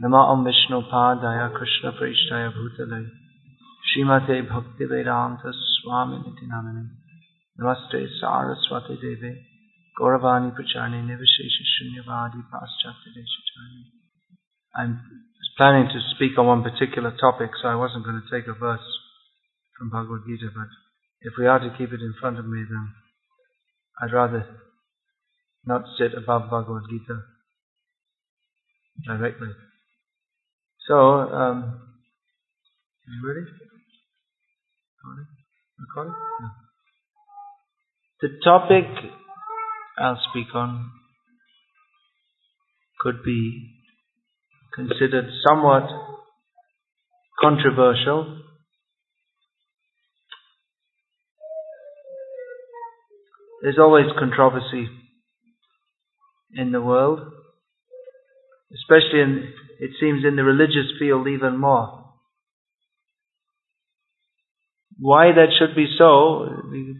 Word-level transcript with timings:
Nama 0.00 0.30
Om 0.30 0.44
Vishnu 0.44 0.82
Padaya 0.86 1.50
Krishna 1.50 1.90
Prishtaya 1.90 2.52
Bhutale 2.54 3.10
Srimate 3.82 4.46
Bhakti 4.48 4.84
Vedanta 4.86 5.50
Swami 5.50 6.22
Nitinamani 6.22 6.86
Namaste 7.58 8.06
Saraswati 8.20 8.94
Devi 8.94 9.34
Gauravani 9.98 10.54
Pracharni 10.54 11.02
Nivashesha 11.02 11.64
Shunyavadi 11.74 12.46
Paschatya 12.46 13.10
Deshachani 13.10 13.90
I'm 14.76 15.00
planning 15.56 15.88
to 15.88 16.00
speak 16.14 16.38
on 16.38 16.46
one 16.46 16.62
particular 16.62 17.10
topic, 17.20 17.50
so 17.60 17.66
I 17.66 17.74
wasn't 17.74 18.04
going 18.04 18.22
to 18.22 18.30
take 18.30 18.46
a 18.46 18.54
verse 18.54 18.86
from 19.76 19.90
Bhagavad 19.90 20.20
Gita, 20.28 20.52
but 20.54 20.68
if 21.22 21.32
we 21.36 21.46
are 21.46 21.58
to 21.58 21.74
keep 21.76 21.92
it 21.92 22.00
in 22.00 22.14
front 22.20 22.38
of 22.38 22.46
me, 22.46 22.62
then 22.70 22.94
I'd 24.00 24.12
rather 24.12 24.46
not 25.66 25.82
sit 25.98 26.14
above 26.16 26.50
Bhagavad 26.50 26.84
Gita 26.88 27.22
directly. 29.04 29.48
So, 30.88 30.94
um, 30.94 31.82
you 33.06 33.28
ready? 33.28 33.46
Recording? 35.78 36.14
The 38.22 38.28
topic 38.42 38.84
I'll 39.98 40.18
speak 40.30 40.46
on 40.54 40.90
could 43.02 43.22
be 43.22 43.68
considered 44.74 45.26
somewhat 45.46 45.90
controversial. 47.38 48.40
There's 53.62 53.78
always 53.78 54.06
controversy 54.18 54.88
in 56.54 56.72
the 56.72 56.80
world, 56.80 57.20
especially 58.72 59.20
in, 59.20 59.52
it 59.78 59.90
seems, 60.00 60.24
in 60.24 60.36
the 60.36 60.44
religious 60.44 60.92
field 60.98 61.28
even 61.28 61.58
more. 61.58 62.04
Why 64.98 65.30
that 65.32 65.54
should 65.58 65.76
be 65.76 65.86
so, 65.96 66.48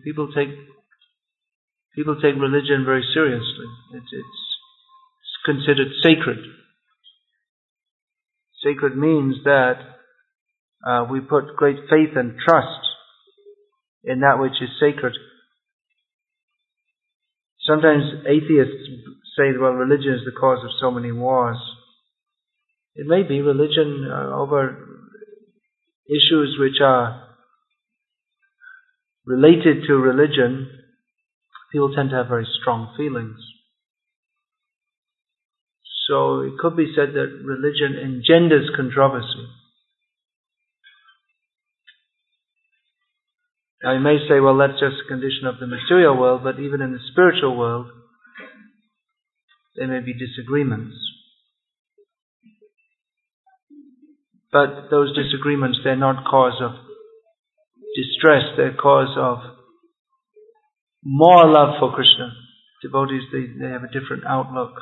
people 0.05 0.29
take, 0.33 0.51
people 1.97 2.15
take 2.23 2.41
religion 2.41 2.85
very 2.85 3.05
seriously. 3.13 3.67
It's, 3.95 4.07
it's 4.13 4.49
considered 5.45 5.89
sacred. 6.03 6.39
Sacred 8.63 8.97
means 8.97 9.37
that 9.45 9.75
uh, 10.87 11.07
we 11.11 11.21
put 11.21 11.57
great 11.57 11.79
faith 11.91 12.17
and 12.17 12.39
trust 12.39 12.87
in 14.05 14.21
that 14.21 14.39
which 14.39 14.63
is 14.63 14.71
sacred. 14.81 15.15
Sometimes 17.67 18.05
atheists 18.27 18.89
say, 19.37 19.57
well, 19.61 19.73
religion 19.73 20.15
is 20.15 20.25
the 20.25 20.39
cause 20.39 20.65
of 20.65 20.71
so 20.81 20.91
many 20.91 21.13
wars. 21.13 21.59
It 22.99 23.07
may 23.07 23.23
be 23.23 23.41
religion 23.41 24.11
uh, 24.11 24.35
over 24.35 24.77
issues 26.09 26.57
which 26.59 26.81
are 26.83 27.29
related 29.25 29.87
to 29.87 29.95
religion, 29.95 30.69
people 31.71 31.95
tend 31.95 32.11
to 32.11 32.17
have 32.17 32.27
very 32.27 32.47
strong 32.61 32.93
feelings. 32.97 33.39
So 36.09 36.41
it 36.41 36.55
could 36.59 36.77
be 36.77 36.93
said 36.97 37.15
that 37.15 37.41
religion 37.45 37.95
engenders 38.03 38.69
controversy. 38.75 39.47
Now 43.85 43.93
you 43.93 44.01
may 44.01 44.17
say, 44.29 44.41
well, 44.41 44.57
that's 44.57 44.81
just 44.81 45.05
a 45.05 45.09
condition 45.09 45.47
of 45.47 45.61
the 45.61 45.69
material 45.69 46.19
world, 46.19 46.43
but 46.43 46.59
even 46.59 46.81
in 46.81 46.93
the 46.93 46.99
spiritual 47.13 47.57
world, 47.57 47.87
there 49.77 49.87
may 49.87 50.05
be 50.05 50.15
disagreements. 50.15 50.97
But 54.59 54.91
those 54.91 55.15
disagreements, 55.15 55.79
they're 55.85 55.95
not 55.95 56.25
cause 56.25 56.61
of 56.61 56.73
distress, 57.95 58.43
they're 58.57 58.75
cause 58.75 59.15
of 59.17 59.39
more 61.05 61.47
love 61.47 61.79
for 61.79 61.95
Krishna. 61.95 62.33
Devotees, 62.83 63.23
they, 63.31 63.47
they 63.57 63.71
have 63.71 63.85
a 63.85 63.93
different 63.93 64.25
outlook 64.27 64.73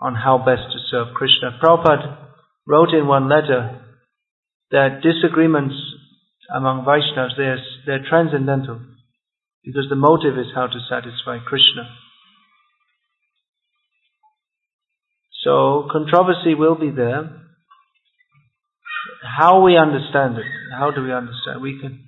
on 0.00 0.16
how 0.16 0.38
best 0.38 0.72
to 0.72 0.78
serve 0.90 1.14
Krishna. 1.14 1.60
Prabhupada 1.62 2.26
wrote 2.66 2.88
in 2.88 3.06
one 3.06 3.28
letter 3.28 3.80
that 4.72 5.00
disagreements 5.00 5.76
among 6.52 6.84
Vaishnavas, 6.84 7.36
they're, 7.36 7.62
they're 7.86 8.04
transcendental 8.08 8.80
because 9.64 9.86
the 9.88 9.94
motive 9.94 10.36
is 10.36 10.50
how 10.52 10.66
to 10.66 10.80
satisfy 10.90 11.38
Krishna. 11.38 11.88
So 15.44 15.86
controversy 15.92 16.56
will 16.56 16.74
be 16.74 16.90
there. 16.90 17.38
How 19.38 19.62
we 19.62 19.76
understand 19.76 20.36
it, 20.38 20.44
how 20.78 20.90
do 20.90 21.02
we 21.02 21.12
understand? 21.12 21.60
We 21.60 21.80
can, 21.80 22.04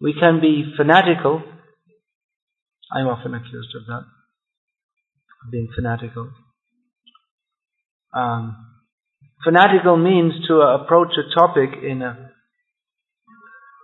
we 0.00 0.14
can 0.18 0.40
be 0.40 0.72
fanatical. 0.76 1.42
I'm 2.92 3.06
often 3.06 3.34
accused 3.34 3.74
of 3.76 3.86
that, 3.86 4.04
of 5.44 5.50
being 5.52 5.68
fanatical. 5.74 6.30
Um, 8.14 8.56
fanatical 9.44 9.96
means 9.96 10.32
to 10.48 10.60
approach 10.60 11.12
a 11.16 11.34
topic 11.34 11.70
in 11.82 12.02
a 12.02 12.30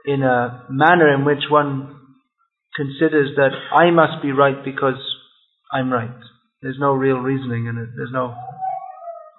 in 0.07 0.23
a 0.23 0.67
manner 0.69 1.15
in 1.15 1.25
which 1.25 1.45
one 1.51 1.97
considers 2.77 3.31
that 3.37 3.53
I 3.73 3.91
must 3.91 4.23
be 4.23 4.33
right 4.33 4.65
because 4.65 5.01
I'm 5.73 5.91
right. 5.91 6.11
There's 6.61 6.77
no 6.79 6.93
real 6.93 7.17
reasoning 7.17 7.67
in 7.67 7.79
it. 7.79 7.89
There's 7.97 8.13
no 8.13 8.35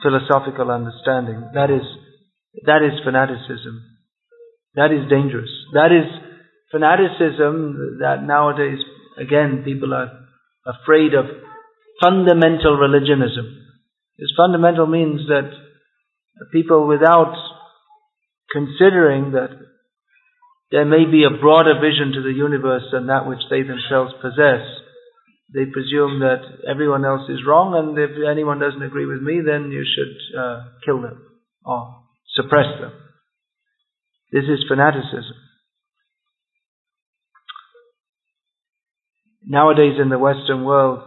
philosophical 0.01 0.71
understanding. 0.71 1.49
That 1.53 1.69
is 1.69 1.85
that 2.63 2.81
is 2.83 3.03
fanaticism. 3.03 3.83
That 4.75 4.91
is 4.91 5.09
dangerous. 5.09 5.49
That 5.73 5.91
is 5.91 6.07
fanaticism 6.71 7.99
that 7.99 8.23
nowadays 8.23 8.79
again 9.17 9.63
people 9.63 9.93
are 9.93 10.11
afraid 10.65 11.13
of 11.13 11.25
fundamental 12.01 12.77
religionism. 12.79 13.61
This 14.17 14.31
fundamental 14.35 14.87
means 14.87 15.27
that 15.27 15.51
people 16.51 16.87
without 16.87 17.35
considering 18.51 19.31
that 19.31 19.51
there 20.71 20.85
may 20.85 21.05
be 21.09 21.23
a 21.23 21.39
broader 21.39 21.75
vision 21.79 22.13
to 22.13 22.21
the 22.23 22.35
universe 22.35 22.83
than 22.91 23.07
that 23.07 23.27
which 23.27 23.43
they 23.49 23.61
themselves 23.61 24.13
possess, 24.21 24.63
they 25.53 25.65
presume 25.71 26.19
that 26.19 26.41
everyone 26.67 27.05
else 27.05 27.29
is 27.29 27.45
wrong 27.47 27.75
and 27.75 27.97
if 27.97 28.11
anyone 28.29 28.59
doesn't 28.59 28.81
agree 28.81 29.05
with 29.05 29.21
me 29.21 29.41
then 29.45 29.71
you 29.71 29.85
should 29.85 30.39
uh, 30.39 30.63
kill 30.83 31.01
them 31.01 31.21
or 31.63 32.04
suppress 32.35 32.67
them. 32.79 32.91
This 34.31 34.43
is 34.43 34.65
fanaticism. 34.67 35.35
Nowadays 39.47 39.99
in 40.01 40.09
the 40.09 40.17
Western 40.17 40.65
world, 40.65 40.99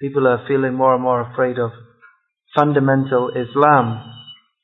people 0.00 0.26
are 0.26 0.46
feeling 0.48 0.74
more 0.74 0.94
and 0.94 1.02
more 1.02 1.20
afraid 1.20 1.58
of 1.58 1.70
fundamental 2.56 3.30
Islam. 3.30 4.12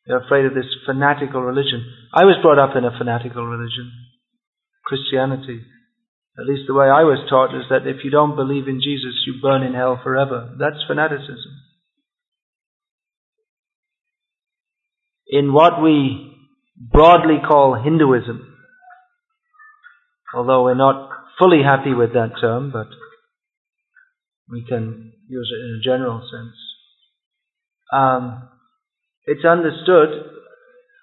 They're 0.07 0.25
afraid 0.25 0.47
of 0.47 0.55
this 0.55 0.67
fanatical 0.87 1.43
religion. 1.43 1.85
I 2.15 2.25
was 2.25 2.41
brought 2.43 2.59
up 2.59 2.75
in 2.77 2.85
a 2.85 2.97
fanatical 2.97 3.47
religion, 3.47 3.93
Christianity. 4.85 5.61
At 6.39 6.47
least 6.47 6.63
the 6.67 6.75
way 6.75 6.87
I 6.87 7.05
was 7.05 7.29
taught 7.29 7.55
is 7.55 7.69
that 7.69 7.87
if 7.87 8.05
you 8.05 8.11
don't 8.11 8.37
believe 8.37 8.67
in 8.67 8.81
Jesus, 8.81 9.23
you 9.27 9.35
burn 9.41 9.63
in 9.63 9.75
hell 9.75 10.01
forever. 10.03 10.57
That's 10.59 10.83
fanaticism. 10.89 11.53
In 15.33 15.53
what 15.53 15.83
we 15.83 16.37
broadly 16.77 17.39
call 17.47 17.75
Hinduism, 17.75 18.55
although 20.35 20.63
we're 20.63 20.75
not 20.75 21.11
fully 21.39 21.63
happy 21.65 21.95
with 21.95 22.13
that 22.13 22.33
term, 22.41 22.71
but 22.71 22.87
we 24.49 24.65
can 24.69 25.13
use 25.29 25.51
it 25.53 25.65
in 25.65 25.81
a 25.81 25.83
general 25.83 26.21
sense 26.21 26.57
um, 27.93 28.49
it's 29.27 29.45
understood 29.45 30.09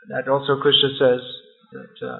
that 0.09 0.27
also 0.29 0.59
Krishna 0.59 0.89
says 0.97 1.21
that 1.71 2.07
uh, 2.07 2.19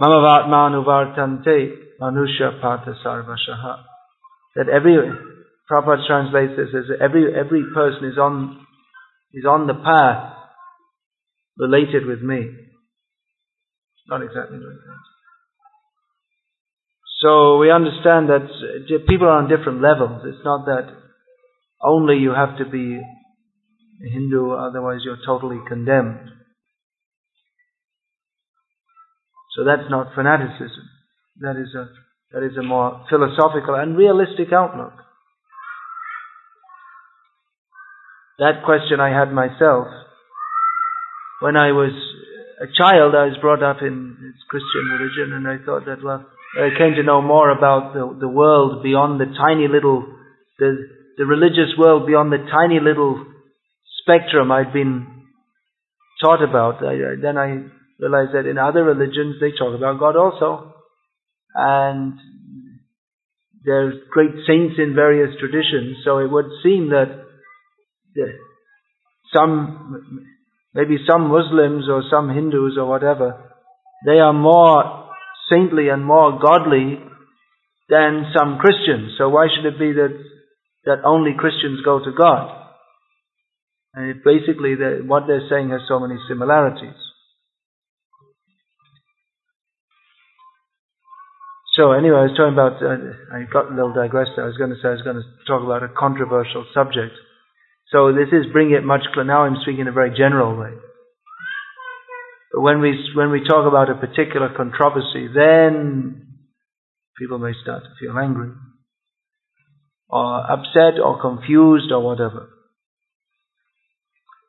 Mamavatmanuvartante 0.00 1.72
Manusha 2.00 2.60
Pata 2.60 2.94
Sarvashaha. 3.04 3.84
That 4.56 4.68
every 4.68 4.96
Prabhupada 5.70 6.06
translates 6.06 6.52
this 6.56 6.74
as 6.74 6.96
every 7.00 7.32
every 7.34 7.62
person 7.72 8.04
is 8.10 8.18
on 8.18 8.66
is 9.32 9.44
on 9.44 9.66
the 9.66 9.74
path 9.74 10.34
related 11.58 12.06
with 12.06 12.20
me. 12.20 12.50
Not 14.08 14.22
exactly 14.22 14.58
like 14.58 14.82
that. 14.86 15.04
So 17.22 17.58
we 17.58 17.70
understand 17.70 18.28
that 18.30 18.48
people 19.06 19.28
are 19.28 19.42
on 19.42 19.48
different 19.48 19.82
levels. 19.82 20.22
It's 20.24 20.44
not 20.44 20.64
that 20.66 20.88
only 21.82 22.16
you 22.16 22.32
have 22.32 22.56
to 22.58 22.64
be 22.64 22.96
a 22.96 24.08
Hindu, 24.10 24.52
otherwise 24.52 25.00
you're 25.04 25.20
totally 25.26 25.58
condemned. 25.68 26.30
So 29.56 29.64
that's 29.64 29.90
not 29.90 30.14
fanaticism. 30.14 30.88
That 31.40 31.56
is 31.60 31.74
a, 31.74 31.88
that 32.32 32.42
is 32.42 32.56
a 32.56 32.62
more 32.62 33.04
philosophical 33.10 33.74
and 33.74 33.96
realistic 33.96 34.52
outlook. 34.52 34.94
That 38.40 38.64
question 38.64 39.00
I 39.00 39.12
had 39.12 39.32
myself. 39.32 39.86
When 41.40 41.56
I 41.56 41.72
was 41.72 41.92
a 42.60 42.66
child, 42.72 43.14
I 43.14 43.28
was 43.28 43.36
brought 43.40 43.62
up 43.62 43.82
in 43.82 44.34
Christian 44.48 44.84
religion, 44.92 45.32
and 45.32 45.46
I 45.46 45.64
thought 45.64 45.84
that, 45.84 46.02
well, 46.02 46.24
I 46.56 46.68
came 46.76 46.96
to 46.96 47.02
know 47.02 47.22
more 47.22 47.50
about 47.50 47.92
the, 47.92 48.16
the 48.18 48.28
world 48.28 48.82
beyond 48.82 49.20
the 49.20 49.32
tiny 49.36 49.68
little, 49.68 50.04
the, 50.58 50.88
the 51.16 51.24
religious 51.24 51.76
world 51.78 52.06
beyond 52.06 52.32
the 52.32 52.44
tiny 52.50 52.80
little 52.80 53.24
spectrum 54.02 54.50
I'd 54.50 54.72
been 54.72 55.06
taught 56.20 56.42
about. 56.42 56.84
I, 56.84 57.20
then 57.20 57.36
I 57.36 57.68
realized 58.00 58.32
that 58.34 58.48
in 58.48 58.58
other 58.58 58.84
religions 58.84 59.36
they 59.40 59.52
talk 59.52 59.76
about 59.76 60.00
God 60.00 60.16
also. 60.16 60.74
And 61.54 62.14
there's 63.64 63.94
great 64.10 64.32
saints 64.46 64.76
in 64.78 64.94
various 64.94 65.36
traditions, 65.38 65.98
so 66.04 66.18
it 66.18 66.30
would 66.30 66.48
seem 66.62 66.90
that 66.90 67.29
some, 69.34 70.26
maybe 70.74 70.96
some 71.08 71.28
Muslims 71.28 71.88
or 71.88 72.02
some 72.10 72.28
Hindus 72.28 72.76
or 72.78 72.86
whatever, 72.86 73.50
they 74.06 74.18
are 74.18 74.32
more 74.32 75.10
saintly 75.50 75.88
and 75.88 76.04
more 76.04 76.38
godly 76.40 76.98
than 77.88 78.32
some 78.36 78.58
Christians. 78.58 79.14
So 79.18 79.28
why 79.28 79.48
should 79.48 79.66
it 79.66 79.78
be 79.78 79.92
that, 79.92 80.14
that 80.84 81.04
only 81.04 81.32
Christians 81.36 81.80
go 81.84 81.98
to 81.98 82.12
God? 82.16 82.56
And 83.94 84.10
it 84.10 84.24
basically, 84.24 84.76
what 85.04 85.24
they're 85.26 85.48
saying 85.50 85.70
has 85.70 85.80
so 85.88 85.98
many 85.98 86.14
similarities. 86.28 86.94
So 91.74 91.92
anyway, 91.92 92.18
I 92.18 92.26
was 92.30 92.36
talking 92.36 92.52
about, 92.52 92.82
uh, 92.82 92.98
I 93.34 93.46
got 93.50 93.70
a 93.70 93.74
little 93.74 93.94
digressed 93.94 94.32
there. 94.36 94.44
I 94.44 94.48
was 94.48 94.58
going 94.58 94.70
to 94.70 94.76
say 94.82 94.88
I 94.88 94.98
was 94.98 95.02
going 95.02 95.16
to 95.16 95.26
talk 95.46 95.62
about 95.62 95.82
a 95.82 95.88
controversial 95.88 96.66
subject. 96.74 97.14
So 97.92 98.12
this 98.12 98.28
is 98.32 98.52
bringing 98.52 98.74
it 98.74 98.84
much 98.84 99.02
closer. 99.12 99.24
Now 99.24 99.44
I'm 99.44 99.56
speaking 99.62 99.80
in 99.80 99.88
a 99.88 99.92
very 99.92 100.10
general 100.10 100.56
way. 100.56 100.70
But 102.52 102.60
when 102.60 102.80
we, 102.80 102.94
when 103.14 103.30
we 103.30 103.42
talk 103.48 103.66
about 103.66 103.90
a 103.90 103.94
particular 103.94 104.54
controversy, 104.56 105.28
then 105.34 106.26
people 107.18 107.38
may 107.38 107.52
start 107.62 107.82
to 107.84 107.90
feel 108.00 108.18
angry 108.18 108.50
or 110.08 110.50
upset 110.50 110.98
or 111.02 111.20
confused 111.20 111.92
or 111.92 112.02
whatever. 112.02 112.50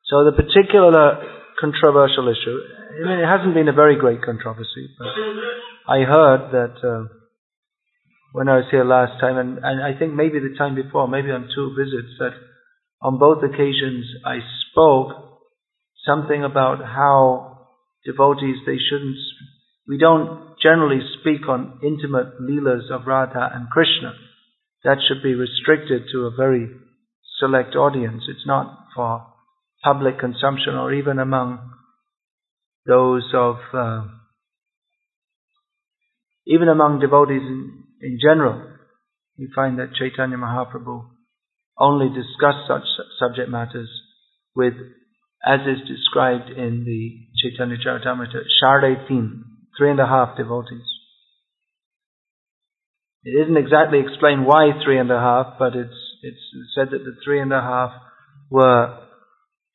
So 0.05 0.25
the 0.25 0.31
particular 0.31 1.21
controversial 1.59 2.27
issue, 2.27 2.57
I 2.97 3.07
mean, 3.07 3.19
it 3.19 3.27
hasn't 3.27 3.53
been 3.53 3.69
a 3.69 3.73
very 3.73 3.97
great 3.97 4.21
controversy, 4.23 4.89
but 4.97 5.07
I 5.87 6.03
heard 6.03 6.51
that 6.51 6.75
uh, 6.83 7.07
when 8.33 8.49
I 8.49 8.57
was 8.57 8.65
here 8.71 8.83
last 8.83 9.21
time, 9.21 9.37
and, 9.37 9.59
and 9.63 9.83
I 9.83 9.97
think 9.97 10.13
maybe 10.13 10.39
the 10.39 10.55
time 10.57 10.75
before, 10.75 11.07
maybe 11.07 11.29
on 11.29 11.49
two 11.53 11.75
visits, 11.77 12.17
that 12.19 12.33
on 13.01 13.17
both 13.17 13.43
occasions 13.43 14.05
I 14.25 14.39
spoke 14.69 15.31
something 16.05 16.43
about 16.43 16.79
how 16.79 17.67
devotees, 18.05 18.57
they 18.65 18.77
shouldn't, 18.77 19.17
we 19.87 19.97
don't 19.97 20.55
generally 20.61 21.01
speak 21.19 21.47
on 21.47 21.79
intimate 21.83 22.39
leelas 22.41 22.91
of 22.91 23.07
Radha 23.07 23.51
and 23.53 23.69
Krishna. 23.69 24.13
That 24.83 24.97
should 25.07 25.21
be 25.21 25.35
restricted 25.35 26.03
to 26.11 26.25
a 26.25 26.35
very 26.35 26.67
select 27.39 27.75
audience. 27.75 28.23
It's 28.27 28.45
not 28.45 28.85
for 28.95 29.27
public 29.83 30.19
consumption 30.19 30.75
or 30.75 30.93
even 30.93 31.19
among 31.19 31.71
those 32.85 33.23
of, 33.33 33.55
uh, 33.73 34.05
even 36.47 36.67
among 36.67 36.99
devotees 36.99 37.41
in, 37.41 37.83
in 38.01 38.19
general. 38.21 38.67
We 39.37 39.49
find 39.55 39.79
that 39.79 39.93
Chaitanya 39.95 40.37
Mahaprabhu 40.37 41.10
only 41.81 42.09
discuss 42.09 42.55
such 42.67 42.85
subject 43.19 43.49
matters 43.49 43.89
with 44.55 44.73
as 45.43 45.61
is 45.61 45.87
described 45.89 46.51
in 46.51 46.85
the 46.85 47.17
Chaitanya 47.41 47.77
Charitamrita, 47.77 48.45
Shardai 48.61 49.07
Tin, 49.07 49.43
three 49.75 49.89
and 49.89 49.99
a 49.99 50.05
half 50.05 50.37
devotees. 50.37 50.85
It 53.23 53.31
isn't 53.41 53.57
exactly 53.57 53.99
explained 53.99 54.45
why 54.45 54.69
three 54.83 54.99
and 54.99 55.11
a 55.11 55.19
half, 55.19 55.57
but 55.57 55.75
it's, 55.75 55.97
it's 56.21 56.41
said 56.75 56.89
that 56.91 57.03
the 57.03 57.15
three 57.23 57.41
and 57.41 57.51
a 57.51 57.61
half 57.61 57.91
were 58.51 58.99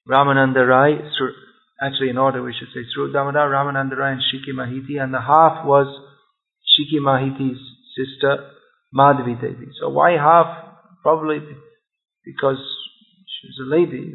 Ramananda 0.08 0.67
Rai, 0.67 0.99
actually 1.82 2.11
in 2.11 2.19
order 2.19 2.43
we 2.43 2.55
should 2.56 2.69
say 2.69 2.87
Swarup 2.94 3.12
Damodar, 3.12 3.50
Ramananda 3.50 3.97
Rai 3.97 4.12
and 4.12 4.23
Shiki 4.23 4.55
Mahiti, 4.55 5.03
and 5.03 5.12
the 5.12 5.20
half 5.20 5.64
was 5.64 5.87
Shiki 6.62 7.00
Mahiti's 7.00 7.58
sister 7.97 8.50
Madhavi 8.94 9.41
Devi. 9.41 9.73
So 9.81 9.88
why 9.88 10.12
half? 10.12 10.64
Probably 11.03 11.38
because 12.26 12.58
she 13.38 13.46
was 13.46 13.58
a 13.62 13.70
lady, 13.70 14.12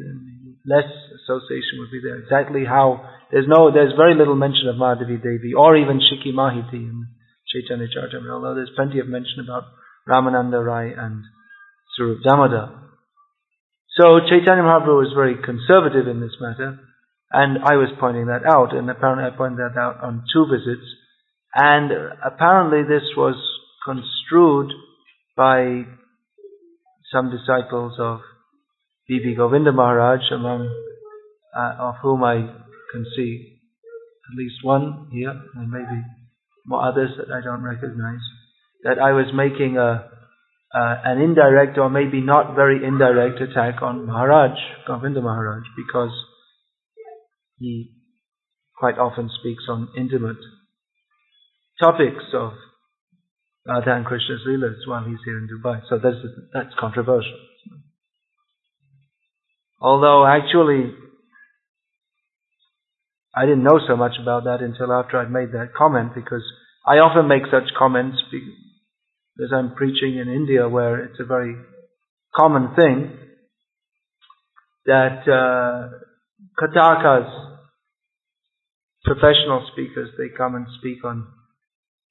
less 0.68 0.86
association 1.24 1.80
would 1.80 1.90
be 1.90 2.04
there. 2.04 2.20
Exactly 2.20 2.68
how 2.68 3.08
there's 3.32 3.48
no 3.48 3.72
there's 3.72 3.96
very 3.96 4.14
little 4.14 4.36
mention 4.36 4.68
of 4.68 4.76
Madhavi 4.76 5.16
Devi 5.16 5.56
or 5.56 5.74
even 5.76 5.98
Shiki 5.98 6.30
Mahiti 6.30 6.84
in 6.84 7.08
Chaitanya 7.48 7.88
Charitamrita, 7.88 8.30
although 8.30 8.54
there's 8.54 8.76
plenty 8.76 9.00
of 9.00 9.08
mention 9.08 9.40
about 9.42 9.64
Ramananda 10.06 10.60
Rai 10.64 10.92
and 10.92 11.24
Damodar. 11.98 12.82
So 13.96 14.20
Chaitanya 14.28 14.62
Mahaprabhu 14.62 15.04
was 15.04 15.12
very 15.14 15.36
conservative 15.36 16.08
in 16.08 16.20
this 16.20 16.36
matter, 16.40 16.78
and 17.30 17.58
I 17.64 17.76
was 17.76 17.88
pointing 18.00 18.26
that 18.26 18.44
out, 18.48 18.74
and 18.74 18.88
apparently 18.88 19.24
I 19.24 19.36
pointed 19.36 19.58
that 19.58 19.78
out 19.78 20.02
on 20.02 20.24
two 20.32 20.46
visits, 20.48 20.86
and 21.54 21.92
apparently 22.24 22.82
this 22.82 23.04
was 23.16 23.36
construed 23.84 24.72
by 25.36 25.84
some 27.12 27.30
disciples 27.30 27.94
of 27.98 28.20
B.B. 29.08 29.34
Govinda 29.36 29.72
Maharaj, 29.72 30.20
among 30.32 30.68
uh, 31.56 31.74
of 31.88 31.94
whom 32.02 32.24
I 32.24 32.36
can 32.92 33.06
see 33.16 33.58
at 34.32 34.38
least 34.38 34.56
one 34.62 35.08
here, 35.12 35.34
and 35.54 35.70
maybe 35.70 36.02
more 36.66 36.88
others 36.88 37.10
that 37.18 37.32
I 37.32 37.42
don't 37.42 37.62
recognize, 37.62 38.20
that 38.84 38.98
I 38.98 39.12
was 39.12 39.26
making 39.34 39.76
a, 39.76 40.08
uh, 40.74 40.94
an 41.04 41.20
indirect 41.20 41.76
or 41.76 41.90
maybe 41.90 42.20
not 42.20 42.54
very 42.54 42.84
indirect 42.84 43.40
attack 43.40 43.82
on 43.82 44.06
Maharaj, 44.06 44.52
Govinda 44.86 45.20
Maharaj, 45.20 45.64
because 45.76 46.12
he 47.58 47.92
quite 48.76 48.98
often 48.98 49.30
speaks 49.40 49.64
on 49.68 49.88
intimate 49.96 50.38
topics 51.80 52.24
of 52.34 52.52
Radha 53.66 53.94
and 53.94 54.04
Krishna's 54.04 54.40
Leelas 54.46 54.86
while 54.86 55.04
he's 55.04 55.18
here 55.24 55.38
in 55.38 55.48
Dubai. 55.48 55.80
So 55.88 55.98
that's, 56.02 56.16
that's 56.52 56.74
controversial. 56.78 57.38
Although 59.80 60.26
actually, 60.26 60.94
I 63.34 63.46
didn't 63.46 63.64
know 63.64 63.80
so 63.86 63.96
much 63.96 64.12
about 64.20 64.44
that 64.44 64.60
until 64.60 64.92
after 64.92 65.18
I'd 65.18 65.30
made 65.30 65.52
that 65.52 65.74
comment 65.76 66.14
because 66.14 66.42
I 66.86 66.96
often 66.96 67.28
make 67.28 67.42
such 67.50 67.72
comments 67.78 68.18
because 68.30 69.52
I'm 69.52 69.74
preaching 69.74 70.18
in 70.18 70.28
India 70.28 70.68
where 70.68 71.04
it's 71.04 71.18
a 71.20 71.24
very 71.24 71.56
common 72.36 72.74
thing 72.74 73.18
that 74.86 75.22
uh, 75.28 75.98
Katakas, 76.60 77.56
professional 79.04 79.68
speakers, 79.72 80.10
they 80.18 80.28
come 80.36 80.54
and 80.54 80.66
speak 80.78 81.04
on 81.04 81.26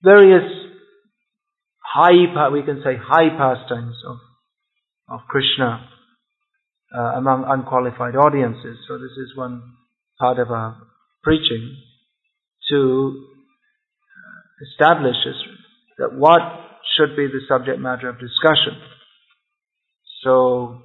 various 0.03 0.70
high, 1.93 2.50
we 2.51 2.63
can 2.63 2.81
say 2.83 2.95
high 2.95 3.29
pastimes 3.38 3.95
of, 4.07 4.17
of 5.10 5.19
Krishna 5.27 5.88
uh, 6.95 7.17
among 7.17 7.45
unqualified 7.48 8.15
audiences. 8.15 8.77
So 8.88 8.98
this 8.98 9.12
is 9.17 9.36
one 9.36 9.62
part 10.19 10.39
of 10.39 10.51
our 10.51 10.77
preaching 11.24 11.77
to 12.69 13.25
uh, 14.07 14.65
establish 14.71 15.15
that 15.98 16.13
what 16.13 16.41
should 16.98 17.15
be 17.15 17.27
the 17.27 17.41
subject 17.48 17.79
matter 17.79 18.10
of 18.10 18.19
discussion. 18.19 18.79
So 20.24 20.81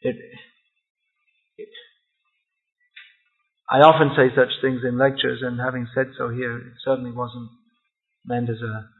it, 0.00 0.16
it 1.56 1.68
I 3.70 3.78
often 3.78 4.10
say 4.16 4.34
such 4.36 4.50
things 4.62 4.82
in 4.86 4.98
lectures, 4.98 5.40
and 5.42 5.58
having 5.58 5.88
said 5.94 6.12
so 6.16 6.28
here, 6.28 6.58
it 6.58 6.74
certainly 6.84 7.10
wasn't 7.10 7.48
meant 8.24 8.48
as 8.50 8.62
a 8.62 8.95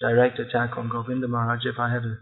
direct 0.00 0.38
attack 0.38 0.76
on 0.76 0.88
Govinda 0.88 1.28
Maharaj. 1.28 1.60
If 1.64 1.78
I 1.78 1.92
had 1.92 2.02
a 2.04 2.16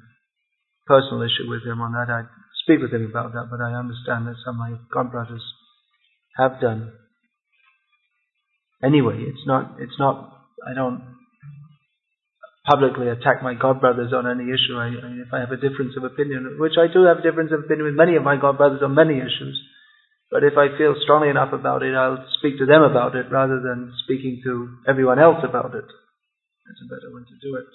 personal 0.87 1.23
issue 1.23 1.49
with 1.49 1.63
him 1.65 1.81
on 1.81 1.93
that. 1.93 2.11
I'd 2.11 2.29
speak 2.65 2.81
with 2.81 2.93
him 2.93 3.07
about 3.07 3.33
that, 3.33 3.49
but 3.51 3.63
I 3.63 3.75
understand 3.75 4.27
that 4.27 4.37
some 4.45 4.61
of 4.61 4.63
my 4.63 4.73
godbrothers 4.91 5.45
have 6.37 6.61
done. 6.61 6.93
Anyway, 8.83 9.23
it's 9.23 9.47
not, 9.47 9.77
it's 9.79 9.99
not, 9.99 10.47
I 10.67 10.75
don't 10.75 11.03
publicly 12.67 13.09
attack 13.09 13.43
my 13.43 13.55
godbrothers 13.55 14.13
on 14.13 14.27
any 14.27 14.51
issue. 14.51 14.75
I, 14.75 14.91
I, 14.91 15.09
if 15.23 15.31
I 15.33 15.41
have 15.41 15.51
a 15.51 15.57
difference 15.57 15.95
of 15.97 16.05
opinion, 16.05 16.57
which 16.59 16.75
I 16.79 16.93
do 16.93 17.05
have 17.05 17.19
a 17.19 17.23
difference 17.23 17.51
of 17.53 17.65
opinion 17.65 17.87
with 17.87 17.95
many 17.95 18.17
of 18.17 18.23
my 18.23 18.37
godbrothers 18.37 18.83
on 18.83 18.95
many 18.95 19.19
issues, 19.19 19.59
but 20.31 20.43
if 20.43 20.55
I 20.57 20.77
feel 20.79 20.95
strongly 21.03 21.29
enough 21.29 21.53
about 21.53 21.83
it, 21.83 21.95
I'll 21.95 22.25
speak 22.39 22.59
to 22.59 22.67
them 22.67 22.83
about 22.83 23.15
it 23.15 23.31
rather 23.31 23.61
than 23.61 23.93
speaking 24.05 24.41
to 24.45 24.79
everyone 24.89 25.19
else 25.19 25.45
about 25.45 25.75
it. 25.75 25.85
That's 26.67 26.81
a 26.83 26.89
better 26.89 27.15
way 27.15 27.23
to 27.23 27.37
do 27.43 27.57
it. 27.57 27.67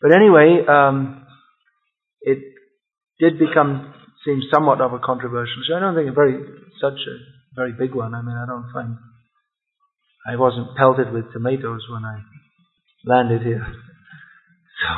But 0.00 0.12
anyway, 0.14 0.64
um, 0.68 1.26
it 2.20 2.38
did 3.18 3.38
become 3.38 3.94
seems 4.24 4.44
somewhat 4.52 4.80
of 4.80 4.92
a 4.92 4.98
controversial 4.98 5.62
issue. 5.62 5.74
I 5.76 5.80
don't 5.80 5.94
think 5.94 6.10
a 6.10 6.12
very 6.12 6.36
such 6.80 6.98
a 6.98 7.16
very 7.54 7.72
big 7.72 7.94
one. 7.94 8.14
I 8.14 8.22
mean, 8.22 8.36
I 8.36 8.44
don't 8.46 8.70
find 8.72 8.96
I 10.26 10.36
wasn't 10.36 10.76
pelted 10.76 11.12
with 11.12 11.32
tomatoes 11.32 11.86
when 11.90 12.04
I 12.04 12.20
landed 13.04 13.42
here. 13.42 13.66
So, 14.78 14.92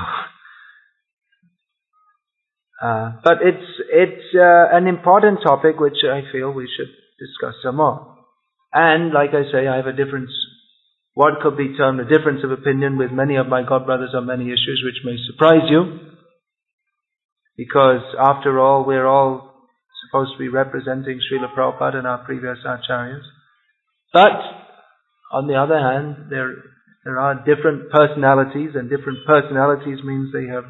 uh, 2.84 3.12
but 3.22 3.34
it's 3.42 3.80
it's 3.92 4.34
uh, 4.34 4.76
an 4.76 4.88
important 4.88 5.38
topic 5.44 5.78
which 5.78 5.98
I 6.04 6.22
feel 6.32 6.50
we 6.50 6.68
should 6.76 6.90
discuss 7.20 7.54
some 7.62 7.76
more. 7.76 8.16
And 8.72 9.12
like 9.12 9.30
I 9.30 9.44
say, 9.52 9.68
I 9.68 9.76
have 9.76 9.86
a 9.86 9.92
difference. 9.92 10.32
What 11.18 11.40
could 11.42 11.56
be 11.56 11.74
termed 11.76 11.98
a 11.98 12.04
difference 12.04 12.44
of 12.44 12.52
opinion 12.52 12.96
with 12.96 13.10
many 13.10 13.34
of 13.34 13.48
my 13.48 13.64
god 13.66 13.86
brothers 13.86 14.14
on 14.14 14.26
many 14.26 14.44
issues, 14.54 14.84
which 14.86 15.02
may 15.02 15.16
surprise 15.26 15.66
you, 15.68 15.98
because 17.56 18.02
after 18.16 18.60
all, 18.60 18.86
we're 18.86 19.04
all 19.04 19.66
supposed 20.06 20.34
to 20.34 20.38
be 20.38 20.46
representing 20.46 21.18
Srila 21.18 21.52
Prabhupada 21.58 21.96
and 21.96 22.06
our 22.06 22.24
previous 22.24 22.58
acharyas. 22.64 23.26
But 24.12 24.38
on 25.32 25.48
the 25.48 25.56
other 25.56 25.80
hand, 25.80 26.30
there 26.30 26.54
there 27.04 27.18
are 27.18 27.34
different 27.34 27.90
personalities, 27.90 28.76
and 28.76 28.88
different 28.88 29.26
personalities 29.26 29.98
means 30.04 30.32
they 30.32 30.46
have 30.46 30.66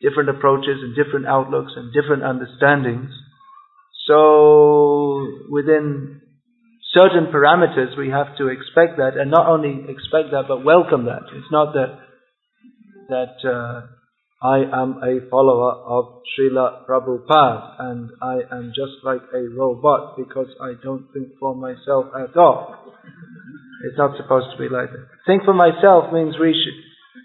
different 0.00 0.30
approaches 0.30 0.82
and 0.82 0.96
different 0.96 1.26
outlooks 1.26 1.74
and 1.76 1.94
different 1.94 2.24
understandings. 2.24 3.10
So, 4.08 5.28
within 5.48 6.21
certain 6.96 7.32
parameters, 7.32 7.96
we 7.96 8.10
have 8.10 8.36
to 8.38 8.48
expect 8.48 8.98
that, 8.98 9.16
and 9.16 9.30
not 9.30 9.48
only 9.48 9.90
expect 9.90 10.32
that, 10.32 10.44
but 10.48 10.64
welcome 10.64 11.06
that. 11.06 11.22
It's 11.34 11.50
not 11.50 11.74
that 11.74 11.98
that 13.08 13.36
uh, 13.44 13.86
I 14.42 14.58
am 14.58 14.98
a 15.02 15.28
follower 15.30 15.72
of 15.86 16.22
Srila 16.34 16.86
Prabhupada 16.88 17.78
and 17.78 18.10
I 18.20 18.40
am 18.50 18.72
just 18.74 19.04
like 19.04 19.20
a 19.34 19.42
robot 19.54 20.16
because 20.16 20.48
I 20.60 20.72
don't 20.82 21.06
think 21.12 21.38
for 21.38 21.54
myself 21.54 22.06
at 22.18 22.36
all. 22.36 22.74
It's 23.84 23.98
not 23.98 24.16
supposed 24.16 24.46
to 24.52 24.58
be 24.58 24.68
like 24.68 24.90
that. 24.90 25.06
Think 25.26 25.44
for 25.44 25.54
myself 25.54 26.12
means 26.12 26.34
we 26.40 26.54
should. 26.58 26.78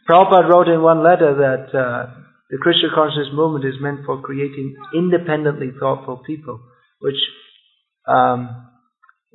Prabhupada 0.09 0.49
wrote 0.49 0.67
in 0.67 0.81
one 0.81 1.03
letter 1.03 1.33
that 1.41 1.73
uh, 1.73 2.13
the 2.51 2.57
Krishna 2.61 2.89
consciousness 2.93 3.33
movement 3.33 3.65
is 3.65 3.81
meant 3.81 4.05
for 4.05 4.21
creating 4.21 4.75
independently 4.93 5.71
thoughtful 5.79 6.21
people. 6.25 6.59
Which, 6.99 7.17
um, 8.07 8.66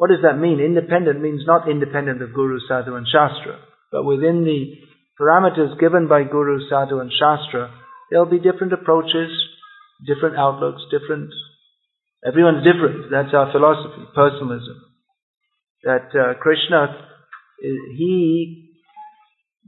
what 0.02 0.10
does 0.10 0.26
that 0.26 0.34
mean? 0.34 0.58
Independent 0.58 1.22
means 1.22 1.46
not 1.46 1.70
independent 1.70 2.20
of 2.22 2.34
Guru, 2.34 2.58
Sadhu, 2.66 2.96
and 2.96 3.06
Shastra, 3.06 3.62
but 3.92 4.02
within 4.02 4.42
the 4.42 4.74
parameters 5.14 5.78
given 5.78 6.08
by 6.08 6.24
Guru, 6.24 6.58
Sadhu, 6.68 6.98
and 6.98 7.12
Shastra, 7.14 7.70
there'll 8.10 8.26
be 8.26 8.42
different 8.42 8.72
approaches, 8.72 9.30
different 10.04 10.34
outlooks, 10.34 10.82
different. 10.90 11.30
Everyone's 12.26 12.66
different. 12.66 13.12
That's 13.12 13.32
our 13.32 13.52
philosophy, 13.52 14.02
personalism. 14.12 14.82
That 15.84 16.10
uh, 16.18 16.34
Krishna 16.42 16.98
he 17.94 18.74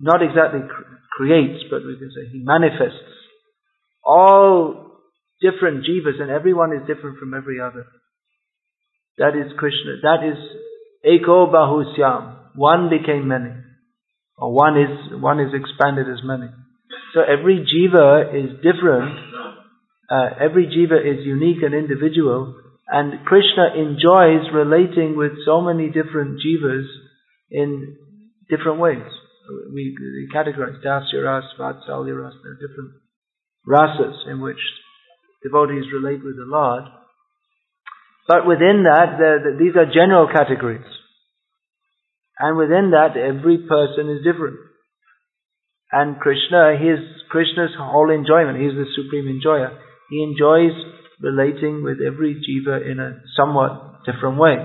not 0.00 0.20
exactly 0.20 0.66
creates, 1.16 1.62
but 1.70 1.86
we 1.86 1.94
can 1.96 2.10
say 2.10 2.26
he 2.32 2.42
manifests 2.42 3.06
all 4.04 4.98
different 5.40 5.86
jivas, 5.86 6.20
and 6.20 6.32
everyone 6.32 6.72
is 6.72 6.82
different 6.88 7.20
from 7.20 7.34
every 7.34 7.60
other. 7.60 7.86
That 9.18 9.36
is 9.36 9.52
Krishna. 9.58 10.00
That 10.02 10.26
is 10.26 10.38
Eko 11.04 11.52
Bahusyam. 11.52 12.56
One 12.56 12.90
became 12.90 13.28
many. 13.28 13.50
Or 14.36 14.52
one 14.52 14.76
is, 14.76 15.22
one 15.22 15.40
is 15.40 15.52
expanded 15.54 16.06
as 16.08 16.24
many. 16.24 16.48
So 17.14 17.20
every 17.20 17.64
jiva 17.64 18.34
is 18.34 18.56
different. 18.56 19.16
Uh, 20.10 20.30
every 20.40 20.66
jiva 20.66 20.98
is 20.98 21.24
unique 21.24 21.62
and 21.62 21.74
individual. 21.74 22.60
And 22.88 23.24
Krishna 23.24 23.74
enjoys 23.76 24.52
relating 24.52 25.16
with 25.16 25.32
so 25.46 25.60
many 25.60 25.88
different 25.88 26.40
jivas 26.40 26.86
in 27.50 27.96
different 28.50 28.80
ways. 28.80 29.06
We, 29.72 29.96
we 29.98 30.28
categorize 30.34 30.82
Dasya 30.84 31.24
Ras, 31.24 31.44
Vatsalya 31.58 32.20
Ras, 32.20 32.34
there 32.42 32.52
are 32.52 32.60
different 32.60 32.92
rasas 33.66 34.30
in 34.30 34.40
which 34.40 34.58
devotees 35.42 35.84
relate 35.92 36.24
with 36.24 36.36
the 36.36 36.46
Lord. 36.46 36.84
But 38.26 38.46
within 38.46 38.84
that, 38.84 39.18
the, 39.18 39.56
these 39.58 39.76
are 39.76 39.84
general 39.86 40.28
categories. 40.32 40.86
And 42.38 42.56
within 42.56 42.90
that, 42.92 43.16
every 43.16 43.58
person 43.58 44.08
is 44.10 44.24
different. 44.24 44.56
And 45.92 46.18
Krishna, 46.18 46.74
his 46.80 46.98
Krishna's 47.28 47.70
whole 47.78 48.10
enjoyment, 48.10 48.58
he's 48.58 48.74
the 48.74 48.86
supreme 48.96 49.28
enjoyer. 49.28 49.78
He 50.10 50.22
enjoys 50.22 50.72
relating 51.20 51.84
with 51.84 51.98
every 52.04 52.34
jiva 52.34 52.90
in 52.90 52.98
a 52.98 53.20
somewhat 53.36 54.04
different 54.04 54.38
way. 54.38 54.56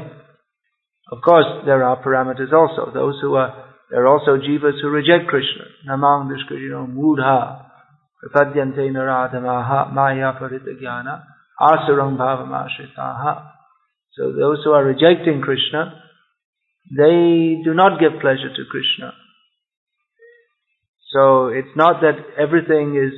Of 1.12 1.22
course, 1.22 1.46
there 1.66 1.84
are 1.84 2.01
parameters 2.04 2.54
also. 2.54 2.92
Those 2.94 3.20
who 3.22 3.36
are, 3.36 3.75
there 3.92 4.06
are 4.06 4.08
also 4.08 4.38
jivas 4.38 4.82
who 4.82 4.89
reject 4.89 5.28
Krishna. 5.28 5.66
Namang 5.88 6.32
Dishkrishna 6.32 6.88
Mudha 6.88 7.66
Prapadyante 8.24 8.89
Naradamaha 8.89 9.94
Maya 9.94 10.34
Parita 10.39 10.74
Jnana 10.82 11.24
Asarang 11.60 12.18
Bhavamashitaha. 12.18 13.51
So 14.13 14.32
those 14.32 14.63
who 14.63 14.72
are 14.72 14.84
rejecting 14.84 15.42
Krishna, 15.42 16.01
they 16.92 17.62
do 17.63 17.74
not 17.74 18.00
give 18.00 18.20
pleasure 18.22 18.50
to 18.50 18.63
Krishna. 18.70 19.13
So 21.12 21.48
it's 21.48 21.75
not 21.75 22.01
that 22.01 22.18
everything 22.38 22.96
is 22.96 23.13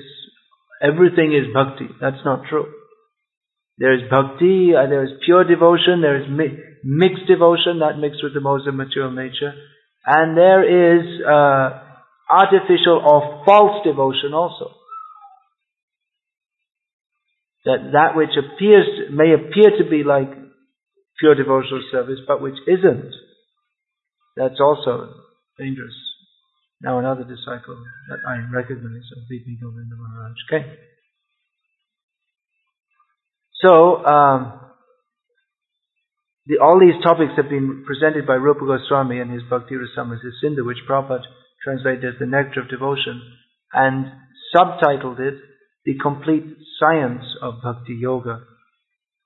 everything 0.82 1.34
is 1.34 1.54
bhakti. 1.54 1.88
That's 2.00 2.24
not 2.26 2.44
true. 2.50 2.66
There 3.78 3.94
is 3.94 4.10
bhakti, 4.10 4.74
uh, 4.76 4.88
there 4.88 5.04
is 5.04 5.12
pure 5.26 5.44
devotion, 5.44 6.02
there 6.02 6.22
is 6.22 6.30
mi- 6.30 6.58
mixed 6.84 7.28
devotion, 7.28 7.80
not 7.80 8.00
mixed 8.00 8.24
with 8.24 8.34
the 8.34 8.42
modes 8.42 8.68
of 8.68 8.76
material 8.76 9.12
nature, 9.12 9.54
and 10.06 10.38
there 10.38 10.62
is 10.62 11.22
uh, 11.26 11.82
artificial 12.30 13.02
or 13.06 13.44
false 13.46 13.84
devotion 13.86 14.34
also. 14.34 14.74
That 17.66 17.94
that 17.94 18.16
which 18.16 18.34
appears 18.38 19.12
may 19.12 19.34
appear 19.34 19.78
to 19.78 19.90
be 19.90 20.04
like 20.04 20.30
pure 21.20 21.36
devotional 21.36 21.84
service, 21.92 22.20
but 22.28 22.42
which 22.42 22.58
isn't. 22.68 23.14
That's 24.36 24.60
also 24.60 25.14
dangerous. 25.58 25.94
Now 26.82 26.98
another 26.98 27.24
disciple 27.24 27.78
that 28.10 28.20
I 28.28 28.42
recognize 28.52 29.06
of 29.16 29.30
V.P. 29.30 29.60
Govinda 29.62 29.96
Maharaj. 29.96 30.38
Okay. 30.50 30.66
So, 33.62 34.04
um, 34.04 34.60
the, 36.48 36.58
all 36.58 36.80
these 36.80 36.98
topics 37.04 37.34
have 37.38 37.50
been 37.50 37.84
presented 37.86 38.26
by 38.26 38.34
Rupa 38.34 38.66
Goswami 38.66 39.20
in 39.20 39.30
his 39.30 39.44
Bhakti 39.48 39.76
Rasamrita 39.76 40.32
Sindhu, 40.42 40.66
which 40.66 40.82
Prabhupada 40.90 41.22
translated 41.64 42.06
as 42.06 42.20
the 42.20 42.26
Nectar 42.26 42.62
of 42.62 42.70
Devotion, 42.70 43.22
and 43.72 44.08
subtitled 44.56 45.20
it 45.20 45.36
The 45.86 45.98
Complete 46.02 46.46
Science 46.80 47.24
of 47.42 47.56
Bhakti 47.64 47.94
Yoga. 48.00 48.42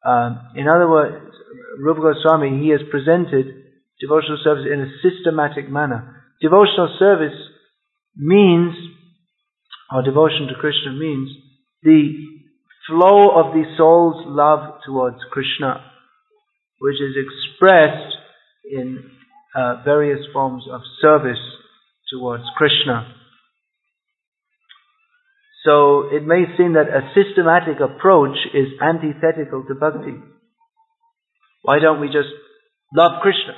Um, 0.05 0.39
in 0.55 0.67
other 0.67 0.89
words, 0.89 1.35
Rupa 1.79 2.13
Goswami, 2.13 2.62
he 2.63 2.69
has 2.69 2.81
presented 2.89 3.47
devotional 4.00 4.39
service 4.43 4.65
in 4.71 4.81
a 4.81 4.91
systematic 5.01 5.69
manner. 5.69 6.24
Devotional 6.41 6.95
service 7.00 7.35
means, 8.15 8.74
or 9.91 10.03
devotion 10.03 10.47
to 10.47 10.55
Krishna 10.59 10.93
means, 10.93 11.29
the 11.83 12.13
flow 12.88 13.31
of 13.31 13.53
the 13.53 13.63
soul's 13.77 14.24
love 14.27 14.79
towards 14.85 15.17
Krishna, 15.31 15.83
which 16.79 16.95
is 16.95 17.15
expressed 17.15 18.15
in 18.71 19.12
uh, 19.55 19.81
various 19.83 20.19
forms 20.33 20.63
of 20.71 20.81
service 21.01 21.41
towards 22.12 22.43
Krishna. 22.57 23.13
So 25.65 26.10
it 26.13 26.25
may 26.25 26.45
seem 26.57 26.74
that 26.74 26.93
a 26.93 27.10
systematic 27.17 27.81
approach 27.81 28.38
is 28.53 28.67
antithetical 28.79 29.65
to 29.67 29.75
bhakti. 29.75 30.13
Why 31.63 31.79
don't 31.79 32.00
we 32.00 32.07
just 32.07 32.29
love 32.95 33.22
Krishna? 33.22 33.57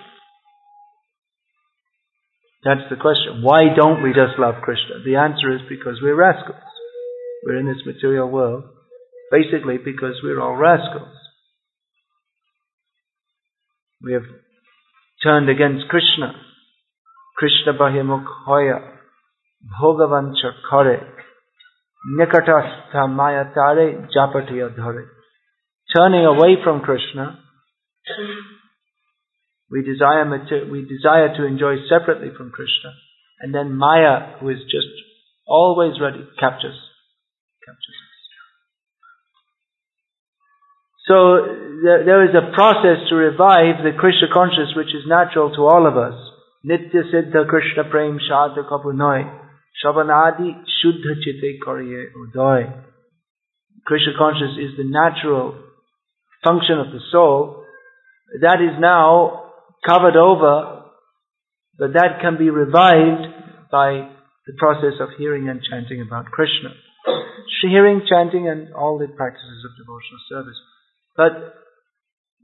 That's 2.63 2.89
the 2.89 2.95
question. 2.95 3.43
Why 3.43 3.75
don't 3.75 4.01
we 4.01 4.09
just 4.09 4.39
love 4.39 4.55
Krishna? 4.63 5.03
The 5.05 5.17
answer 5.17 5.53
is 5.53 5.61
because 5.67 5.99
we're 6.01 6.15
rascals. 6.15 6.63
We're 7.45 7.59
in 7.59 7.67
this 7.67 7.85
material 7.85 8.29
world 8.29 8.63
basically 9.31 9.77
because 9.77 10.21
we're 10.23 10.41
all 10.41 10.55
rascals. 10.55 11.13
We 14.01 14.13
have 14.13 14.23
turned 15.23 15.49
against 15.49 15.89
Krishna. 15.89 16.33
Krishna 17.37 17.73
bahimukh 17.79 18.25
hoya 18.45 18.79
bhogavancha 19.81 20.61
nikatastha 22.05 23.07
mayatare 23.07 24.07
japatiya 24.15 24.75
dhare. 24.75 25.05
Turning 25.95 26.25
away 26.25 26.57
from 26.63 26.81
Krishna, 26.81 27.39
we 29.71 29.83
desire, 29.83 30.25
we 30.71 30.85
desire 30.85 31.35
to 31.35 31.45
enjoy 31.45 31.75
separately 31.89 32.29
from 32.35 32.51
Krishna. 32.51 32.91
And 33.39 33.53
then 33.53 33.73
Maya, 33.73 34.37
who 34.39 34.49
is 34.49 34.59
just 34.63 34.87
always 35.47 35.99
ready, 36.01 36.25
captures, 36.39 36.77
captures 37.65 37.95
So 41.07 41.39
there, 41.83 42.03
there 42.03 42.23
is 42.27 42.35
a 42.35 42.51
process 42.51 43.07
to 43.09 43.15
revive 43.15 43.79
the 43.83 43.95
Krishna 43.97 44.27
consciousness 44.33 44.75
which 44.75 44.91
is 44.91 45.07
natural 45.07 45.55
to 45.55 45.63
all 45.63 45.87
of 45.87 45.95
us. 45.95 46.19
Nitya 46.65 47.07
Siddha 47.13 47.47
Krishna 47.47 47.89
Prem 47.89 48.19
Shadha 48.19 48.67
Kapunoi 48.67 49.46
Shavanadi 49.83 50.63
Shuddha 50.81 51.21
Chitte 51.23 51.59
Kariye 51.65 52.05
Udoy. 52.15 52.83
Krishna 53.85 54.13
consciousness 54.17 54.71
is 54.71 54.77
the 54.77 54.83
natural 54.83 55.55
function 56.43 56.79
of 56.79 56.87
the 56.87 56.99
soul. 57.11 57.63
That 58.41 58.59
is 58.61 58.79
now 58.79 59.51
covered 59.87 60.15
over, 60.15 60.83
but 61.77 61.93
that 61.93 62.19
can 62.21 62.37
be 62.37 62.49
revived 62.49 63.71
by 63.71 64.09
the 64.47 64.53
process 64.57 64.99
of 64.99 65.09
hearing 65.17 65.47
and 65.49 65.61
chanting 65.69 66.01
about 66.01 66.25
Krishna. 66.25 66.73
Hearing, 67.61 68.01
chanting, 68.09 68.49
and 68.49 68.73
all 68.73 68.97
the 68.97 69.07
practices 69.07 69.63
of 69.63 69.77
devotional 69.77 70.19
service. 70.29 70.57
But 71.15 71.53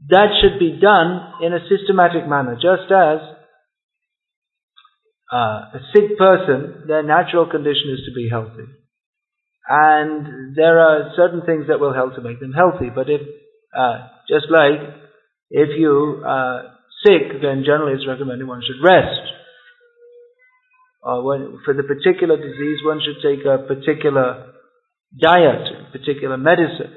that 0.09 0.27
should 0.41 0.59
be 0.59 0.79
done 0.79 1.33
in 1.41 1.53
a 1.53 1.59
systematic 1.67 2.27
manner, 2.27 2.55
just 2.55 2.91
as 2.91 3.19
uh, 5.33 5.73
a 5.73 5.79
sick 5.95 6.15
person, 6.17 6.85
their 6.85 7.01
natural 7.01 7.49
condition 7.49 7.89
is 7.89 8.05
to 8.05 8.13
be 8.13 8.29
healthy. 8.29 8.69
And 9.67 10.55
there 10.55 10.77
are 10.79 11.13
certain 11.15 11.41
things 11.41 11.65
that 11.69 11.79
will 11.79 11.93
help 11.93 12.13
to 12.15 12.21
make 12.21 12.39
them 12.39 12.53
healthy. 12.53 12.91
But 12.93 13.09
if, 13.09 13.21
uh, 13.75 14.09
just 14.29 14.45
like 14.51 14.77
if 15.49 15.69
you 15.79 16.21
are 16.23 16.77
sick, 17.03 17.41
then 17.41 17.63
generally 17.65 17.93
it's 17.93 18.07
recommended 18.07 18.47
one 18.47 18.61
should 18.61 18.85
rest. 18.85 19.25
Or 21.01 21.25
when, 21.25 21.59
for 21.65 21.73
the 21.73 21.83
particular 21.83 22.37
disease, 22.37 22.85
one 22.85 23.01
should 23.01 23.17
take 23.25 23.43
a 23.45 23.65
particular 23.65 24.53
diet, 25.19 25.91
particular 25.91 26.37
medicine. 26.37 26.93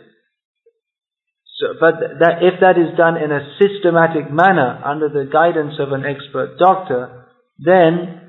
So, 1.58 1.66
but 1.80 1.94
that, 2.20 2.44
if 2.44 2.60
that 2.60 2.76
is 2.76 2.96
done 2.98 3.16
in 3.16 3.32
a 3.32 3.56
systematic 3.56 4.30
manner 4.30 4.82
under 4.84 5.08
the 5.08 5.24
guidance 5.24 5.80
of 5.80 5.92
an 5.92 6.04
expert 6.04 6.58
doctor, 6.58 7.24
then 7.58 8.25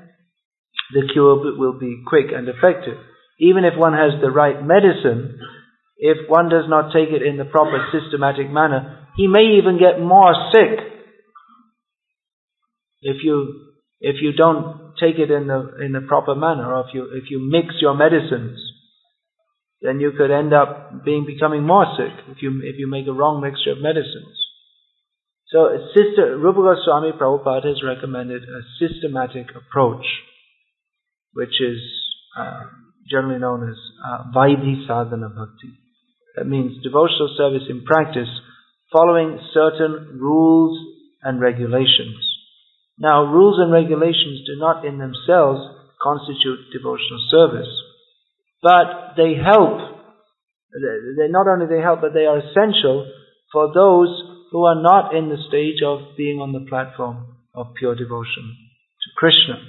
the 0.92 1.08
cure 1.12 1.56
will 1.56 1.78
be 1.78 2.02
quick 2.06 2.26
and 2.34 2.48
effective. 2.48 2.96
Even 3.40 3.64
if 3.64 3.78
one 3.78 3.92
has 3.92 4.20
the 4.20 4.30
right 4.30 4.62
medicine, 4.62 5.38
if 5.98 6.28
one 6.28 6.48
does 6.48 6.64
not 6.68 6.92
take 6.92 7.10
it 7.10 7.22
in 7.22 7.36
the 7.36 7.44
proper 7.44 7.78
systematic 7.92 8.50
manner, 8.50 9.06
he 9.16 9.26
may 9.26 9.58
even 9.58 9.78
get 9.78 10.00
more 10.00 10.32
sick. 10.52 10.78
If 13.02 13.22
you, 13.22 13.68
if 14.00 14.16
you 14.20 14.32
don't 14.32 14.94
take 15.00 15.18
it 15.18 15.30
in 15.30 15.46
the, 15.46 15.76
in 15.84 15.92
the 15.92 16.00
proper 16.06 16.34
manner, 16.34 16.74
or 16.74 16.88
if 16.88 16.94
you, 16.94 17.10
if 17.14 17.30
you 17.30 17.38
mix 17.38 17.74
your 17.80 17.94
medicines, 17.94 18.58
then 19.80 20.00
you 20.00 20.12
could 20.16 20.30
end 20.30 20.52
up 20.52 21.04
being 21.04 21.24
becoming 21.24 21.62
more 21.62 21.86
sick 21.96 22.12
if 22.28 22.42
you 22.42 22.60
if 22.64 22.78
you 22.78 22.90
make 22.90 23.06
a 23.06 23.12
wrong 23.12 23.40
mixture 23.40 23.72
of 23.72 23.78
medicines. 23.78 24.34
So, 25.48 25.70
Sister 25.96 26.36
Rupa 26.36 26.60
Goswami 26.60 27.12
Prabhupada 27.12 27.64
has 27.64 27.82
recommended 27.82 28.42
a 28.42 28.60
systematic 28.76 29.48
approach, 29.56 30.04
which 31.32 31.60
is 31.60 31.78
uh, 32.38 32.64
generally 33.10 33.38
known 33.38 33.68
as 33.68 33.76
uh, 34.04 34.24
Vaidhi 34.34 34.86
Sadhana 34.86 35.28
Bhakti. 35.28 35.72
That 36.36 36.46
means 36.46 36.82
devotional 36.82 37.34
service 37.36 37.66
in 37.68 37.84
practice, 37.84 38.28
following 38.92 39.38
certain 39.52 40.18
rules 40.20 40.78
and 41.22 41.40
regulations. 41.40 42.24
Now, 42.98 43.24
rules 43.24 43.58
and 43.58 43.72
regulations 43.72 44.46
do 44.46 44.58
not 44.58 44.84
in 44.84 44.98
themselves 44.98 45.60
constitute 46.02 46.70
devotional 46.72 47.20
service 47.30 47.74
but 48.62 49.14
they 49.16 49.34
help. 49.34 49.78
They 50.72 51.28
not 51.28 51.46
only 51.48 51.66
they 51.66 51.82
help, 51.82 52.00
but 52.00 52.12
they 52.12 52.26
are 52.26 52.38
essential 52.38 53.10
for 53.52 53.72
those 53.72 54.10
who 54.50 54.64
are 54.64 54.80
not 54.80 55.14
in 55.14 55.28
the 55.28 55.38
stage 55.48 55.82
of 55.84 56.16
being 56.16 56.40
on 56.40 56.52
the 56.52 56.66
platform 56.68 57.36
of 57.54 57.74
pure 57.78 57.94
devotion 57.94 58.56
to 59.02 59.08
Krishna. 59.16 59.62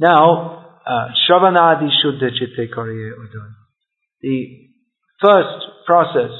Now, 0.00 0.80
uh, 0.86 1.08
Shravanadi 1.28 1.90
Shuddha 2.00 2.30
Chitte 2.32 2.72
Kariye 2.74 3.12
Udan. 3.12 3.52
The 4.22 4.46
first 5.20 5.66
process 5.84 6.30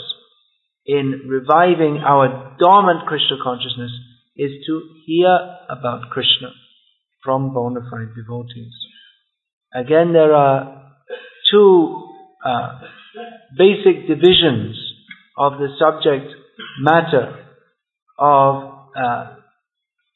in 0.87 1.29
reviving 1.29 1.99
our 1.99 2.57
dormant 2.59 3.07
Krishna 3.07 3.37
consciousness 3.43 3.91
is 4.35 4.51
to 4.67 4.81
hear 5.05 5.29
about 5.69 6.09
Krishna 6.11 6.53
from 7.23 7.53
bona 7.53 7.81
fide 7.91 8.15
devotees. 8.17 8.73
Again, 9.75 10.15
there 10.15 10.35
are 10.35 10.95
two 11.53 12.09
uh, 12.43 12.81
basic 13.59 14.09
divisions 14.09 14.75
of 15.37 15.59
the 15.59 15.69
subject 15.79 16.33
matter 16.81 17.45
of 18.19 18.73
uh, 18.97 19.35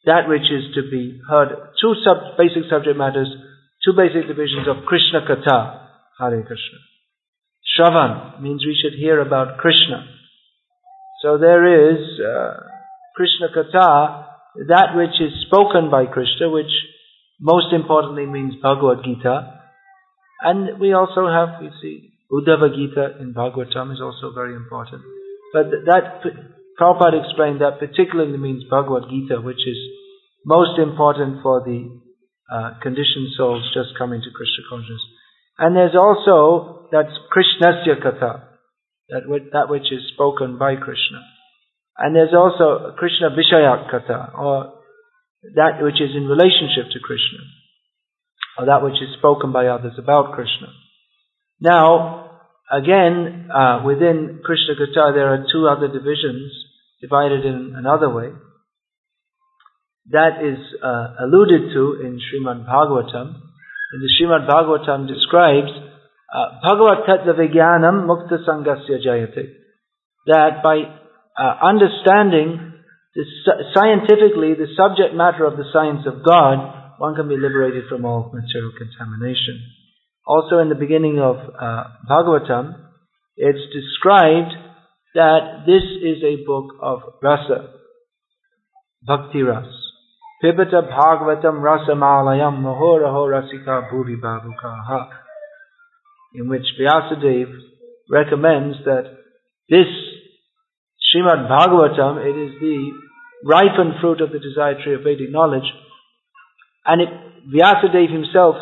that 0.06 0.28
which 0.28 0.48
is 0.50 0.74
to 0.74 0.82
be 0.90 1.20
heard. 1.28 1.48
Two 1.80 1.94
sub- 2.04 2.36
basic 2.36 2.68
subject 2.70 2.96
matters, 2.96 3.28
two 3.84 3.92
basic 3.96 4.28
divisions 4.28 4.68
of 4.68 4.84
Krishna 4.86 5.24
Katha, 5.24 5.88
Hare 6.18 6.42
Krishna. 6.42 6.78
Shravan 7.64 8.40
means 8.40 8.64
we 8.64 8.78
should 8.80 8.98
hear 8.98 9.20
about 9.20 9.58
Krishna. 9.58 10.06
So 11.22 11.38
there 11.38 11.92
is 11.92 12.20
uh, 12.20 12.60
Krishna 13.16 13.48
Katha, 13.48 14.26
that 14.68 14.94
which 14.94 15.20
is 15.20 15.32
spoken 15.46 15.90
by 15.90 16.06
Krishna, 16.06 16.50
which 16.50 16.70
most 17.40 17.72
importantly 17.72 18.26
means 18.26 18.54
Bhagavad 18.62 19.04
Gita. 19.04 19.60
And 20.42 20.78
we 20.78 20.92
also 20.92 21.26
have, 21.26 21.62
you 21.62 21.70
see, 21.80 22.12
Uddhava 22.30 22.74
Gita 22.74 23.20
in 23.20 23.32
Bhagavatam 23.32 23.92
is 23.92 24.00
also 24.00 24.32
very 24.34 24.54
important. 24.54 25.02
But 25.52 25.70
that, 25.86 26.22
Prabhupada 26.78 27.22
explained 27.22 27.60
that 27.60 27.78
particularly 27.78 28.38
means 28.38 28.64
Bhagavad 28.68 29.08
Gita, 29.08 29.40
which 29.40 29.62
is 29.66 29.78
most 30.44 30.78
important 30.78 31.42
for 31.42 31.62
the 31.62 32.00
uh, 32.50 32.78
conditioned 32.82 33.32
souls 33.37 33.62
just 33.72 33.96
coming 33.96 34.20
to 34.20 34.30
Krishna 34.30 34.64
consciousness. 34.68 35.02
And 35.58 35.76
there's 35.76 35.94
also, 35.94 36.88
that's 36.90 37.14
Krishnasya 37.30 38.02
Katha, 38.02 38.42
that, 39.08 39.22
that 39.52 39.70
which 39.70 39.92
is 39.92 40.02
spoken 40.12 40.58
by 40.58 40.74
Krishna. 40.76 41.22
And 41.96 42.14
there's 42.14 42.34
also 42.34 42.94
Krishna 42.98 43.30
Vishayak 43.30 43.88
Katha, 43.88 44.37
or 44.37 44.74
that 45.54 45.78
which 45.80 46.00
is 46.02 46.10
in 46.16 46.26
relationship 46.26 46.90
to 46.92 46.98
Krishna, 46.98 47.38
or 48.58 48.66
that 48.66 48.82
which 48.82 48.94
is 48.94 49.14
spoken 49.18 49.52
by 49.52 49.66
others 49.68 49.94
about 49.96 50.34
Krishna. 50.34 50.74
Now, 51.60 52.40
again, 52.70 53.48
uh, 53.54 53.82
within 53.87 54.40
Krishna 54.44 54.74
Katha, 54.74 55.14
there 55.14 55.32
are 55.32 55.46
two 55.52 55.68
other 55.68 55.87
divisions 55.87 56.52
divided 57.04 57.44
in 57.44 57.74
another 57.76 58.08
way. 58.08 58.32
That 60.10 60.40
is 60.40 60.58
uh, 60.82 61.28
alluded 61.28 61.72
to 61.76 62.00
in 62.00 62.16
Srimad 62.16 62.64
Bhagavatam. 62.64 63.28
In 63.92 63.98
the 64.00 64.10
Srimad 64.16 64.48
Bhagavatam 64.48 65.06
describes 65.06 65.72
uh, 66.32 66.60
Bhagavat 66.64 67.04
Mukta 68.08 68.40
Sangasya 68.48 69.04
Jayate. 69.04 69.52
That 70.26 70.62
by 70.62 70.80
uh, 71.36 71.56
understanding 71.62 72.72
scientifically, 73.74 74.54
the 74.54 74.74
subject 74.76 75.14
matter 75.14 75.46
of 75.46 75.56
the 75.56 75.64
science 75.72 76.06
of 76.06 76.24
God, 76.24 76.98
one 76.98 77.14
can 77.14 77.28
be 77.28 77.36
liberated 77.36 77.84
from 77.88 78.04
all 78.04 78.32
material 78.32 78.72
contamination. 78.76 79.62
Also, 80.26 80.58
in 80.58 80.68
the 80.68 80.74
beginning 80.74 81.20
of 81.20 81.36
uh, 81.36 81.84
Bhagavatam, 82.08 82.74
it's 83.36 83.60
described 83.72 84.52
that 85.14 85.62
this 85.66 85.83
is 86.03 86.22
a 86.22 86.44
book 86.44 86.74
of 86.81 87.00
rasa, 87.22 87.74
bhakti 89.03 89.42
ras. 89.42 89.66
Pibata 90.42 90.83
Bhagavatam 90.83 91.62
Rasamalayam 91.62 92.61
Mahoraho 92.61 93.31
Rasika 93.31 93.90
Bhuvi 93.90 94.20
Bhavukaha. 94.20 95.09
In 96.35 96.48
which 96.48 96.66
Vyasadeva 96.79 97.61
recommends 98.11 98.77
that 98.85 99.05
this 99.70 99.87
Srimad 101.14 101.48
Bhagavatam, 101.48 102.27
it 102.27 102.37
is 102.37 102.61
the 102.61 102.90
ripened 103.44 104.00
fruit 104.00 104.20
of 104.20 104.33
the 104.33 104.38
desired 104.38 104.79
tree 104.85 104.94
of 104.94 105.03
Vedic 105.03 105.31
knowledge. 105.31 105.70
And 106.85 107.00
it, 107.00 107.09
Vyasadeva 107.55 108.12
himself 108.12 108.57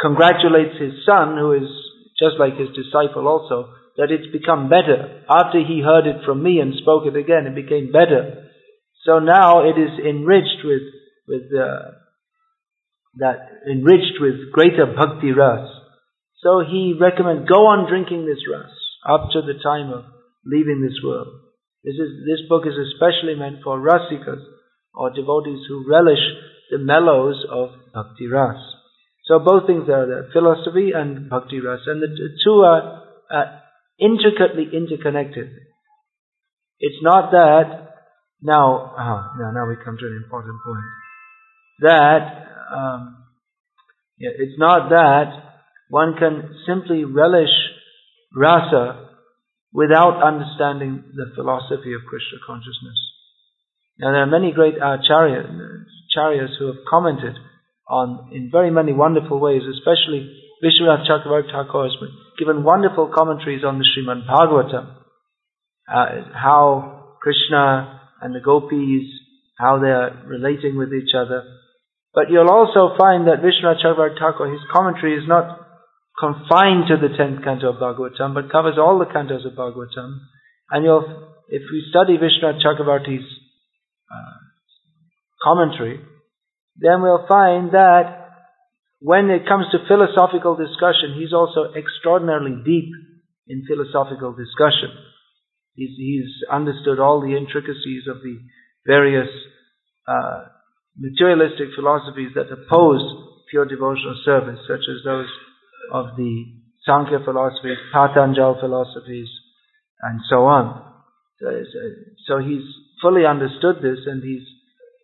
congratulates 0.00 0.78
his 0.78 0.92
son, 1.04 1.36
who 1.38 1.52
is 1.52 1.68
just 2.20 2.36
like 2.38 2.54
his 2.56 2.68
disciple 2.76 3.26
also, 3.26 3.72
that 3.96 4.12
it's 4.12 4.30
become 4.32 4.68
better. 4.68 5.24
After 5.28 5.58
he 5.60 5.80
heard 5.80 6.06
it 6.06 6.24
from 6.24 6.42
me 6.42 6.60
and 6.60 6.74
spoke 6.80 7.06
it 7.06 7.16
again, 7.16 7.46
it 7.46 7.54
became 7.54 7.92
better. 7.92 8.50
So 9.04 9.18
now 9.18 9.64
it 9.64 9.78
is 9.80 9.98
enriched 9.98 10.60
with, 10.64 10.84
with, 11.28 11.48
uh, 11.54 11.96
that, 13.16 13.64
enriched 13.70 14.20
with 14.20 14.52
greater 14.52 14.86
bhakti 14.86 15.32
ras. 15.32 15.68
So 16.42 16.60
he 16.60 16.94
recommends, 16.98 17.48
go 17.48 17.66
on 17.72 17.88
drinking 17.88 18.26
this 18.26 18.44
ras 18.50 18.70
up 19.08 19.30
to 19.32 19.40
the 19.40 19.58
time 19.62 19.92
of 19.92 20.04
leaving 20.44 20.82
this 20.82 21.00
world. 21.02 21.28
This, 21.82 21.94
is, 21.94 22.26
this 22.26 22.48
book 22.48 22.64
is 22.66 22.74
especially 22.74 23.38
meant 23.38 23.62
for 23.64 23.78
rasikas, 23.78 24.42
or 24.92 25.10
devotees 25.10 25.60
who 25.68 25.84
relish 25.88 26.22
the 26.70 26.78
mellows 26.78 27.44
of 27.50 27.70
bhakti 27.94 28.26
ras. 28.26 28.56
So 29.26 29.38
both 29.38 29.66
things 29.66 29.88
are 29.88 30.06
there, 30.06 30.28
philosophy 30.32 30.92
and 30.94 31.30
bhakti 31.30 31.60
ras, 31.60 31.80
and 31.86 32.02
the 32.02 32.08
two 32.44 32.62
are 32.62 33.02
uh, 33.30 33.58
intricately 33.98 34.68
interconnected. 34.72 35.48
It's 36.78 37.02
not 37.02 37.30
that, 37.30 37.94
now, 38.42 38.94
uh, 38.96 39.38
now, 39.40 39.50
now 39.52 39.68
we 39.68 39.76
come 39.82 39.96
to 39.98 40.06
an 40.06 40.20
important 40.22 40.56
point. 40.64 40.84
That, 41.80 42.46
um, 42.74 43.16
yeah, 44.18 44.30
it's 44.36 44.58
not 44.58 44.90
that 44.90 45.46
one 45.88 46.14
can 46.18 46.56
simply 46.66 47.04
relish 47.04 47.52
rasa 48.34 49.08
without 49.72 50.22
understanding 50.22 51.04
the 51.14 51.32
philosophy 51.34 51.94
of 51.94 52.00
Krishna 52.08 52.38
consciousness. 52.46 52.98
Now 53.98 54.12
there 54.12 54.22
are 54.22 54.26
many 54.26 54.52
great 54.52 54.74
acharyas, 54.76 56.58
who 56.58 56.66
have 56.66 56.84
commented 56.88 57.36
on, 57.88 58.30
in 58.32 58.50
very 58.50 58.70
many 58.70 58.92
wonderful 58.92 59.38
ways, 59.38 59.62
especially 59.68 60.32
Vishwanath 60.64 61.06
Chakravarti 61.06 61.52
Thakur 61.52 61.84
has 61.84 61.96
given 62.38 62.64
wonderful 62.64 63.10
commentaries 63.14 63.64
on 63.64 63.78
the 63.78 63.84
Srimad 63.84 64.26
Bhagavatam, 64.26 64.96
uh, 65.88 66.32
how 66.34 67.16
Krishna 67.20 68.00
and 68.20 68.34
the 68.34 68.40
gopis, 68.40 69.06
how 69.58 69.78
they 69.78 69.88
are 69.88 70.22
relating 70.26 70.76
with 70.76 70.92
each 70.92 71.14
other. 71.16 71.44
But 72.14 72.30
you'll 72.30 72.50
also 72.50 72.96
find 72.96 73.26
that 73.28 73.42
Thakur, 73.42 74.50
his 74.50 74.60
commentary 74.72 75.16
is 75.16 75.28
not 75.28 75.60
confined 76.18 76.88
to 76.88 76.96
the 76.96 77.14
tenth 77.16 77.44
canto 77.44 77.70
of 77.70 77.76
Bhagavatam, 77.76 78.34
but 78.34 78.50
covers 78.50 78.78
all 78.78 78.98
the 78.98 79.04
cantos 79.04 79.46
of 79.46 79.52
Bhagavatam. 79.52 80.20
And 80.70 80.84
you'll, 80.84 81.04
if 81.48 81.62
we 81.70 81.84
study 81.90 82.16
Vishwanath 82.16 82.64
Chakravarti's 82.64 83.26
uh, 84.10 84.38
commentary, 85.42 86.00
then 86.76 87.02
we'll 87.02 87.26
find 87.28 87.72
that 87.72 88.25
when 89.00 89.28
it 89.30 89.46
comes 89.46 89.66
to 89.72 89.86
philosophical 89.86 90.56
discussion, 90.56 91.16
he's 91.18 91.32
also 91.32 91.72
extraordinarily 91.76 92.62
deep 92.64 92.90
in 93.48 93.64
philosophical 93.68 94.32
discussion. 94.32 94.90
He's, 95.74 95.92
he's 95.96 96.32
understood 96.50 96.98
all 96.98 97.20
the 97.20 97.36
intricacies 97.36 98.08
of 98.08 98.22
the 98.22 98.38
various 98.86 99.28
uh, 100.08 100.44
materialistic 100.96 101.68
philosophies 101.76 102.32
that 102.34 102.48
oppose 102.48 103.04
pure 103.50 103.66
devotional 103.66 104.16
service, 104.24 104.58
such 104.66 104.88
as 104.88 105.04
those 105.04 105.28
of 105.92 106.16
the 106.16 106.44
Sankhya 106.86 107.18
philosophies, 107.24 107.76
Patanjal 107.92 108.56
philosophies, 108.60 109.28
and 110.00 110.20
so 110.30 110.46
on. 110.46 110.82
So, 111.40 111.46
so 112.26 112.38
he's 112.38 112.64
fully 113.02 113.26
understood 113.26 113.76
this 113.82 113.98
and 114.06 114.22
he's 114.22 114.46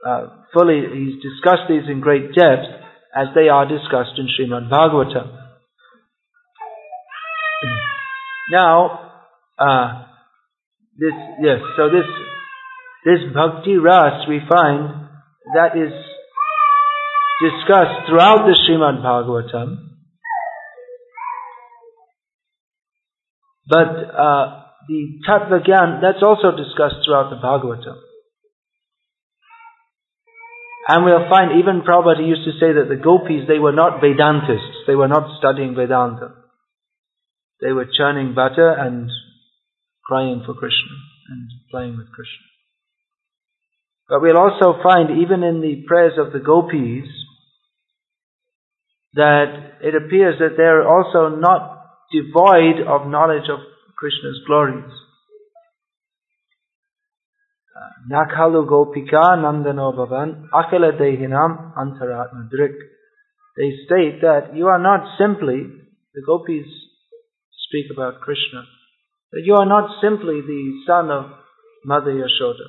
uh, 0.06 0.28
fully, 0.54 0.80
he's 0.80 1.22
discussed 1.22 1.68
these 1.68 1.88
in 1.88 2.00
great 2.00 2.34
depth 2.34 2.81
as 3.14 3.28
they 3.34 3.48
are 3.48 3.66
discussed 3.68 4.18
in 4.18 4.28
Srimad 4.28 4.70
Bhagavatam. 4.70 5.38
Now, 8.50 9.12
uh, 9.58 10.04
this, 10.98 11.12
yes, 11.40 11.60
so 11.76 11.88
this, 11.88 12.08
this 13.04 13.32
bhakti 13.34 13.76
ras 13.76 14.26
we 14.28 14.40
find 14.48 15.08
that 15.54 15.76
is 15.76 15.92
discussed 17.40 18.08
throughout 18.08 18.46
the 18.46 18.56
Srimad 18.64 19.02
Bhagavatam. 19.02 19.88
But 23.68 23.88
uh, 24.14 24.62
the 24.88 25.20
Tattva 25.28 25.66
Gyan, 25.66 26.00
that's 26.00 26.22
also 26.22 26.56
discussed 26.56 27.04
throughout 27.04 27.30
the 27.30 27.36
Bhagavatam. 27.36 27.98
And 30.88 31.04
we'll 31.04 31.28
find 31.30 31.60
even 31.60 31.82
Prabhupada 31.86 32.26
used 32.26 32.44
to 32.44 32.58
say 32.58 32.72
that 32.74 32.88
the 32.88 33.00
gopis, 33.00 33.46
they 33.46 33.58
were 33.58 33.72
not 33.72 34.02
Vedantists. 34.02 34.86
They 34.86 34.96
were 34.96 35.08
not 35.08 35.38
studying 35.38 35.74
Vedanta. 35.74 36.34
They 37.60 37.70
were 37.70 37.86
churning 37.86 38.34
butter 38.34 38.70
and 38.70 39.08
crying 40.04 40.42
for 40.44 40.54
Krishna 40.54 40.96
and 41.28 41.48
playing 41.70 41.96
with 41.96 42.10
Krishna. 42.10 42.46
But 44.08 44.20
we'll 44.20 44.36
also 44.36 44.82
find 44.82 45.22
even 45.22 45.44
in 45.44 45.60
the 45.60 45.84
prayers 45.86 46.18
of 46.18 46.32
the 46.32 46.40
gopis 46.40 47.08
that 49.14 49.78
it 49.82 49.94
appears 49.94 50.36
that 50.40 50.56
they're 50.56 50.86
also 50.86 51.34
not 51.36 51.86
devoid 52.10 52.86
of 52.86 53.08
knowledge 53.08 53.48
of 53.48 53.60
Krishna's 53.96 54.40
glories. 54.46 54.92
Nakhalu 58.10 58.66
Gopika 58.68 59.36
Nandano 59.38 59.94
Bhavan 59.94 60.48
Akala 60.52 60.98
Dehinam 60.98 61.74
Antaratma 61.76 62.48
Drik. 62.50 62.76
They 63.56 63.70
state 63.84 64.20
that 64.22 64.54
you 64.54 64.66
are 64.68 64.78
not 64.78 65.18
simply, 65.18 65.62
the 66.14 66.22
gopis 66.26 66.66
speak 67.68 67.86
about 67.92 68.20
Krishna, 68.20 68.64
that 69.32 69.42
you 69.44 69.54
are 69.54 69.66
not 69.66 70.00
simply 70.00 70.40
the 70.40 70.82
son 70.86 71.10
of 71.10 71.26
Mother 71.84 72.12
Yashoda, 72.12 72.68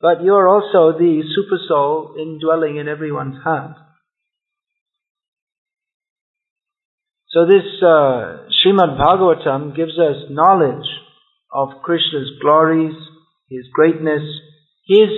but 0.00 0.22
you 0.22 0.34
are 0.34 0.48
also 0.48 0.98
the 0.98 1.22
super 1.34 1.58
soul 1.68 2.14
indwelling 2.20 2.76
in 2.76 2.88
everyone's 2.88 3.42
heart. 3.42 3.76
So 7.30 7.44
this 7.44 7.64
uh, 7.82 8.48
Srimad 8.64 8.98
Bhagavatam 8.98 9.76
gives 9.76 9.98
us 9.98 10.30
knowledge 10.30 10.86
of 11.52 11.68
Krishna's 11.82 12.30
glories, 12.40 12.94
his 13.48 13.66
greatness, 13.72 14.22
his 14.86 15.10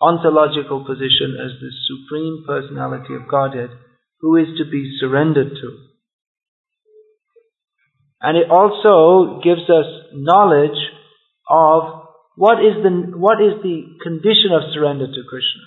ontological 0.00 0.84
position 0.84 1.36
as 1.40 1.52
the 1.60 1.70
supreme 1.88 2.44
personality 2.46 3.14
of 3.14 3.28
Godhead 3.30 3.70
who 4.20 4.36
is 4.36 4.48
to 4.58 4.64
be 4.70 4.96
surrendered 5.00 5.50
to. 5.50 5.78
And 8.20 8.38
it 8.38 8.50
also 8.50 9.40
gives 9.42 9.68
us 9.68 9.84
knowledge 10.14 10.80
of 11.48 12.08
what 12.36 12.58
is 12.58 12.82
the, 12.82 13.12
what 13.18 13.38
is 13.40 13.62
the 13.62 13.84
condition 14.02 14.50
of 14.52 14.72
surrender 14.72 15.06
to 15.06 15.22
Krishna. 15.28 15.62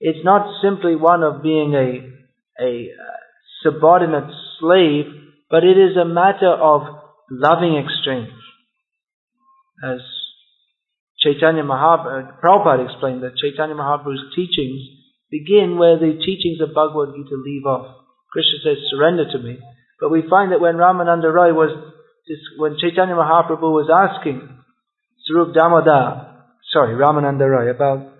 It's 0.00 0.24
not 0.24 0.62
simply 0.62 0.94
one 0.94 1.24
of 1.24 1.42
being 1.42 1.74
a, 1.74 2.62
a 2.62 2.88
uh, 2.94 3.18
subordinate 3.64 4.32
slave, 4.60 5.06
but 5.50 5.64
it 5.64 5.76
is 5.76 5.96
a 5.96 6.04
matter 6.04 6.52
of 6.52 6.82
loving 7.28 7.74
exchange. 7.76 8.30
As 9.82 9.98
Chaitanya 11.20 11.64
Mahaprabhu, 11.64 12.28
uh, 12.28 12.40
Prabhupada 12.40 12.86
explained 12.86 13.22
that 13.22 13.36
Chaitanya 13.36 13.74
Mahaprabhu's 13.74 14.34
teachings 14.36 14.80
begin 15.30 15.76
where 15.76 15.98
the 15.98 16.14
teachings 16.24 16.60
of 16.60 16.74
Bhagavad 16.74 17.14
Gita 17.16 17.34
leave 17.34 17.66
off. 17.66 18.06
Krishna 18.30 18.58
says, 18.62 18.78
surrender 18.90 19.30
to 19.32 19.38
me. 19.38 19.58
But 20.00 20.10
we 20.10 20.22
find 20.30 20.52
that 20.52 20.60
when 20.60 20.76
Ramananda 20.76 21.32
Roy 21.32 21.52
was, 21.52 21.74
when 22.56 22.78
Chaitanya 22.78 23.14
Mahaprabhu 23.14 23.72
was 23.72 23.90
asking 23.90 24.48
Swarup 25.26 25.54
Damodar, 25.54 26.44
sorry, 26.72 26.94
Ramananda 26.94 27.50
Roy, 27.50 27.70
about 27.70 28.14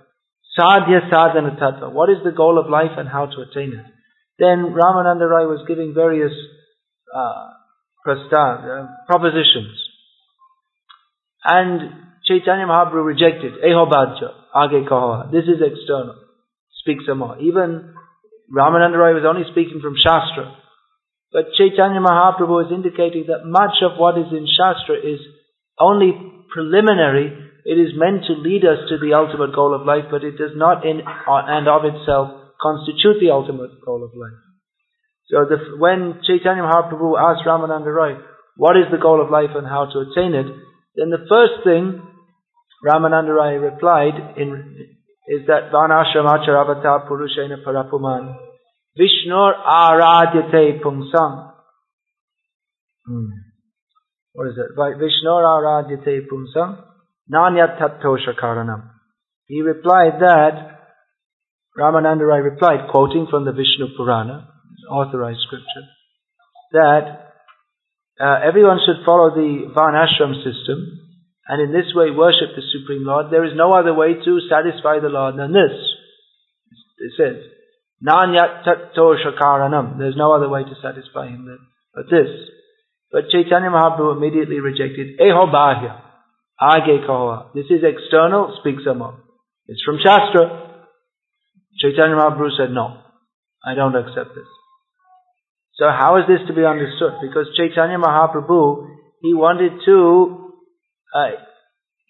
sadhya 0.59 1.09
sadhana 1.09 1.57
tattva, 1.61 1.93
what 1.93 2.11
is 2.11 2.19
the 2.25 2.33
goal 2.33 2.59
of 2.59 2.69
life 2.69 2.99
and 2.99 3.09
how 3.09 3.27
to 3.27 3.43
attain 3.43 3.75
it? 3.75 3.87
Then 4.39 4.75
Ramananda 4.75 5.29
Roy 5.29 5.47
was 5.47 5.65
giving 5.69 5.95
various 5.95 6.33
uh, 7.15 7.51
uh, 8.07 8.87
propositions. 9.07 9.79
And 11.45 12.08
Chaitanya 12.29 12.69
Mahaprabhu 12.69 13.09
rejected. 13.09 13.65
Eho 13.65 13.89
Bhajya, 13.89 14.29
Age 14.53 14.85
Kahoha. 14.85 15.33
This 15.33 15.49
is 15.49 15.65
external. 15.65 16.21
Speak 16.85 16.99
some 17.09 17.19
more. 17.19 17.41
Even 17.41 17.95
Ramananda 18.53 18.97
Roy 19.01 19.17
was 19.17 19.25
only 19.25 19.49
speaking 19.51 19.81
from 19.81 19.97
Shastra. 19.97 20.53
But 21.33 21.57
Chaitanya 21.57 22.01
Mahaprabhu 22.01 22.69
is 22.69 22.73
indicating 22.73 23.29
that 23.29 23.45
much 23.45 23.81
of 23.81 23.97
what 23.97 24.17
is 24.17 24.29
in 24.33 24.45
Shastra 24.45 24.97
is 25.01 25.21
only 25.81 26.13
preliminary. 26.53 27.33
It 27.65 27.77
is 27.77 27.97
meant 27.97 28.25
to 28.29 28.37
lead 28.37 28.65
us 28.65 28.89
to 28.89 28.97
the 28.97 29.17
ultimate 29.17 29.57
goal 29.57 29.75
of 29.75 29.85
life, 29.85 30.09
but 30.11 30.25
it 30.25 30.37
does 30.37 30.57
not 30.57 30.85
in 30.85 31.01
uh, 31.05 31.45
and 31.49 31.69
of 31.69 31.85
itself 31.85 32.57
constitute 32.61 33.21
the 33.21 33.33
ultimate 33.33 33.77
goal 33.85 34.05
of 34.05 34.17
life. 34.17 34.41
So 35.29 35.45
the, 35.45 35.77
when 35.77 36.21
Chaitanya 36.25 36.65
Mahaprabhu 36.65 37.21
asked 37.21 37.45
Ramananda 37.45 37.93
Roy, 37.93 38.17
what 38.57 38.77
is 38.77 38.89
the 38.91 38.99
goal 38.99 39.21
of 39.21 39.31
life 39.31 39.53
and 39.55 39.67
how 39.67 39.85
to 39.93 40.09
attain 40.09 40.33
it, 40.33 40.49
then 40.97 41.11
the 41.13 41.29
first 41.29 41.63
thing 41.63 42.01
Ramananda 42.85 43.35
Rai 43.35 43.57
replied 43.57 44.37
in, 44.37 44.97
is 45.29 45.47
that 45.47 45.73
Vanashramacharavatar 45.73 47.09
Purushena 47.09 47.65
Parapuman 47.67 48.37
Vishnur 48.99 49.53
Aradyate 49.67 50.81
Pungsam. 50.81 51.53
Hmm. 53.07 53.27
What 54.33 54.49
is 54.49 54.55
it? 54.59 54.77
Vishnur 54.77 55.43
Aradyate 55.43 56.27
Pungsam 56.31 56.85
Nanyat 57.33 57.81
Tattosha 57.81 58.39
Karanam. 58.41 58.91
He 59.47 59.63
replied 59.63 60.21
that, 60.21 60.79
Ramananda 61.77 62.27
Rai 62.27 62.41
replied, 62.41 62.91
quoting 62.91 63.27
from 63.31 63.45
the 63.45 63.53
Vishnu 63.53 63.97
Purana, 63.97 64.49
authorized 64.91 65.41
scripture, 65.47 65.89
that 66.73 67.33
uh, 68.21 68.41
everyone 68.47 68.79
should 68.85 69.05
follow 69.05 69.31
the 69.35 69.73
Varnashram 69.75 70.35
system 70.45 71.08
and 71.49 71.63
in 71.63 71.73
this 71.73 71.93
way 71.95 72.11
worship 72.11 72.55
the 72.55 72.63
Supreme 72.77 73.05
Lord. 73.05 73.33
There 73.33 73.45
is 73.45 73.57
no 73.57 73.73
other 73.73 73.95
way 73.95 74.15
to 74.15 74.41
satisfy 74.49 75.01
the 75.01 75.09
Lord 75.09 75.37
than 75.37 75.53
this. 75.53 75.73
It 76.99 77.13
says, 77.17 77.37
Nanyat 78.05 78.65
shakaranam. 78.95 79.99
There's 79.99 80.17
no 80.17 80.33
other 80.33 80.49
way 80.49 80.63
to 80.63 80.75
satisfy 80.83 81.29
him 81.29 81.47
than 81.47 81.59
but 81.95 82.05
this. 82.11 82.29
But 83.11 83.31
Chaitanya 83.31 83.71
Mahaprabhu 83.71 84.17
immediately 84.17 84.61
rejected 84.61 85.19
Eho 85.19 85.51
Bahya. 85.51 86.03
Age 86.61 87.07
kaha. 87.09 87.55
This 87.55 87.67
is 87.71 87.83
external, 87.83 88.59
speak 88.61 88.77
some 88.85 88.99
more. 88.99 89.19
It's 89.67 89.83
from 89.85 89.99
Shastra. 90.05 90.85
Chaitanya 91.81 92.17
Mahaprabhu 92.17 92.57
said, 92.59 92.71
no, 92.73 93.01
I 93.65 93.75
don't 93.75 93.97
accept 93.97 94.35
this. 94.35 94.47
So 95.77 95.87
how 95.89 96.19
is 96.19 96.25
this 96.29 96.47
to 96.49 96.55
be 96.55 96.65
understood? 96.65 97.15
Because 97.23 97.47
Chaitanya 97.57 97.99
Mahaprabhu, 97.99 98.89
he 99.23 99.33
wanted 99.33 99.73
to 99.87 100.38
uh, 101.15 101.41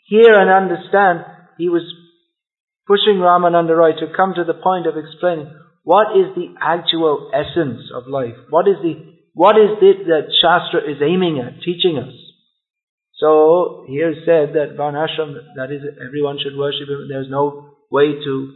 hear 0.06 0.32
and 0.34 0.50
understand. 0.50 1.24
He 1.58 1.68
was 1.68 1.82
pushing 2.86 3.20
Ramananda 3.20 3.76
Roy 3.76 3.92
to 3.92 4.14
come 4.16 4.34
to 4.34 4.44
the 4.44 4.54
point 4.54 4.86
of 4.86 4.96
explaining 4.96 5.52
what 5.84 6.16
is 6.16 6.34
the 6.34 6.54
actual 6.60 7.30
essence 7.32 7.90
of 7.94 8.08
life. 8.08 8.36
What 8.50 8.68
is 8.68 8.76
the 8.82 9.18
what 9.34 9.54
is 9.56 9.78
it 9.80 10.06
that 10.10 10.34
Shastra 10.42 10.82
is 10.82 10.98
aiming 11.00 11.38
at, 11.38 11.62
teaching 11.62 11.96
us? 11.96 12.12
So 13.18 13.84
here 13.86 14.14
said 14.26 14.54
that 14.54 14.74
Varnashram, 14.76 15.34
that 15.54 15.70
is, 15.70 15.82
everyone 16.04 16.38
should 16.42 16.58
worship 16.58 16.88
him. 16.88 17.06
There's 17.08 17.30
no 17.30 17.76
way 17.90 18.18
to 18.18 18.52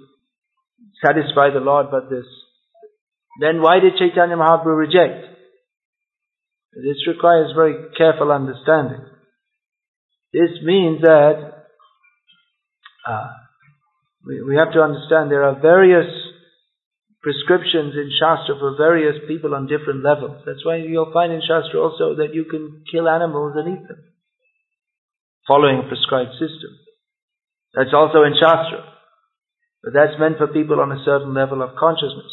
satisfy 1.05 1.50
the 1.50 1.62
Lord 1.62 1.87
but 1.90 2.11
this. 2.11 2.26
Then 3.40 3.62
why 3.62 3.78
did 3.78 3.94
Chaitanya 3.98 4.37
Mahaprabhu 4.37 4.76
reject? 4.76 5.22
This 6.74 7.07
requires 7.07 7.52
very 7.55 7.90
careful 7.96 8.33
understanding. 8.33 9.07
This 10.32 10.50
means 10.62 11.02
that 11.02 11.66
uh, 13.06 13.28
we, 14.26 14.42
we 14.42 14.56
have 14.56 14.72
to 14.72 14.80
understand 14.80 15.30
there 15.30 15.44
are 15.44 15.60
various 15.60 16.08
prescriptions 17.22 17.94
in 17.94 18.10
Shastra 18.18 18.58
for 18.58 18.76
various 18.76 19.16
people 19.28 19.54
on 19.54 19.66
different 19.66 20.02
levels. 20.02 20.42
That's 20.44 20.64
why 20.64 20.76
you'll 20.76 21.12
find 21.12 21.32
in 21.32 21.40
Shastra 21.40 21.78
also 21.80 22.16
that 22.16 22.34
you 22.34 22.44
can 22.44 22.82
kill 22.90 23.08
animals 23.08 23.54
and 23.56 23.78
eat 23.78 23.86
them, 23.86 24.02
following 25.46 25.84
a 25.84 25.88
prescribed 25.88 26.32
system. 26.32 26.72
That's 27.74 27.94
also 27.94 28.24
in 28.24 28.34
Shastra. 28.34 28.88
But 29.84 29.92
that's 29.94 30.18
meant 30.18 30.38
for 30.38 30.46
people 30.46 30.80
on 30.80 30.92
a 30.92 31.02
certain 31.04 31.34
level 31.34 31.62
of 31.62 31.76
consciousness. 31.78 32.30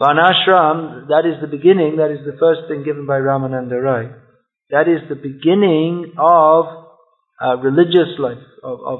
Varnashram, 0.00 1.08
that 1.08 1.26
is 1.26 1.40
the 1.40 1.50
beginning, 1.50 1.96
that 1.96 2.10
is 2.10 2.24
the 2.24 2.38
first 2.38 2.62
thing 2.68 2.82
given 2.84 3.06
by 3.06 3.18
Ramananda 3.18 3.82
Rai. 3.82 4.08
That 4.70 4.88
is 4.88 5.06
the 5.08 5.16
beginning 5.16 6.14
of 6.18 6.81
uh, 7.42 7.56
religious 7.58 8.14
life, 8.18 8.42
of, 8.62 8.78
of, 8.80 8.98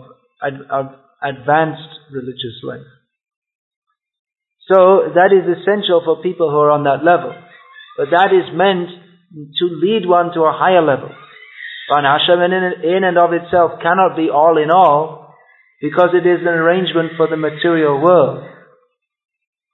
of 0.71 0.87
advanced 1.23 1.93
religious 2.11 2.59
life. 2.65 2.87
So 4.67 5.15
that 5.15 5.31
is 5.31 5.47
essential 5.47 6.03
for 6.05 6.23
people 6.23 6.51
who 6.51 6.59
are 6.59 6.71
on 6.71 6.85
that 6.85 7.05
level. 7.05 7.35
But 7.97 8.11
that 8.11 8.35
is 8.35 8.51
meant 8.51 8.91
to 9.31 9.65
lead 9.69 10.09
one 10.09 10.33
to 10.35 10.41
a 10.43 10.55
higher 10.55 10.83
level. 10.83 11.11
Varnashram 11.91 12.45
in, 12.47 12.89
in 12.89 13.05
and 13.05 13.19
of 13.19 13.33
itself 13.33 13.81
cannot 13.83 14.17
be 14.17 14.31
all 14.31 14.57
in 14.57 14.71
all 14.71 15.35
because 15.81 16.15
it 16.15 16.27
is 16.27 16.41
an 16.43 16.55
arrangement 16.55 17.13
for 17.17 17.29
the 17.29 17.37
material 17.37 18.01
world. 18.01 18.49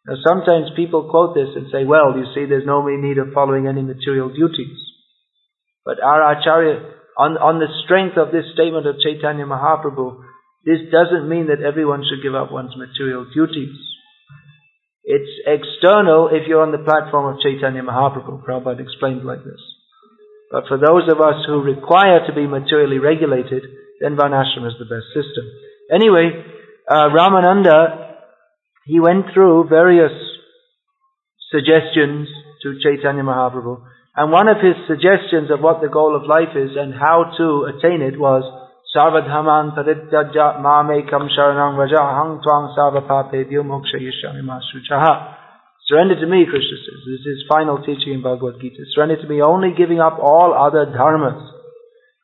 Now 0.07 0.17
sometimes 0.27 0.73
people 0.75 1.11
quote 1.11 1.35
this 1.35 1.53
and 1.55 1.69
say, 1.71 1.85
well, 1.85 2.17
you 2.17 2.25
see, 2.35 2.49
there's 2.49 2.67
no 2.67 2.81
need 2.87 3.19
of 3.19 3.35
following 3.35 3.69
any 3.69 3.83
material 3.83 4.31
duties. 4.31 4.81
But 5.85 6.01
our 6.03 6.33
Acharya, 6.33 6.98
on, 7.19 7.35
on 7.37 7.59
the 7.59 7.67
strength 7.85 8.17
of 8.17 8.31
this 8.31 8.47
statement 8.55 8.87
of 8.87 9.03
Chaitanya 9.03 9.45
Mahaprabhu, 9.45 10.23
this 10.65 10.79
doesn't 10.95 11.29
mean 11.29 11.51
that 11.51 11.67
everyone 11.67 12.07
should 12.07 12.23
give 12.23 12.35
up 12.35 12.53
one's 12.55 12.77
material 12.79 13.27
duties. 13.35 13.75
It's 15.03 15.35
external 15.43 16.31
if 16.31 16.47
you're 16.47 16.63
on 16.63 16.71
the 16.71 16.85
platform 16.85 17.35
of 17.35 17.43
Chaitanya 17.43 17.83
Mahaprabhu. 17.83 18.45
Prabhupada 18.47 18.81
explained 18.81 19.25
like 19.25 19.43
this. 19.43 19.61
But 20.53 20.65
for 20.69 20.79
those 20.79 21.11
of 21.11 21.21
us 21.21 21.45
who 21.47 21.61
require 21.61 22.25
to 22.27 22.33
be 22.33 22.47
materially 22.47 22.99
regulated, 22.99 23.67
then 24.01 24.17
Varnashram 24.17 24.65
is 24.65 24.79
the 24.79 24.89
best 24.89 25.11
system. 25.13 25.45
Anyway, 25.91 26.31
uh, 26.89 27.11
Ramananda 27.11 28.09
he 28.89 29.01
went 29.01 29.27
through 29.35 29.69
various 29.69 30.13
suggestions 31.53 32.27
to 32.63 32.81
Chaitanya 32.83 33.23
Mahaprabhu. 33.23 33.85
And 34.19 34.35
one 34.35 34.51
of 34.51 34.59
his 34.59 34.75
suggestions 34.91 35.47
of 35.55 35.63
what 35.63 35.79
the 35.79 35.87
goal 35.87 36.19
of 36.19 36.27
life 36.27 36.59
is 36.59 36.75
and 36.75 36.91
how 36.91 37.31
to 37.39 37.71
attain 37.71 38.03
it 38.03 38.19
was 38.19 38.43
Sarvadhaman 38.91 39.79
sharanam 39.79 41.79
sarvapapebhyo 42.75 43.63
moksha 43.63 44.03
yishami 44.03 44.43
masruchaha. 44.43 45.39
Surrender 45.87 46.19
to 46.19 46.27
me, 46.27 46.45
Krishna 46.51 46.77
says. 46.83 47.01
This 47.07 47.21
is 47.21 47.27
his 47.27 47.45
final 47.49 47.79
teaching 47.79 48.15
in 48.15 48.23
Bhagavad 48.23 48.61
Gita. 48.61 48.83
Surrender 48.91 49.23
to 49.23 49.29
me, 49.29 49.41
only 49.41 49.71
giving 49.79 50.01
up 50.01 50.19
all 50.19 50.53
other 50.53 50.87
dharmas. 50.91 51.53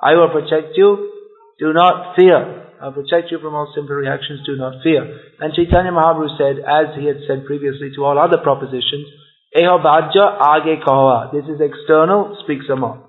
I 0.01 0.15
will 0.15 0.31
protect 0.35 0.77
you. 0.77 1.13
Do 1.61 1.73
not 1.73 2.17
fear. 2.17 2.73
I'll 2.83 2.93
protect 2.93 3.31
you 3.31 3.39
from 3.39 3.55
all 3.55 3.73
simple 3.73 3.95
reactions, 3.95 4.41
do 4.45 4.57
not 4.57 4.83
fear. 4.83 5.21
And 5.41 5.55
Chaitanya 5.55 5.93
Mahaprabhu 5.93 6.37
said, 6.37 6.59
as 6.59 6.99
he 6.99 7.07
had 7.07 7.19
said 7.29 7.47
previously 7.47 7.93
to 7.95 8.05
all 8.05 8.19
other 8.19 8.39
propositions, 8.43 9.07
Eho 9.57 9.79
age 9.79 10.83
kaha. 10.85 11.33
This 11.33 11.45
is 11.45 11.61
external, 11.61 12.37
speak 12.45 12.59
some. 12.67 13.05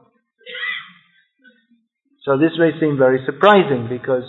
So 2.23 2.37
this 2.37 2.51
may 2.57 2.71
seem 2.79 2.97
very 2.97 3.19
surprising 3.25 3.87
because 3.89 4.25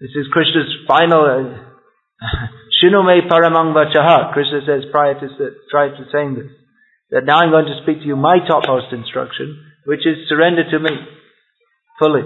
this 0.00 0.10
is 0.14 0.26
Krishna's 0.32 0.72
final 0.86 1.24
uh, 1.24 1.66
Shinume 2.82 3.28
paramang 3.28 3.72
vachaha. 3.72 4.32
Krishna 4.32 4.60
says 4.66 4.84
prior 4.90 5.18
to, 5.18 5.28
prior 5.70 5.90
to 5.90 6.04
saying 6.12 6.34
this, 6.34 6.52
that 7.10 7.24
now 7.24 7.38
I'm 7.38 7.50
going 7.50 7.66
to 7.66 7.80
speak 7.82 8.00
to 8.00 8.06
you 8.06 8.16
my 8.16 8.38
topmost 8.46 8.92
instruction, 8.92 9.62
which 9.86 10.00
is 10.00 10.28
surrender 10.28 10.64
to 10.70 10.78
me 10.78 10.90
fully. 11.98 12.22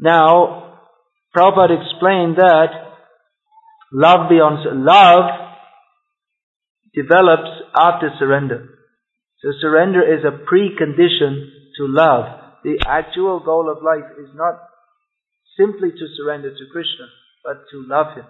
Now, 0.00 0.78
Prabhupada 1.34 1.80
explained 1.80 2.36
that 2.36 2.81
love 3.92 4.28
beyond 4.28 4.64
love 4.84 5.24
develops 6.94 7.50
after 7.74 8.10
surrender. 8.18 8.68
So 9.42 9.52
surrender 9.60 10.02
is 10.02 10.24
a 10.24 10.30
precondition 10.30 11.50
to 11.78 11.86
love. 11.88 12.24
The 12.64 12.78
actual 12.86 13.40
goal 13.40 13.70
of 13.70 13.82
life 13.82 14.10
is 14.18 14.30
not 14.34 14.60
simply 15.58 15.90
to 15.90 16.06
surrender 16.16 16.50
to 16.50 16.64
Krishna, 16.72 17.06
but 17.44 17.64
to 17.70 17.84
love 17.86 18.16
Him. 18.16 18.24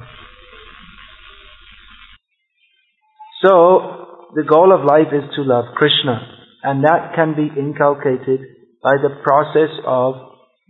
So, 3.45 4.31
the 4.35 4.45
goal 4.45 4.73
of 4.73 4.87
life 4.87 5.13
is 5.13 5.29
to 5.37 5.43
love 5.43 5.75
Krishna, 5.75 6.17
and 6.63 6.85
that 6.85 7.13
can 7.15 7.35
be 7.35 7.51
inculcated 7.59 8.41
by 8.83 8.97
the 9.03 9.21
process 9.23 9.75
of 9.85 10.15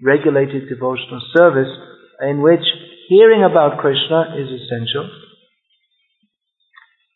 regulated 0.03 0.69
devotional 0.69 1.21
service 1.37 1.71
in 2.21 2.43
which 2.43 2.65
hearing 3.13 3.45
about 3.45 3.79
Krishna 3.79 4.33
is 4.41 4.49
essential. 4.49 5.05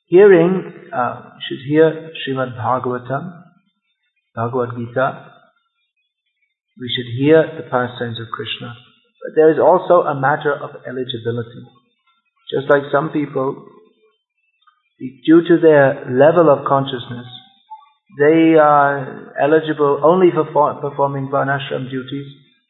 Hearing, 0.07 0.53
uh, 0.93 1.17
should 1.49 1.63
hear 1.67 2.13
Srimad 2.21 2.53
Bhagavatam, 2.55 3.43
Bhagavad 4.35 4.77
Gita. 4.77 5.33
We 6.79 6.89
should 6.95 7.11
hear 7.19 7.41
the 7.57 7.65
pastimes 7.73 8.21
of 8.21 8.29
Krishna. 8.29 8.77
But 9.23 9.33
there 9.35 9.51
is 9.51 9.59
also 9.59 10.07
a 10.07 10.15
matter 10.15 10.53
of 10.53 10.71
eligibility. 10.87 11.65
Just 12.53 12.69
like 12.71 12.93
some 12.93 13.09
people, 13.11 13.65
due 15.01 15.43
to 15.49 15.57
their 15.61 16.05
level 16.13 16.53
of 16.53 16.67
consciousness, 16.69 17.27
they 18.21 18.55
are 18.61 19.33
eligible 19.41 20.01
only 20.05 20.29
for 20.31 20.45
performing 20.81 21.29
varnashram 21.29 21.91
duties 21.91 22.29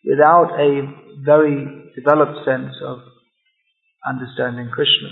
without 0.09 0.59
a 0.59 0.71
very 1.25 1.91
developed 1.95 2.39
sense 2.47 2.73
of 2.83 3.01
understanding 4.07 4.71
Krishna. 4.71 5.11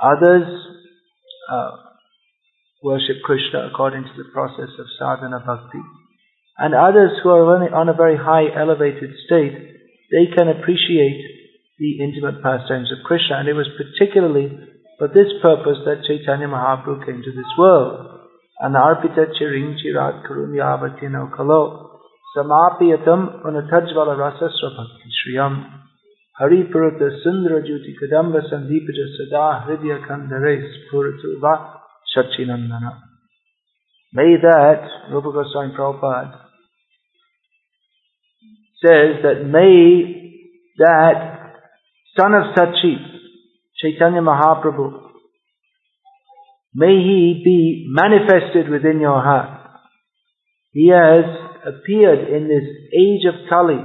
Others 0.00 0.46
uh, 1.50 1.70
worship 2.82 3.24
Krishna 3.24 3.68
according 3.72 4.04
to 4.04 4.14
the 4.16 4.28
process 4.32 4.70
of 4.78 4.86
sadhana 4.98 5.40
bhakti. 5.40 5.82
And 6.56 6.74
others 6.74 7.18
who 7.22 7.30
are 7.30 7.42
on 7.74 7.88
a 7.88 7.94
very 7.98 8.16
high 8.16 8.46
elevated 8.54 9.10
state, 9.26 9.56
they 10.12 10.30
can 10.30 10.48
appreciate 10.48 11.18
the 11.78 11.98
intimate 11.98 12.42
pastimes 12.42 12.92
of 12.92 13.02
Krishna. 13.04 13.42
And 13.42 13.48
it 13.48 13.54
was 13.58 13.66
particularly 13.74 14.52
for 14.98 15.08
this 15.08 15.26
purpose 15.42 15.82
that 15.84 16.06
Chaitanya 16.06 16.46
Mahaprabhu 16.46 17.04
came 17.04 17.22
to 17.22 17.32
this 17.32 17.50
world. 17.58 18.20
Anarpita 18.62 19.34
chiring 19.34 19.74
chirat 19.82 20.22
karunyavatina 20.22 21.34
kalo 21.34 22.00
samapiyatam 22.36 23.42
unatajvala 23.42 24.14
rasasra 24.14 24.70
bhakti 24.76 25.10
shriyam 25.10 25.83
haripurata 26.40 27.22
sundra 27.22 27.60
juti 27.62 27.94
kadamba 28.00 28.40
sandipita 28.50 29.04
sada 29.16 29.64
hridya 29.66 29.98
kandare 30.06 30.62
spuratu 30.74 31.40
va 31.40 31.80
shachinandana. 32.14 33.02
May 34.12 34.36
that, 34.40 35.10
Rupa 35.10 35.32
Goswami 35.32 35.74
Prabhupada 35.74 36.40
says 38.84 39.22
that 39.22 39.44
may 39.46 40.42
that 40.78 41.54
son 42.16 42.34
of 42.34 42.54
Sachi, 42.54 42.94
Chaitanya 43.80 44.20
Mahaprabhu, 44.20 45.04
May 46.74 46.98
He 46.98 47.42
be 47.44 47.86
manifested 47.88 48.68
within 48.68 49.00
your 49.00 49.22
heart. 49.22 49.60
He 50.72 50.90
has 50.90 51.24
appeared 51.64 52.28
in 52.28 52.48
this 52.48 52.66
age 52.92 53.22
of 53.26 53.48
Kali 53.48 53.78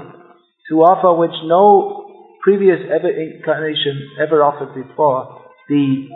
to 0.70 0.76
offer 0.82 1.14
which 1.20 1.38
no 1.46 1.99
previous 2.42 2.80
incarnation 2.80 4.10
ever 4.22 4.44
offered 4.44 4.74
before, 4.76 5.42
the 5.68 6.08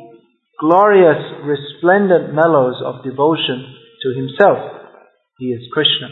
glorious, 0.59 1.19
resplendent 1.43 2.33
mellows 2.33 2.81
of 2.85 3.03
devotion 3.03 3.75
to 4.01 4.09
himself. 4.15 4.57
He 5.37 5.47
is 5.47 5.61
Krishna. 5.71 6.09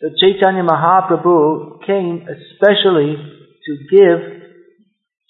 So 0.00 0.08
Chaitanya 0.18 0.62
Mahaprabhu 0.62 1.84
came 1.86 2.26
especially 2.26 3.16
to 3.66 3.72
give, 3.90 4.42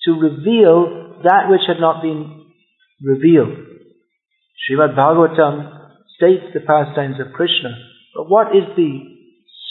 to 0.04 0.10
reveal 0.12 1.20
that 1.24 1.50
which 1.50 1.62
had 1.66 1.80
not 1.80 2.02
been 2.02 2.46
revealed. 3.02 3.66
Srimad 4.60 4.96
Bhagavatam 4.96 5.96
states 6.16 6.52
the 6.54 6.60
pastimes 6.60 7.16
of 7.18 7.32
Krishna, 7.32 7.70
but 8.14 8.28
what 8.28 8.48
is 8.48 8.64
the 8.76 9.00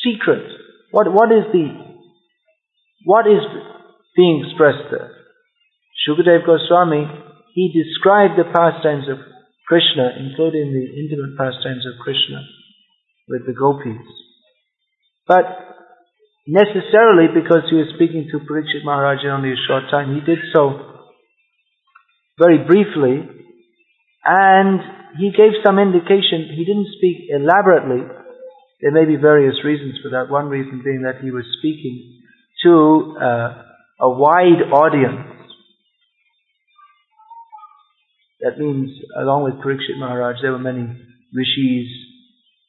secret? 0.04 0.44
What, 0.92 1.12
what 1.14 1.32
is 1.32 1.46
the, 1.54 1.89
what 3.06 3.28
is 3.28 3.44
being 4.16 4.44
expressed 4.46 4.92
there? 4.92 5.16
Shukadev 6.04 6.46
Goswami, 6.46 7.06
he 7.54 7.72
described 7.72 8.40
the 8.40 8.48
pastimes 8.48 9.08
of 9.10 9.20
Krishna, 9.68 10.16
including 10.18 10.74
the 10.74 10.86
intimate 11.00 11.38
pastimes 11.38 11.86
of 11.86 12.00
Krishna 12.02 12.42
with 13.28 13.46
the 13.46 13.54
gopis. 13.54 14.02
But 15.28 15.46
necessarily 16.48 17.30
because 17.30 17.70
he 17.70 17.78
was 17.78 17.94
speaking 17.94 18.28
to 18.32 18.40
Parikshit 18.42 18.84
Maharaj 18.84 19.24
in 19.24 19.30
only 19.30 19.54
a 19.54 19.66
short 19.68 19.84
time, 19.92 20.16
he 20.16 20.22
did 20.26 20.40
so 20.54 21.06
very 22.40 22.66
briefly 22.66 23.22
and 24.26 24.80
he 25.20 25.32
gave 25.32 25.62
some 25.64 25.78
indication. 25.78 26.50
He 26.56 26.66
didn't 26.66 26.90
speak 26.98 27.30
elaborately. 27.30 28.08
There 28.82 28.92
may 28.92 29.06
be 29.06 29.16
various 29.16 29.62
reasons 29.64 30.00
for 30.02 30.10
that. 30.12 30.32
One 30.32 30.50
reason 30.50 30.82
being 30.84 31.04
that 31.04 31.22
he 31.22 31.32
was 31.32 31.46
speaking 31.60 32.19
to 32.64 33.16
uh, 33.22 33.64
a 34.02 34.10
wide 34.10 34.62
audience. 34.72 35.26
That 38.42 38.58
means, 38.58 38.90
along 39.20 39.44
with 39.44 39.56
Parikshit 39.56 40.00
Maharaj, 40.00 40.38
there 40.42 40.52
were 40.52 40.60
many 40.60 40.88
rishis, 41.34 41.92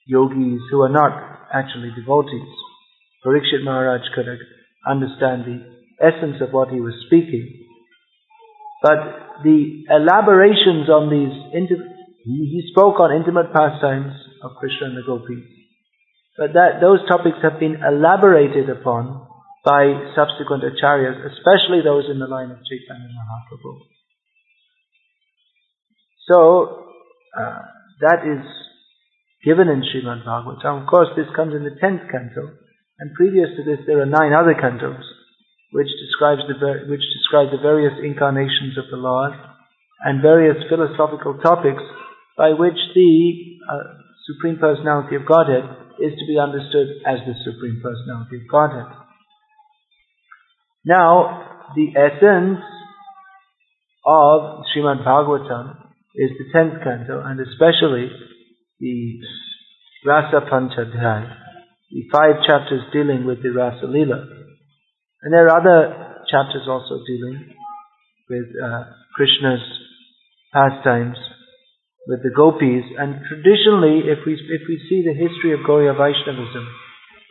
yogis 0.07 0.61
who 0.70 0.83
are 0.83 0.88
not 0.88 1.12
actually 1.53 1.90
devotees. 1.94 2.48
Parikshit 3.24 3.62
Maharaj 3.64 4.03
could 4.14 4.26
understand 4.87 5.44
the 5.46 5.62
essence 6.03 6.37
of 6.40 6.53
what 6.53 6.70
he 6.70 6.81
was 6.81 6.94
speaking. 7.07 7.66
But 8.83 9.42
the 9.44 9.85
elaborations 9.90 10.88
on 10.88 11.11
these, 11.11 11.68
he 12.24 12.62
spoke 12.72 12.98
on 12.98 13.14
intimate 13.14 13.53
pastimes 13.53 14.14
of 14.42 14.57
Krishna 14.59 14.88
and 14.88 14.96
the 14.96 15.03
gopis. 15.07 15.44
But 16.37 16.55
that, 16.55 16.81
those 16.81 17.07
topics 17.07 17.38
have 17.42 17.61
been 17.61 17.76
elaborated 17.87 18.70
upon 18.70 19.29
by 19.64 20.12
subsequent 20.16 20.64
acharyas, 20.64 21.20
especially 21.36 21.84
those 21.84 22.08
in 22.10 22.18
the 22.18 22.26
line 22.26 22.50
of 22.50 22.58
Chaitanya 22.64 23.08
Mahaprabhu. 23.12 23.80
So, 26.28 26.86
uh, 27.36 27.62
that 28.00 28.24
is 28.24 28.44
given 29.44 29.68
in 29.68 29.82
Srimad 29.82 30.24
Bhagavatam. 30.24 30.82
Of 30.82 30.86
course, 30.88 31.08
this 31.16 31.28
comes 31.36 31.54
in 31.54 31.64
the 31.64 31.76
tenth 31.80 32.08
canto, 32.10 32.56
and 32.98 33.12
previous 33.14 33.48
to 33.56 33.64
this, 33.64 33.84
there 33.86 34.00
are 34.00 34.06
nine 34.06 34.32
other 34.32 34.54
cantos 34.54 35.04
which 35.72 35.88
describes 36.02 36.42
the 36.48 36.90
which 36.90 37.04
describe 37.14 37.50
the 37.54 37.62
various 37.62 37.94
incarnations 38.02 38.76
of 38.76 38.90
the 38.90 38.98
Lord 38.98 39.32
and 40.02 40.22
various 40.22 40.56
philosophical 40.68 41.38
topics 41.38 41.82
by 42.36 42.50
which 42.50 42.78
the 42.94 43.12
uh, 43.70 44.00
Supreme 44.26 44.58
Personality 44.58 45.16
of 45.16 45.26
Godhead 45.26 45.64
is 46.00 46.12
to 46.16 46.24
be 46.26 46.38
understood 46.40 47.04
as 47.06 47.20
the 47.28 47.36
Supreme 47.44 47.80
Personality 47.82 48.42
of 48.42 48.48
Godhead. 48.50 48.90
Now, 50.84 51.70
the 51.74 51.88
essence 51.96 52.60
of 54.04 54.64
Srimad 54.72 55.04
Bhagavatam 55.04 55.76
is 56.14 56.30
the 56.38 56.46
tenth 56.52 56.82
canto, 56.82 57.22
and 57.24 57.38
especially 57.40 58.10
the 58.80 59.20
Rasa 60.06 60.40
Panchadhyay, 60.50 61.36
the 61.90 62.02
five 62.10 62.42
chapters 62.46 62.82
dealing 62.92 63.24
with 63.24 63.42
the 63.42 63.50
Rasa 63.50 63.86
Lila. 63.86 64.26
And 65.22 65.32
there 65.34 65.48
are 65.48 65.60
other 65.60 66.24
chapters 66.30 66.66
also 66.66 67.04
dealing 67.06 67.54
with 68.28 68.46
uh, 68.56 68.84
Krishna's 69.14 69.60
pastimes, 70.52 71.16
with 72.06 72.22
the 72.22 72.30
gopis. 72.34 72.84
And 72.98 73.20
traditionally, 73.28 74.08
if 74.08 74.24
we, 74.24 74.34
if 74.34 74.62
we 74.68 74.80
see 74.88 75.04
the 75.04 75.12
history 75.12 75.52
of 75.52 75.60
Gauriya 75.60 75.96
Vaishnavism, 75.96 76.66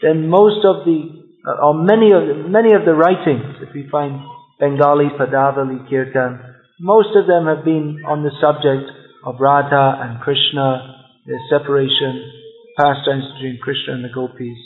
then 0.02 0.30
most 0.30 0.64
of 0.64 0.86
the, 0.86 1.29
Uh, 1.46 1.66
or 1.66 1.74
many 1.74 2.12
of, 2.12 2.50
many 2.50 2.76
of 2.76 2.84
the 2.86 2.94
writings, 2.94 3.56
if 3.62 3.74
we 3.74 3.88
find 3.90 4.20
Bengali, 4.60 5.08
Padavali, 5.18 5.90
Kirtan, 5.90 6.40
most 6.80 7.16
of 7.16 7.28
them 7.28 7.48
have 7.48 7.64
been 7.64 8.04
on 8.08 8.24
the 8.24 8.32
subject 8.40 8.92
of 9.26 9.36
Radha 9.40 10.00
and 10.04 10.20
Krishna 10.22 11.00
the 11.30 11.38
separation, 11.46 12.26
pastimes 12.74 13.38
between 13.38 13.62
Krishna 13.62 14.02
and 14.02 14.04
the 14.04 14.10
gopis. 14.10 14.58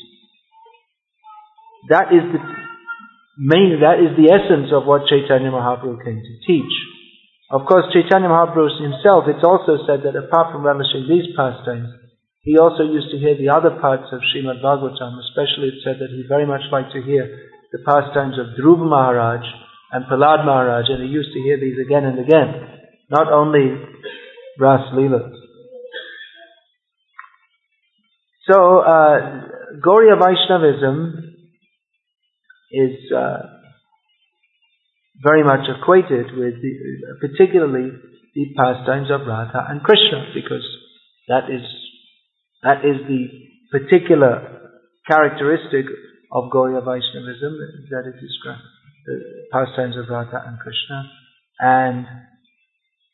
That 1.92 2.16
is 2.16 2.24
the 2.32 2.40
main, 3.36 3.84
that 3.84 4.00
is 4.00 4.16
the 4.16 4.32
essence 4.32 4.72
of 4.72 4.88
what 4.88 5.12
Chaitanya 5.12 5.52
Mahaprabhu 5.52 6.00
came 6.00 6.24
to 6.24 6.36
teach. 6.48 6.72
Of 7.52 7.68
course, 7.68 7.92
Chaitanya 7.92 8.32
Mahaprabhu 8.32 8.80
himself, 8.80 9.28
it's 9.28 9.44
also 9.44 9.84
said 9.84 10.08
that 10.08 10.16
apart 10.16 10.56
from 10.56 10.64
relishing 10.64 11.04
these 11.12 11.36
pastimes, 11.36 11.92
he 12.44 12.58
also 12.58 12.84
used 12.84 13.10
to 13.12 13.18
hear 13.18 13.38
the 13.38 13.50
other 13.50 13.80
parts 13.80 14.12
of 14.12 14.20
Srimad 14.20 14.62
Bhagavatam, 14.62 15.16
especially 15.32 15.70
it 15.70 15.80
said 15.84 15.96
that 16.00 16.12
he 16.12 16.26
very 16.28 16.46
much 16.46 16.62
liked 16.72 16.92
to 16.92 17.02
hear 17.02 17.50
the 17.72 17.80
pastimes 17.86 18.36
of 18.38 18.60
Dhruva 18.60 18.88
Maharaj 18.88 19.42
and 19.92 20.06
Prahlad 20.06 20.46
Maharaj, 20.46 20.86
and 20.90 21.04
he 21.04 21.10
used 21.10 21.32
to 21.34 21.40
hear 21.40 21.58
these 21.58 21.80
again 21.80 22.04
and 22.04 22.20
again, 22.20 22.80
not 23.10 23.32
only 23.32 23.72
Ras 24.60 24.94
Leelas. 24.94 25.32
So, 28.52 28.80
uh, 28.80 29.48
Gauriya 29.80 30.20
Vaishnavism 30.20 31.36
is 32.72 33.12
uh, 33.16 33.38
very 35.24 35.46
much 35.46 35.70
equated 35.70 36.26
with 36.36 36.56
the, 36.62 36.74
particularly 37.22 37.90
the 38.36 38.46
pastimes 38.58 39.08
of 39.10 39.26
Radha 39.26 39.66
and 39.70 39.82
Krishna, 39.82 40.28
because 40.36 40.66
that 41.30 41.46
is 41.50 41.62
that 42.64 42.84
is 42.84 43.06
the 43.08 43.28
particular 43.72 44.72
characteristic 45.08 45.86
of 46.32 46.50
Gauriya 46.50 46.84
Vaishnavism 46.84 47.54
that 47.92 48.08
it 48.08 48.18
describes 48.20 48.64
the 49.06 49.20
pastimes 49.52 49.98
of 49.98 50.10
Radha 50.10 50.44
and 50.48 50.58
Krishna, 50.60 51.04
and 51.60 52.06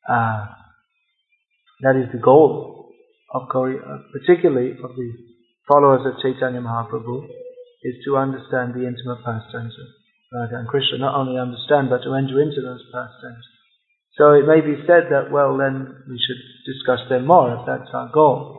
uh, 0.07 0.45
that 1.81 1.95
is 1.95 2.11
the 2.13 2.19
goal 2.19 2.91
of 3.33 3.49
Gauri, 3.49 3.77
uh, 3.77 3.97
particularly 4.13 4.71
of 4.71 4.95
the 4.95 5.11
followers 5.67 6.05
of 6.05 6.21
Chaitanya 6.21 6.61
Mahaprabhu, 6.61 7.25
is 7.83 7.95
to 8.05 8.17
understand 8.17 8.73
the 8.73 8.85
intimate 8.85 9.23
pastimes 9.25 9.73
of 9.73 9.87
Radha 10.33 10.59
and 10.59 10.67
Krishna. 10.67 10.99
Not 10.99 11.15
only 11.15 11.39
understand, 11.39 11.89
but 11.89 12.03
to 12.03 12.13
enter 12.13 12.41
into 12.41 12.61
those 12.61 12.83
pastimes. 12.93 13.45
So 14.17 14.33
it 14.33 14.45
may 14.45 14.61
be 14.61 14.81
said 14.85 15.07
that, 15.09 15.31
well, 15.31 15.57
then 15.57 15.95
we 16.09 16.19
should 16.19 16.41
discuss 16.67 17.07
them 17.09 17.25
more 17.25 17.55
if 17.55 17.65
that's 17.65 17.89
our 17.93 18.11
goal. 18.13 18.58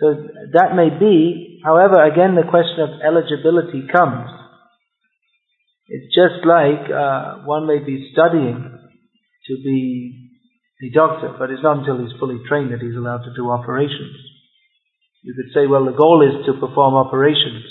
So 0.00 0.14
that 0.54 0.74
may 0.74 0.90
be, 0.90 1.60
however, 1.64 2.02
again 2.02 2.34
the 2.34 2.50
question 2.50 2.80
of 2.80 3.00
eligibility 3.00 3.86
comes. 3.86 4.30
It's 5.86 6.14
just 6.14 6.44
like 6.46 6.90
uh, 6.90 7.44
one 7.44 7.66
may 7.66 7.78
be 7.78 8.10
studying 8.12 8.78
to 9.46 9.54
be 9.62 10.30
a 10.82 10.90
doctor, 10.90 11.36
but 11.38 11.50
it's 11.50 11.62
not 11.62 11.78
until 11.78 11.98
he's 11.98 12.18
fully 12.18 12.40
trained 12.48 12.72
that 12.72 12.80
he's 12.80 12.96
allowed 12.96 13.22
to 13.24 13.34
do 13.36 13.50
operations. 13.50 14.16
You 15.22 15.34
could 15.34 15.52
say, 15.54 15.66
well, 15.66 15.84
the 15.84 15.96
goal 15.96 16.20
is 16.24 16.44
to 16.46 16.60
perform 16.60 16.94
operations, 16.94 17.64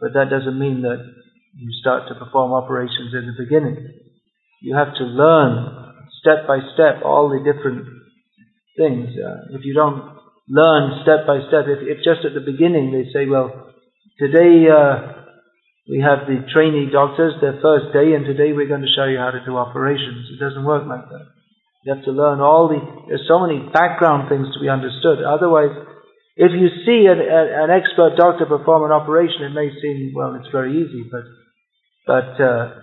but 0.00 0.12
that 0.14 0.30
doesn't 0.30 0.58
mean 0.58 0.82
that 0.82 1.00
you 1.56 1.68
start 1.80 2.08
to 2.08 2.14
perform 2.14 2.52
operations 2.52 3.12
in 3.12 3.26
the 3.26 3.36
beginning. 3.36 3.92
You 4.62 4.76
have 4.76 4.94
to 4.94 5.04
learn 5.04 6.04
step 6.20 6.46
by 6.46 6.58
step 6.74 7.02
all 7.04 7.28
the 7.28 7.40
different 7.40 7.88
things. 8.76 9.08
Uh, 9.16 9.56
if 9.56 9.64
you 9.64 9.74
don't 9.74 10.15
learn 10.48 11.02
step 11.02 11.26
by 11.26 11.42
step, 11.48 11.66
if, 11.66 11.82
if 11.82 11.98
just 12.06 12.22
at 12.22 12.34
the 12.34 12.44
beginning 12.44 12.94
they 12.94 13.10
say, 13.10 13.26
well, 13.26 13.74
today 14.18 14.70
uh, 14.70 15.26
we 15.90 16.02
have 16.02 16.26
the 16.26 16.46
trainee 16.50 16.90
doctors, 16.90 17.34
their 17.40 17.58
first 17.62 17.94
day, 17.94 18.14
and 18.14 18.26
today 18.26 18.54
we're 18.54 18.70
going 18.70 18.86
to 18.86 18.94
show 18.94 19.06
you 19.06 19.18
how 19.18 19.30
to 19.30 19.42
do 19.44 19.56
operations. 19.56 20.30
It 20.34 20.42
doesn't 20.42 20.64
work 20.64 20.86
like 20.86 21.06
that. 21.10 21.26
You 21.84 21.94
have 21.94 22.04
to 22.06 22.10
learn 22.10 22.40
all 22.40 22.66
the, 22.66 22.82
there's 23.06 23.26
so 23.30 23.38
many 23.38 23.62
background 23.70 24.28
things 24.28 24.50
to 24.54 24.58
be 24.58 24.68
understood. 24.68 25.22
Otherwise, 25.22 25.70
if 26.34 26.50
you 26.50 26.68
see 26.82 27.06
an, 27.06 27.22
an 27.22 27.70
expert 27.70 28.18
doctor 28.18 28.46
perform 28.46 28.90
an 28.90 28.94
operation, 28.94 29.46
it 29.46 29.54
may 29.54 29.70
seem, 29.82 30.12
well, 30.14 30.34
it's 30.34 30.50
very 30.50 30.82
easy, 30.82 31.06
but, 31.06 31.22
but, 32.06 32.30
uh, 32.42 32.74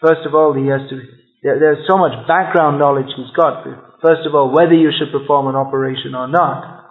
first 0.00 0.22
of 0.26 0.34
all, 0.34 0.54
he 0.54 0.70
has 0.70 0.86
to, 0.90 1.02
there, 1.42 1.58
there's 1.58 1.86
so 1.90 1.98
much 1.98 2.14
background 2.26 2.78
knowledge 2.78 3.10
he's 3.14 3.34
got. 3.34 3.66
First 4.02 4.22
of 4.26 4.34
all, 4.34 4.54
whether 4.54 4.74
you 4.74 4.90
should 4.94 5.10
perform 5.10 5.48
an 5.48 5.56
operation 5.58 6.14
or 6.14 6.28
not. 6.28 6.86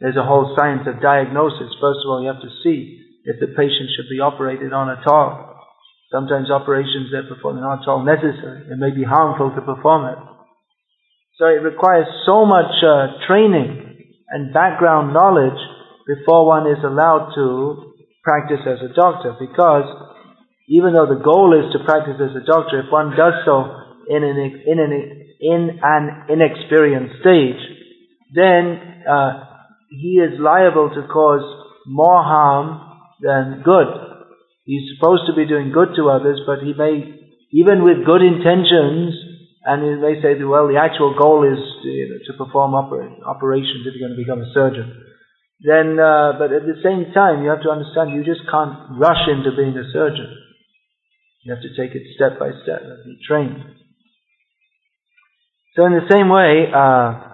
there's 0.00 0.16
a 0.16 0.24
whole 0.24 0.56
science 0.56 0.88
of 0.88 1.00
diagnosis. 1.00 1.72
First 1.80 2.04
of 2.04 2.08
all, 2.08 2.20
you 2.20 2.28
have 2.28 2.40
to 2.40 2.52
see 2.64 3.00
if 3.24 3.40
the 3.40 3.52
patient 3.52 3.92
should 3.96 4.08
be 4.08 4.20
operated 4.20 4.72
on 4.72 4.88
at 4.88 5.06
all. 5.06 5.50
Sometimes 6.12 6.50
operations 6.50 7.12
they're 7.12 7.28
performing 7.28 7.62
are 7.62 7.76
not 7.76 7.82
at 7.84 7.88
all 7.88 8.04
necessary. 8.04 8.66
It 8.66 8.76
may 8.76 8.90
be 8.90 9.04
harmful 9.04 9.52
to 9.54 9.62
perform 9.62 10.10
it. 10.10 10.18
So 11.38 11.46
it 11.46 11.64
requires 11.64 12.08
so 12.26 12.44
much 12.44 12.72
uh, 12.84 13.24
training 13.26 14.12
and 14.28 14.52
background 14.52 15.14
knowledge 15.14 15.56
before 16.06 16.46
one 16.46 16.66
is 16.66 16.82
allowed 16.84 17.32
to 17.36 17.94
practice 18.22 18.60
as 18.66 18.82
a 18.84 18.92
doctor 18.92 19.36
because 19.38 19.86
even 20.68 20.92
though 20.92 21.06
the 21.06 21.22
goal 21.22 21.56
is 21.56 21.72
to 21.72 21.84
practice 21.84 22.20
as 22.20 22.36
a 22.36 22.44
doctor, 22.44 22.80
if 22.84 22.92
one 22.92 23.16
does 23.16 23.32
so 23.44 23.64
in 24.10 24.22
an, 24.22 24.36
in 24.66 24.78
an, 24.78 24.92
in 25.40 25.80
an 25.82 26.28
inexperienced 26.28 27.20
stage, 27.20 27.60
then 28.34 29.04
uh, 29.08 29.44
he 29.88 30.20
is 30.20 30.38
liable 30.38 30.90
to 30.94 31.08
cause 31.08 31.42
more 31.86 32.22
harm 32.22 33.00
than 33.20 33.62
good. 33.64 33.88
He's 34.64 34.96
supposed 34.96 35.24
to 35.26 35.34
be 35.34 35.48
doing 35.48 35.72
good 35.72 35.96
to 35.96 36.10
others, 36.10 36.40
but 36.46 36.60
he 36.60 36.76
may, 36.76 37.02
even 37.52 37.82
with 37.82 38.06
good 38.06 38.22
intentions, 38.22 39.16
and 39.64 39.82
he 39.82 39.96
may 39.96 40.20
say, 40.22 40.36
well, 40.44 40.68
the 40.68 40.80
actual 40.80 41.16
goal 41.18 41.42
is 41.44 41.58
to, 41.82 41.88
you 41.88 42.08
know, 42.08 42.20
to 42.28 42.32
perform 42.38 42.72
oper- 42.72 43.20
operations 43.26 43.88
if 43.88 43.96
you're 43.96 44.08
going 44.08 44.16
to 44.16 44.22
become 44.22 44.40
a 44.40 44.52
surgeon. 44.54 44.92
Then, 45.60 46.00
uh, 46.00 46.40
but 46.40 46.52
at 46.52 46.64
the 46.64 46.80
same 46.80 47.12
time, 47.12 47.42
you 47.44 47.50
have 47.50 47.60
to 47.62 47.72
understand 47.72 48.16
you 48.16 48.24
just 48.24 48.48
can't 48.48 48.96
rush 48.96 49.28
into 49.28 49.52
being 49.56 49.76
a 49.76 49.84
surgeon. 49.92 50.32
You 51.44 51.52
have 51.52 51.60
to 51.64 51.72
take 51.76 51.96
it 51.96 52.04
step 52.16 52.38
by 52.38 52.52
step 52.64 52.80
and 52.80 53.04
be 53.04 53.20
trained. 53.26 53.60
So 55.76 55.86
in 55.86 55.92
the 55.92 56.06
same 56.10 56.28
way, 56.28 56.66
uh, 56.66 57.30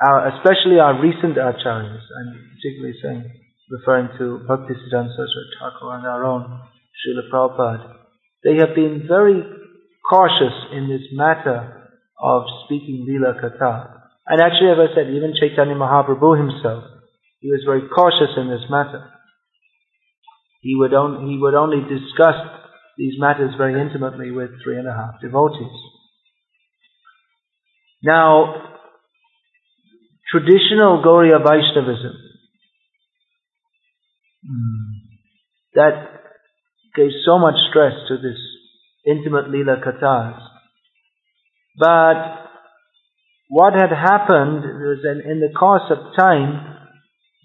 our, 0.00 0.18
especially 0.36 0.80
our 0.80 1.00
recent 1.00 1.36
acharyas, 1.36 2.00
I'm 2.00 2.32
particularly 2.56 2.96
saying, 3.02 3.24
referring 3.70 4.08
to 4.18 4.40
Bhaktisiddhanta 4.48 5.12
Saraswati 5.12 5.54
Thakur 5.60 5.96
and 5.96 6.06
our 6.06 6.24
own 6.24 6.60
Srila 7.00 7.28
Prabhupada, 7.32 7.96
they 8.42 8.56
have 8.56 8.74
been 8.74 9.04
very 9.08 9.42
cautious 10.08 10.56
in 10.72 10.88
this 10.88 11.08
matter 11.12 11.88
of 12.20 12.42
speaking 12.64 13.04
Lila 13.06 13.34
Katha. 13.40 14.00
And 14.26 14.40
actually, 14.40 14.72
as 14.72 14.78
I 14.80 14.94
said, 14.94 15.12
even 15.12 15.34
Chaitanya 15.38 15.74
Mahaprabhu 15.74 16.40
himself, 16.40 16.84
he 17.40 17.50
was 17.50 17.62
very 17.66 17.88
cautious 17.88 18.32
in 18.36 18.48
this 18.48 18.64
matter. 18.70 19.10
He 20.62 20.74
would, 20.76 20.94
on, 20.94 21.28
he 21.28 21.36
would 21.36 21.54
only 21.54 21.84
discuss 21.84 22.40
these 22.96 23.20
matters 23.20 23.52
very 23.58 23.78
intimately 23.78 24.30
with 24.30 24.50
three 24.62 24.78
and 24.78 24.88
a 24.88 24.92
half 24.92 25.20
devotees. 25.20 25.68
Now, 28.04 28.54
traditional 30.30 31.02
Gauriya 31.02 31.38
Vaishnavism, 31.42 32.12
that 35.74 36.10
gave 36.94 37.12
so 37.24 37.38
much 37.38 37.54
stress 37.70 37.94
to 38.08 38.18
this 38.18 38.36
intimate 39.06 39.46
Leela 39.46 39.82
Kathas. 39.82 40.38
But 41.78 42.44
what 43.48 43.72
had 43.72 43.90
happened 43.90 44.64
was 44.64 44.98
in 45.24 45.40
the 45.40 45.54
course 45.58 45.90
of 45.90 46.14
time, 46.18 46.76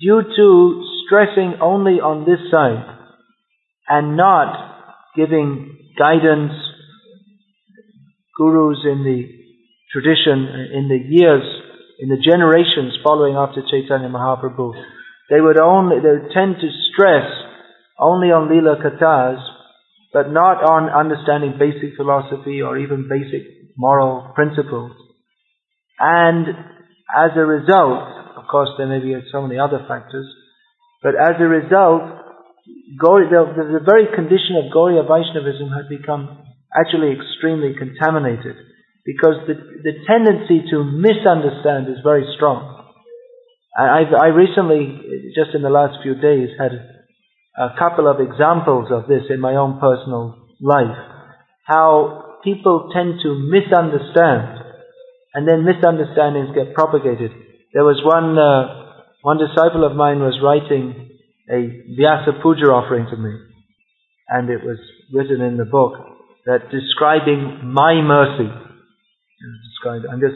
due 0.02 0.24
to 0.36 0.86
stressing 1.06 1.56
only 1.62 2.02
on 2.02 2.26
this 2.26 2.52
side 2.52 2.98
and 3.88 4.18
not 4.18 4.76
giving 5.16 5.78
guidance, 5.98 6.52
gurus 8.38 8.80
in 8.84 9.04
the 9.06 9.39
tradition 9.92 10.70
in 10.74 10.86
the 10.88 11.02
years, 11.02 11.44
in 12.00 12.10
the 12.10 12.22
generations 12.22 12.98
following 13.04 13.36
after 13.36 13.62
Chaitanya 13.66 14.10
Mahaprabhu. 14.10 14.74
They 15.30 15.42
would 15.42 15.60
only, 15.60 15.98
they 15.98 16.10
would 16.10 16.32
tend 16.34 16.58
to 16.62 16.70
stress 16.94 17.26
only 17.98 18.30
on 18.30 18.50
Lila 18.50 18.78
Kathas, 18.78 19.42
but 20.14 20.32
not 20.32 20.62
on 20.62 20.90
understanding 20.90 21.58
basic 21.58 21.98
philosophy 21.98 22.62
or 22.62 22.78
even 22.78 23.10
basic 23.10 23.74
moral 23.78 24.32
principles. 24.34 24.94
And 26.00 26.48
as 27.10 27.32
a 27.36 27.46
result, 27.46 28.38
of 28.38 28.46
course 28.50 28.70
there 28.78 28.88
may 28.88 29.00
be 29.00 29.14
so 29.32 29.42
many 29.42 29.60
other 29.60 29.86
factors, 29.88 30.26
but 31.02 31.14
as 31.18 31.38
a 31.40 31.50
result, 31.50 32.02
the, 32.98 33.80
the 33.80 33.86
very 33.86 34.06
condition 34.14 34.58
of 34.58 34.72
Gauriya 34.74 35.06
Vaishnavism 35.06 35.70
had 35.74 35.90
become 35.90 36.46
actually 36.74 37.14
extremely 37.14 37.74
contaminated 37.78 38.69
because 39.10 39.42
the, 39.50 39.58
the 39.82 40.06
tendency 40.06 40.70
to 40.70 40.86
misunderstand 40.86 41.90
is 41.90 41.98
very 42.06 42.30
strong. 42.38 42.86
I, 43.74 44.06
I 44.06 44.28
recently, 44.30 45.34
just 45.34 45.56
in 45.56 45.64
the 45.64 45.74
last 45.74 45.98
few 46.04 46.14
days, 46.14 46.54
had 46.62 46.78
a 47.58 47.74
couple 47.80 48.06
of 48.06 48.22
examples 48.22 48.94
of 48.94 49.10
this 49.10 49.26
in 49.34 49.42
my 49.42 49.56
own 49.56 49.82
personal 49.82 50.38
life. 50.62 50.94
How 51.66 52.38
people 52.44 52.92
tend 52.94 53.18
to 53.26 53.34
misunderstand, 53.34 54.62
and 55.34 55.50
then 55.50 55.66
misunderstandings 55.66 56.54
get 56.54 56.76
propagated. 56.76 57.32
There 57.74 57.86
was 57.86 57.98
one, 58.06 58.38
uh, 58.38 58.94
one 59.26 59.42
disciple 59.42 59.90
of 59.90 59.98
mine 59.98 60.20
was 60.20 60.38
writing 60.38 61.18
a 61.50 61.82
Vyasa 61.98 62.38
Puja 62.44 62.70
offering 62.70 63.08
to 63.10 63.18
me, 63.18 63.34
and 64.30 64.50
it 64.52 64.62
was 64.62 64.78
written 65.12 65.42
in 65.42 65.58
the 65.58 65.66
book 65.66 65.94
that 66.46 66.70
describing 66.70 67.74
my 67.74 68.02
mercy 68.06 68.69
I'm 70.12 70.20
just 70.20 70.36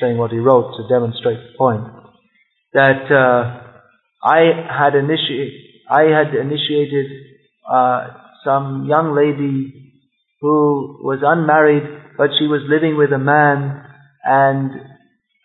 saying 0.00 0.18
what 0.18 0.30
he 0.30 0.38
wrote 0.38 0.76
to 0.76 0.88
demonstrate 0.88 1.38
the 1.38 1.58
point. 1.58 1.84
That 2.72 3.10
uh, 3.10 4.26
I 4.26 4.40
had 4.68 4.94
initiated, 4.94 5.52
I 5.88 6.02
had 6.02 6.34
initiated 6.34 7.06
uh, 7.70 8.08
some 8.44 8.86
young 8.88 9.14
lady 9.14 9.92
who 10.40 10.98
was 11.02 11.20
unmarried, 11.22 12.16
but 12.18 12.30
she 12.38 12.46
was 12.46 12.62
living 12.68 12.96
with 12.96 13.12
a 13.12 13.18
man, 13.18 13.84
and 14.24 14.70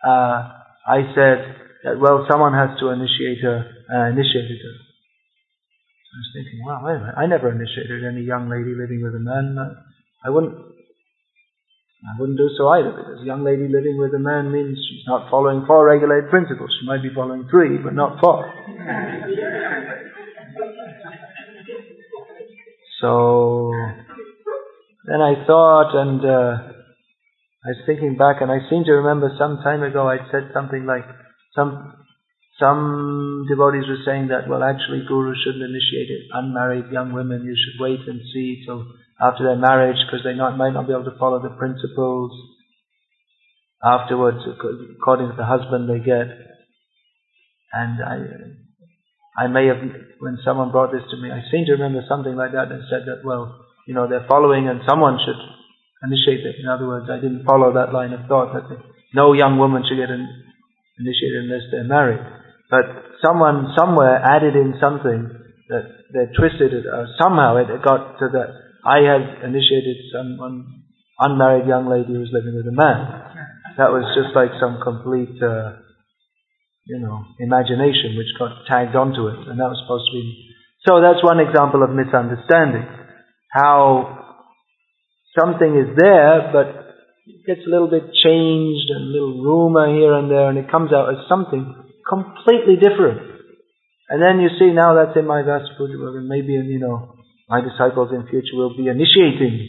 uh, 0.05 0.49
I 0.87 1.13
said 1.15 1.55
that 1.83 1.99
well, 1.99 2.25
someone 2.29 2.53
has 2.53 2.77
to 2.79 2.89
initiate 2.89 3.41
her. 3.41 3.65
Uh, 3.89 4.09
initiated 4.09 4.57
her. 4.61 4.75
I 6.09 6.17
was 6.17 6.29
thinking, 6.33 6.65
wow, 6.65 6.81
wait 6.83 6.95
a 6.95 6.99
minute, 6.99 7.15
I 7.17 7.25
never 7.27 7.51
initiated 7.51 8.03
any 8.03 8.21
young 8.21 8.49
lady 8.49 8.73
living 8.73 9.01
with 9.01 9.13
a 9.13 9.19
man. 9.19 9.57
I 10.25 10.29
wouldn't 10.29 10.68
I 11.99 12.15
wouldn't 12.19 12.37
do 12.37 12.49
so 12.57 12.67
either, 12.69 12.91
because 12.91 13.21
a 13.21 13.25
young 13.25 13.43
lady 13.43 13.67
living 13.67 13.97
with 13.97 14.13
a 14.13 14.19
man 14.19 14.51
means 14.51 14.79
she's 14.87 15.03
not 15.05 15.29
following 15.29 15.65
four 15.67 15.85
regulated 15.85 16.29
principles. 16.29 16.69
She 16.79 16.87
might 16.87 17.03
be 17.03 17.13
following 17.13 17.47
three, 17.51 17.77
but 17.77 17.93
not 17.93 18.21
four. 18.21 18.47
so 23.01 23.73
then 25.05 25.19
I 25.19 25.43
thought, 25.45 25.91
and 25.91 26.23
uh, 26.23 26.71
I 27.65 27.67
was 27.67 27.83
thinking 27.85 28.15
back, 28.15 28.39
and 28.39 28.49
I 28.49 28.59
seem 28.69 28.85
to 28.85 28.93
remember 29.03 29.35
some 29.37 29.59
time 29.61 29.83
ago 29.83 30.07
I'd 30.07 30.31
said 30.31 30.51
something 30.53 30.85
like, 30.85 31.03
some 31.53 31.99
some 32.59 33.45
devotees 33.47 33.87
were 33.87 34.03
saying 34.05 34.27
that, 34.27 34.47
well, 34.47 34.63
actually, 34.63 35.03
gurus 35.07 35.39
shouldn't 35.43 35.63
initiate 35.63 36.11
it. 36.11 36.27
Unmarried 36.31 36.91
young 36.91 37.13
women, 37.13 37.43
you 37.43 37.55
should 37.55 37.79
wait 37.81 38.03
and 38.07 38.19
see 38.33 38.63
till 38.65 38.83
after 39.19 39.43
their 39.43 39.59
marriage 39.59 39.99
because 40.07 40.23
they 40.23 40.33
not, 40.33 40.57
might 40.57 40.71
not 40.71 40.87
be 40.87 40.93
able 40.93 41.05
to 41.05 41.19
follow 41.19 41.43
the 41.43 41.51
principles 41.59 42.31
afterwards 43.83 44.39
according 44.47 45.29
to 45.29 45.35
the 45.35 45.45
husband 45.45 45.89
they 45.89 45.99
get. 45.99 46.27
And 47.71 47.99
I, 48.01 49.43
I 49.43 49.47
may 49.47 49.67
have, 49.67 49.83
when 50.19 50.39
someone 50.43 50.71
brought 50.71 50.91
this 50.91 51.03
to 51.11 51.17
me, 51.17 51.31
I 51.31 51.43
seem 51.51 51.65
to 51.67 51.73
remember 51.73 52.03
something 52.07 52.35
like 52.35 52.53
that 52.53 52.71
and 52.71 52.83
said 52.89 53.05
that, 53.07 53.23
well, 53.23 53.65
you 53.87 53.93
know, 53.93 54.07
they're 54.07 54.27
following 54.27 54.67
and 54.67 54.81
someone 54.87 55.19
should 55.19 55.39
initiate 56.03 56.45
it. 56.45 56.55
In 56.63 56.67
other 56.67 56.87
words, 56.87 57.11
I 57.11 57.19
didn't 57.19 57.45
follow 57.45 57.73
that 57.75 57.93
line 57.93 58.13
of 58.13 58.27
thought 58.27 58.55
that 58.55 58.67
no 59.13 59.33
young 59.33 59.59
woman 59.59 59.83
should 59.83 59.99
get 59.99 60.09
initiated 60.09 61.43
unless 61.43 61.67
they're 61.71 61.83
married. 61.83 62.23
But 62.71 63.19
someone 63.25 63.73
somewhere 63.77 64.21
added 64.23 64.55
in 64.55 64.79
something 64.79 65.27
that 65.69 65.85
they 66.13 66.25
twisted 66.37 66.73
it, 66.73 66.85
or 66.85 67.07
somehow 67.21 67.57
it 67.57 67.67
got 67.83 68.17
to 68.19 68.27
that 68.33 68.68
I 68.89 69.05
had 69.05 69.45
initiated 69.45 70.09
some 70.09 70.41
unmarried 71.19 71.69
young 71.69 71.85
lady 71.85 72.09
who 72.09 72.25
was 72.25 72.33
living 72.33 72.57
with 72.57 72.65
a 72.65 72.73
man. 72.73 72.97
That 73.77 73.93
was 73.93 74.01
just 74.17 74.33
like 74.33 74.49
some 74.57 74.81
complete, 74.81 75.37
uh, 75.37 75.77
you 76.89 76.97
know, 76.97 77.21
imagination 77.37 78.17
which 78.17 78.33
got 78.41 78.65
tagged 78.65 78.97
onto 78.97 79.29
it, 79.29 79.45
and 79.45 79.61
that 79.61 79.69
was 79.69 79.77
supposed 79.85 80.09
to 80.09 80.17
be. 80.17 80.25
So 80.89 81.05
that's 81.05 81.21
one 81.21 81.37
example 81.37 81.85
of 81.85 81.93
misunderstanding. 81.93 82.89
How 83.53 84.41
something 85.37 85.69
is 85.69 85.93
there, 85.93 86.49
but 86.49 86.97
it 87.29 87.45
gets 87.45 87.61
a 87.67 87.69
little 87.69 87.93
bit 87.93 88.09
changed 88.09 88.89
and 88.89 89.05
a 89.05 89.11
little 89.13 89.37
rumor 89.45 89.85
here 89.85 90.17
and 90.17 90.33
there, 90.33 90.49
and 90.49 90.57
it 90.57 90.71
comes 90.71 90.89
out 90.89 91.13
as 91.13 91.29
something 91.29 91.61
completely 92.09 92.81
different. 92.81 93.21
And 94.09 94.17
then 94.17 94.41
you 94.41 94.49
see 94.57 94.73
now 94.73 94.97
that's 94.97 95.13
in 95.13 95.29
my 95.29 95.45
Vyasa 95.45 95.77
Puja, 95.77 95.93
maybe 96.25 96.57
in, 96.57 96.65
you 96.65 96.81
know, 96.81 97.18
my 97.49 97.61
disciples 97.61 98.13
in 98.13 98.27
future 98.29 98.53
will 98.53 98.77
be 98.77 98.87
initiating. 98.87 99.67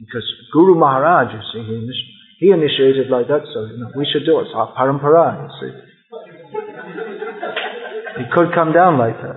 Because 0.00 0.24
Guru 0.52 0.74
Maharaj, 0.74 1.34
you 1.34 1.42
see, 1.52 1.62
he, 1.68 2.46
he 2.46 2.50
initiated 2.50 3.10
like 3.10 3.28
that, 3.28 3.44
so 3.52 3.66
you 3.66 3.78
know, 3.78 3.90
we 3.96 4.06
should 4.10 4.24
do 4.24 4.38
it. 4.40 4.46
It's 4.48 4.54
our 4.54 4.72
parampara, 4.72 5.44
you 5.44 5.50
see. 5.60 5.72
It 8.22 8.30
could 8.32 8.54
come 8.54 8.72
down 8.72 8.98
like 8.98 9.20
that. 9.20 9.36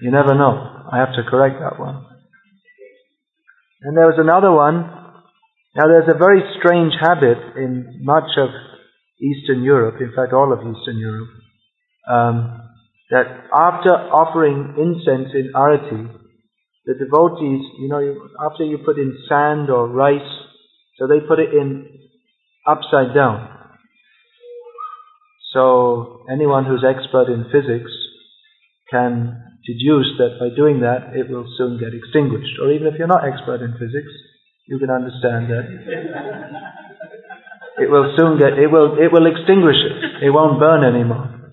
You 0.00 0.10
never 0.10 0.34
know. 0.34 0.84
I 0.90 0.98
have 0.98 1.14
to 1.14 1.22
correct 1.28 1.56
that 1.60 1.78
one. 1.78 2.06
And 3.82 3.96
there 3.96 4.06
was 4.06 4.18
another 4.18 4.50
one. 4.50 4.88
Now 5.76 5.88
there's 5.88 6.08
a 6.08 6.16
very 6.16 6.40
strange 6.58 6.94
habit 7.00 7.38
in 7.56 8.00
much 8.02 8.30
of 8.38 8.48
Eastern 9.20 9.62
Europe, 9.62 10.00
in 10.00 10.12
fact 10.16 10.32
all 10.32 10.52
of 10.52 10.60
Eastern 10.60 10.98
Europe, 10.98 11.28
um, 12.08 12.63
that 13.10 13.26
after 13.52 13.90
offering 13.90 14.74
incense 14.78 15.34
in 15.34 15.52
arati, 15.54 16.08
the 16.86 16.94
devotees, 16.94 17.64
you 17.78 17.88
know, 17.88 18.00
after 18.40 18.64
you 18.64 18.78
put 18.78 18.98
in 18.98 19.16
sand 19.28 19.70
or 19.70 19.88
rice, 19.88 20.20
so 20.98 21.06
they 21.06 21.20
put 21.26 21.38
it 21.38 21.52
in 21.52 21.98
upside 22.66 23.14
down. 23.14 23.50
So 25.52 26.24
anyone 26.30 26.64
who's 26.64 26.84
expert 26.84 27.28
in 27.32 27.44
physics 27.52 27.90
can 28.90 29.40
deduce 29.64 30.12
that 30.18 30.36
by 30.38 30.54
doing 30.54 30.80
that 30.80 31.16
it 31.16 31.30
will 31.30 31.46
soon 31.56 31.78
get 31.78 31.94
extinguished. 31.94 32.58
Or 32.60 32.72
even 32.72 32.86
if 32.86 32.94
you're 32.98 33.08
not 33.08 33.24
expert 33.24 33.62
in 33.62 33.72
physics, 33.78 34.12
you 34.66 34.78
can 34.78 34.90
understand 34.90 35.48
that 35.48 35.66
it 37.78 37.90
will 37.90 38.14
soon 38.16 38.38
get 38.38 38.58
it 38.58 38.70
will 38.70 38.96
it 38.98 39.12
will 39.12 39.26
extinguish 39.26 39.76
it. 39.76 40.26
It 40.26 40.30
won't 40.30 40.58
burn 40.58 40.84
anymore. 40.84 41.43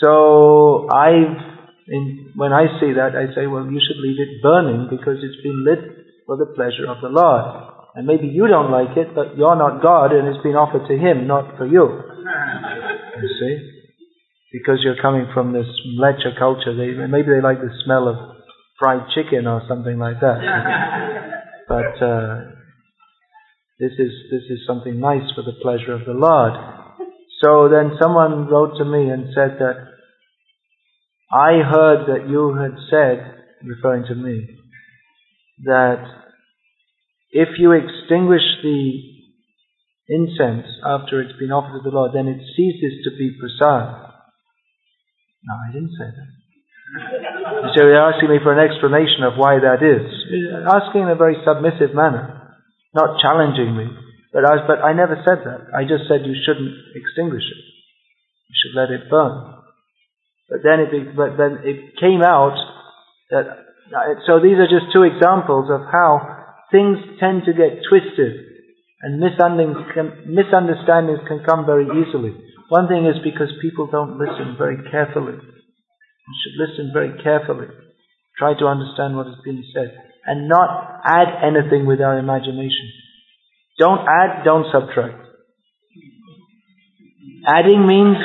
So 0.00 0.88
I 0.90 1.58
in, 1.88 2.32
when 2.36 2.52
I 2.52 2.68
see 2.80 2.92
that, 3.00 3.16
I 3.16 3.32
say, 3.34 3.46
well, 3.46 3.64
you 3.64 3.80
should 3.80 4.00
leave 4.00 4.20
it 4.20 4.42
burning 4.42 4.88
because 4.90 5.24
it's 5.24 5.42
been 5.42 5.64
lit 5.64 5.80
for 6.26 6.36
the 6.36 6.46
pleasure 6.52 6.84
of 6.84 7.00
the 7.00 7.08
Lord. 7.08 7.72
And 7.94 8.06
maybe 8.06 8.28
you 8.28 8.46
don't 8.46 8.70
like 8.70 8.96
it, 8.96 9.14
but 9.14 9.36
you're 9.36 9.56
not 9.56 9.82
God 9.82 10.12
and 10.12 10.28
it's 10.28 10.42
been 10.42 10.54
offered 10.54 10.86
to 10.86 10.96
Him, 10.96 11.26
not 11.26 11.56
for 11.56 11.66
you. 11.66 11.88
You 13.18 13.26
see? 13.40 13.58
Because 14.52 14.78
you're 14.84 15.02
coming 15.02 15.26
from 15.34 15.52
this 15.52 15.66
mleccha 15.98 16.38
culture, 16.38 16.70
they, 16.70 16.94
maybe 17.08 17.34
they 17.34 17.42
like 17.42 17.58
the 17.58 17.74
smell 17.84 18.06
of 18.06 18.14
fried 18.78 19.10
chicken 19.12 19.48
or 19.48 19.60
something 19.66 19.98
like 19.98 20.20
that. 20.20 20.38
but 21.68 21.98
uh, 21.98 22.40
this 23.80 23.90
is 23.98 24.12
this 24.30 24.46
is 24.48 24.60
something 24.68 25.00
nice 25.00 25.26
for 25.34 25.42
the 25.42 25.58
pleasure 25.60 25.92
of 25.92 26.06
the 26.06 26.14
Lord. 26.14 26.54
So 27.42 27.68
then 27.68 27.96
someone 28.00 28.48
wrote 28.48 28.76
to 28.78 28.84
me 28.84 29.10
and 29.10 29.34
said 29.34 29.58
that 29.60 29.88
I 31.30 31.62
heard 31.62 32.08
that 32.08 32.28
you 32.28 32.54
had 32.54 32.74
said, 32.90 33.44
referring 33.62 34.04
to 34.08 34.14
me, 34.14 34.48
that 35.64 36.04
if 37.30 37.48
you 37.58 37.72
extinguish 37.72 38.46
the 38.62 39.08
incense 40.08 40.66
after 40.84 41.20
it's 41.20 41.38
been 41.38 41.52
offered 41.52 41.84
to 41.84 41.84
the 41.84 41.94
Lord, 41.94 42.12
then 42.14 42.28
it 42.28 42.40
ceases 42.56 43.04
to 43.04 43.10
be 43.18 43.36
prasad. 43.38 44.08
No, 45.44 45.54
I 45.68 45.72
didn't 45.72 45.92
say 45.92 46.08
that. 46.08 46.30
so 47.76 47.84
you're 47.84 48.00
asking 48.00 48.30
me 48.30 48.38
for 48.42 48.56
an 48.56 48.64
explanation 48.64 49.22
of 49.28 49.36
why 49.36 49.60
that 49.60 49.84
is. 49.84 50.08
Asking 50.64 51.02
in 51.02 51.08
a 51.12 51.20
very 51.20 51.36
submissive 51.44 51.94
manner, 51.94 52.56
not 52.94 53.20
challenging 53.20 53.76
me. 53.76 53.86
But 54.32 54.44
I, 54.44 54.66
but 54.66 54.84
I 54.84 54.92
never 54.92 55.16
said 55.24 55.44
that. 55.44 55.72
I 55.72 55.82
just 55.88 56.04
said 56.08 56.26
you 56.28 56.36
shouldn't 56.44 56.74
extinguish 56.94 57.44
it. 57.48 57.62
You 58.48 58.54
should 58.56 58.76
let 58.76 58.90
it 58.90 59.08
burn. 59.10 59.54
But 60.48 60.60
then 60.64 60.80
it, 60.80 61.16
but 61.16 61.36
then 61.36 61.60
it 61.64 61.96
came 62.00 62.22
out 62.22 62.56
that, 63.30 63.44
so 64.26 64.40
these 64.40 64.56
are 64.56 64.68
just 64.68 64.92
two 64.92 65.04
examples 65.04 65.68
of 65.72 65.84
how 65.92 66.44
things 66.72 66.98
tend 67.20 67.44
to 67.44 67.52
get 67.52 67.84
twisted 67.88 68.48
and 69.00 69.20
misunderstandings 69.20 69.78
can, 69.94 70.06
misunderstandings 70.26 71.20
can 71.28 71.44
come 71.46 71.64
very 71.64 71.86
easily. 71.86 72.34
One 72.68 72.88
thing 72.88 73.06
is 73.06 73.16
because 73.22 73.48
people 73.62 73.86
don't 73.86 74.18
listen 74.18 74.56
very 74.58 74.76
carefully. 74.90 75.36
You 75.38 76.34
should 76.42 76.56
listen 76.60 76.90
very 76.92 77.16
carefully. 77.22 77.68
Try 78.36 78.58
to 78.58 78.66
understand 78.66 79.16
what 79.16 79.28
is 79.28 79.40
being 79.44 79.64
said. 79.72 79.96
And 80.26 80.48
not 80.48 81.00
add 81.04 81.28
anything 81.40 81.86
with 81.86 82.00
our 82.00 82.18
imagination. 82.18 82.92
Don't 83.78 84.00
add, 84.00 84.44
don't 84.44 84.66
subtract. 84.72 85.24
Adding 87.46 87.86
means 87.86 88.16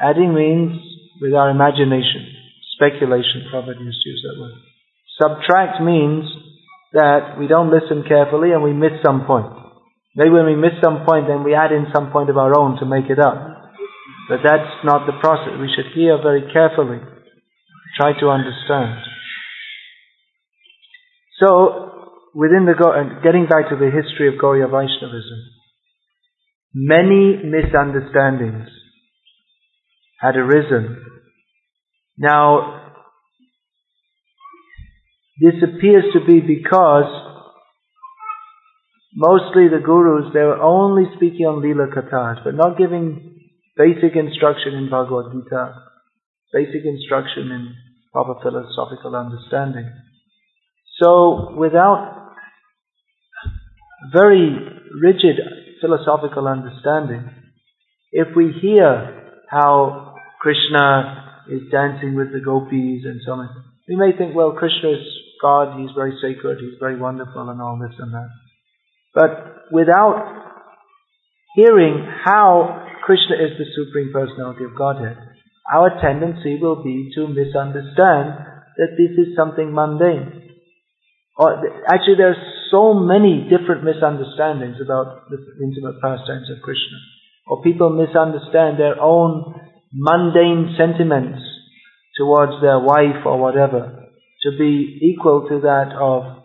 Adding 0.00 0.34
means 0.34 0.76
with 1.22 1.32
our 1.32 1.48
imagination, 1.48 2.28
speculation, 2.76 3.48
Prabhupada 3.48 3.80
used 3.80 4.02
to 4.04 4.08
use 4.10 4.22
that 4.28 4.40
word. 4.40 4.52
Subtract 5.16 5.82
means 5.82 6.28
that 6.92 7.38
we 7.38 7.46
don't 7.46 7.70
listen 7.72 8.04
carefully 8.06 8.52
and 8.52 8.62
we 8.62 8.74
miss 8.74 9.00
some 9.02 9.24
point. 9.26 9.48
Maybe 10.14 10.30
when 10.30 10.44
we 10.44 10.56
miss 10.56 10.76
some 10.84 11.04
point, 11.06 11.28
then 11.28 11.44
we 11.44 11.54
add 11.54 11.72
in 11.72 11.86
some 11.94 12.12
point 12.12 12.28
of 12.28 12.36
our 12.36 12.58
own 12.58 12.78
to 12.80 12.86
make 12.86 13.08
it 13.08 13.18
up. 13.18 13.72
But 14.28 14.40
that's 14.44 14.84
not 14.84 15.06
the 15.06 15.16
process. 15.20 15.56
We 15.58 15.72
should 15.74 15.92
hear 15.94 16.20
very 16.22 16.52
carefully, 16.52 17.00
try 17.96 18.12
to 18.20 18.28
understand. 18.28 19.00
So, 21.40 21.95
within 22.36 22.66
the, 22.66 22.76
getting 23.24 23.46
back 23.48 23.70
to 23.70 23.76
the 23.76 23.88
history 23.88 24.28
of 24.28 24.34
Gaudiya 24.34 24.68
Vaishnavism, 24.68 25.40
many 26.74 27.40
misunderstandings 27.42 28.68
had 30.20 30.36
arisen. 30.36 31.02
Now, 32.18 32.92
this 35.40 35.54
appears 35.64 36.04
to 36.12 36.20
be 36.26 36.40
because 36.40 37.08
mostly 39.14 39.68
the 39.68 39.80
gurus, 39.82 40.32
they 40.34 40.40
were 40.40 40.60
only 40.60 41.04
speaking 41.16 41.46
on 41.46 41.62
Lila 41.62 41.88
Kathas, 41.88 42.44
but 42.44 42.54
not 42.54 42.76
giving 42.76 43.40
basic 43.78 44.14
instruction 44.14 44.74
in 44.74 44.90
Bhagavad 44.90 45.32
Gita, 45.32 45.72
basic 46.52 46.84
instruction 46.84 47.50
in 47.50 47.74
proper 48.12 48.34
philosophical 48.42 49.16
understanding. 49.16 49.90
So, 51.00 51.54
without 51.56 52.15
very 54.12 54.56
rigid 55.00 55.36
philosophical 55.80 56.48
understanding, 56.48 57.30
if 58.12 58.28
we 58.36 58.52
hear 58.60 59.40
how 59.50 60.14
Krishna 60.40 61.44
is 61.50 61.62
dancing 61.70 62.14
with 62.14 62.32
the 62.32 62.40
gopis 62.40 63.04
and 63.04 63.20
so 63.24 63.32
on. 63.32 63.48
We 63.88 63.96
may 63.96 64.16
think, 64.16 64.34
well, 64.34 64.52
Krishna 64.52 64.90
is 64.90 65.06
God, 65.40 65.78
he's 65.78 65.90
very 65.94 66.18
sacred, 66.20 66.58
he's 66.60 66.78
very 66.80 66.98
wonderful 66.98 67.48
and 67.50 67.60
all 67.60 67.78
this 67.78 67.94
and 67.98 68.12
that. 68.12 68.28
But 69.14 69.72
without 69.72 70.44
hearing 71.54 72.06
how 72.24 72.86
Krishna 73.04 73.36
is 73.36 73.58
the 73.58 73.66
Supreme 73.78 74.12
Personality 74.12 74.64
of 74.64 74.76
Godhead, 74.76 75.16
our 75.72 75.90
tendency 76.00 76.58
will 76.60 76.82
be 76.82 77.10
to 77.14 77.28
misunderstand 77.28 78.38
that 78.76 78.94
this 78.98 79.14
is 79.18 79.36
something 79.36 79.72
mundane. 79.72 80.50
Or 81.36 81.62
actually, 81.92 82.16
there 82.16 82.30
are 82.30 82.55
so 82.70 82.94
many 82.94 83.48
different 83.48 83.84
misunderstandings 83.84 84.76
about 84.82 85.28
the 85.30 85.38
intimate 85.62 86.00
pastimes 86.00 86.50
of 86.50 86.62
Krishna 86.62 86.98
or 87.46 87.62
people 87.62 87.90
misunderstand 87.90 88.78
their 88.78 89.00
own 89.00 89.54
mundane 89.92 90.74
sentiments 90.76 91.42
towards 92.18 92.60
their 92.60 92.78
wife 92.78 93.24
or 93.24 93.38
whatever 93.38 94.06
to 94.42 94.50
be 94.58 94.98
equal 95.02 95.46
to 95.48 95.60
that 95.60 95.92
of, 95.98 96.42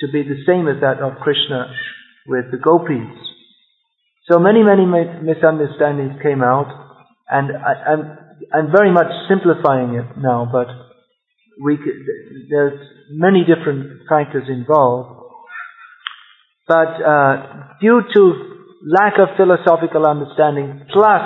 to 0.00 0.06
be 0.12 0.22
the 0.22 0.42
same 0.46 0.68
as 0.68 0.80
that 0.80 1.02
of 1.02 1.18
Krishna 1.22 1.72
with 2.26 2.50
the 2.50 2.58
gopis. 2.58 3.16
So 4.30 4.38
many, 4.38 4.62
many 4.62 4.86
misunderstandings 4.86 6.22
came 6.22 6.42
out, 6.42 6.70
and 7.28 7.50
I, 7.56 7.92
am 7.92 8.18
I'm 8.54 8.72
very 8.72 8.92
much 8.92 9.10
simplifying 9.28 9.94
it 9.94 10.18
now, 10.18 10.48
but 10.50 10.68
we 11.62 11.76
could, 11.76 11.98
there's 12.48 12.78
many 13.10 13.44
different 13.44 14.02
factors 14.08 14.44
involved. 14.48 15.19
But 16.70 17.02
uh, 17.02 17.34
due 17.80 18.00
to 18.14 18.22
lack 18.86 19.14
of 19.18 19.34
philosophical 19.36 20.06
understanding 20.06 20.86
plus 20.92 21.22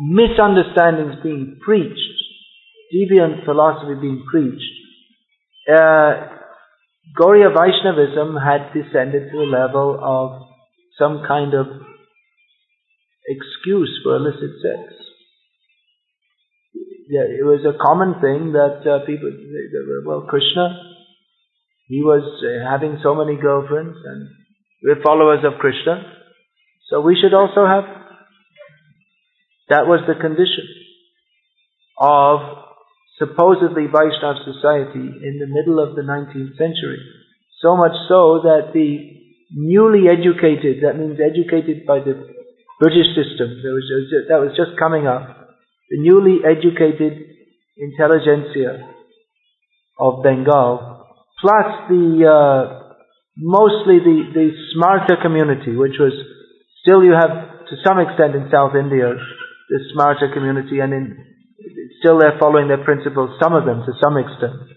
misunderstandings 0.00 1.16
being 1.22 1.58
preached, 1.62 2.16
deviant 2.88 3.44
philosophy 3.44 4.00
being 4.00 4.24
preached, 4.32 4.72
uh, 5.68 6.40
Gaudiya 7.20 7.52
Vaishnavism 7.52 8.34
had 8.40 8.72
descended 8.72 9.30
to 9.30 9.36
the 9.36 9.50
level 9.52 10.00
of 10.00 10.48
some 10.98 11.22
kind 11.28 11.52
of 11.52 11.66
excuse 13.28 14.00
for 14.02 14.16
illicit 14.16 14.56
sex. 14.62 14.88
Yeah, 17.10 17.28
it 17.28 17.44
was 17.44 17.60
a 17.68 17.76
common 17.76 18.22
thing 18.22 18.52
that 18.52 18.88
uh, 18.88 19.04
people, 19.04 19.30
well, 20.06 20.22
Krishna, 20.30 20.89
he 21.90 22.06
was 22.06 22.22
uh, 22.22 22.70
having 22.70 23.02
so 23.02 23.18
many 23.18 23.34
girlfriends 23.34 23.98
and 24.06 24.30
we're 24.80 25.02
followers 25.02 25.42
of 25.42 25.58
Krishna. 25.58 26.06
So 26.88 27.00
we 27.00 27.18
should 27.18 27.34
also 27.34 27.66
have. 27.66 27.82
That 29.68 29.90
was 29.90 30.06
the 30.06 30.14
condition 30.14 30.66
of 31.98 32.40
supposedly 33.18 33.90
Vaishnav 33.90 34.38
society 34.46 35.02
in 35.02 35.42
the 35.42 35.50
middle 35.50 35.82
of 35.82 35.94
the 35.98 36.02
19th 36.02 36.54
century. 36.56 37.02
So 37.60 37.76
much 37.76 37.92
so 38.08 38.40
that 38.46 38.70
the 38.72 39.20
newly 39.50 40.06
educated, 40.06 40.82
that 40.86 40.96
means 40.96 41.18
educated 41.18 41.86
by 41.86 41.98
the 41.98 42.14
British 42.78 43.10
system, 43.18 43.60
was, 43.66 43.86
that 44.30 44.40
was 44.40 44.54
just 44.56 44.78
coming 44.78 45.06
up, 45.06 45.58
the 45.90 45.98
newly 45.98 46.38
educated 46.46 47.18
intelligentsia 47.76 48.88
of 49.98 50.22
Bengal, 50.22 50.89
plus 51.40 51.88
the 51.88 52.04
uh, 52.24 52.62
mostly 53.36 53.98
the, 54.00 54.18
the 54.36 55.16
community, 55.22 55.76
which 55.76 55.96
was 55.98 56.12
still 56.84 57.02
you 57.04 57.12
have 57.12 57.66
to 57.68 57.74
some 57.84 57.98
extent 57.98 58.36
in 58.36 58.52
South 58.52 58.76
India, 58.76 59.14
the 59.68 59.78
smarta 59.96 60.32
community, 60.32 60.80
and 60.80 60.92
in 60.92 61.04
still 62.00 62.18
they're 62.18 62.38
following 62.40 62.68
their 62.68 62.82
principles, 62.82 63.36
some 63.40 63.52
of 63.52 63.64
them 63.64 63.84
to 63.84 63.92
some 64.00 64.16
extent. 64.16 64.76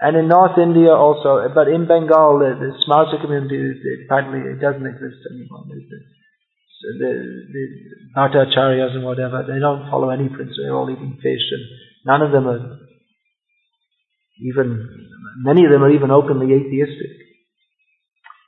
And 0.00 0.16
in 0.16 0.28
North 0.28 0.56
India 0.56 0.90
also, 0.90 1.44
but 1.54 1.68
in 1.68 1.86
Bengal, 1.86 2.40
the, 2.40 2.56
the 2.56 2.72
smarta 2.88 3.20
community, 3.20 3.60
it, 3.60 4.08
practically 4.08 4.48
it 4.48 4.58
doesn't 4.58 4.86
exist 4.86 5.20
anymore. 5.28 5.68
The, 5.68 5.76
the, 6.98 7.12
the 7.52 7.64
Bhattacharyas 8.16 8.96
and 8.96 9.04
whatever, 9.04 9.44
they 9.44 9.60
don't 9.60 9.90
follow 9.90 10.08
any 10.08 10.28
principle, 10.28 10.64
they're 10.64 10.74
all 10.74 10.90
eating 10.90 11.20
fish, 11.20 11.44
and 11.52 11.64
none 12.06 12.22
of 12.22 12.32
them 12.32 12.48
are 12.48 12.89
even, 14.42 15.08
many 15.42 15.64
of 15.64 15.70
them 15.70 15.82
are 15.82 15.92
even 15.92 16.10
openly 16.10 16.54
atheistic. 16.54 17.20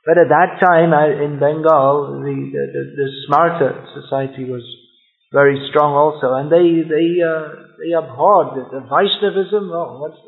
But 0.05 0.17
at 0.17 0.27
that 0.29 0.59
time 0.59 0.91
in 0.91 1.39
Bengal, 1.39 2.19
the, 2.19 2.35
the, 2.51 2.83
the 2.97 3.07
Smarta 3.23 3.87
society 3.95 4.43
was 4.43 4.63
very 5.31 5.57
strong 5.71 5.95
also, 5.95 6.35
and 6.35 6.51
they 6.51 6.83
they 6.85 7.23
uh, 7.23 7.73
they 7.79 7.95
abhorred 7.95 8.53
the, 8.53 8.63
the 8.69 8.81
Vaishnavism. 8.85 9.71
Oh, 9.71 9.97
what's 9.97 10.19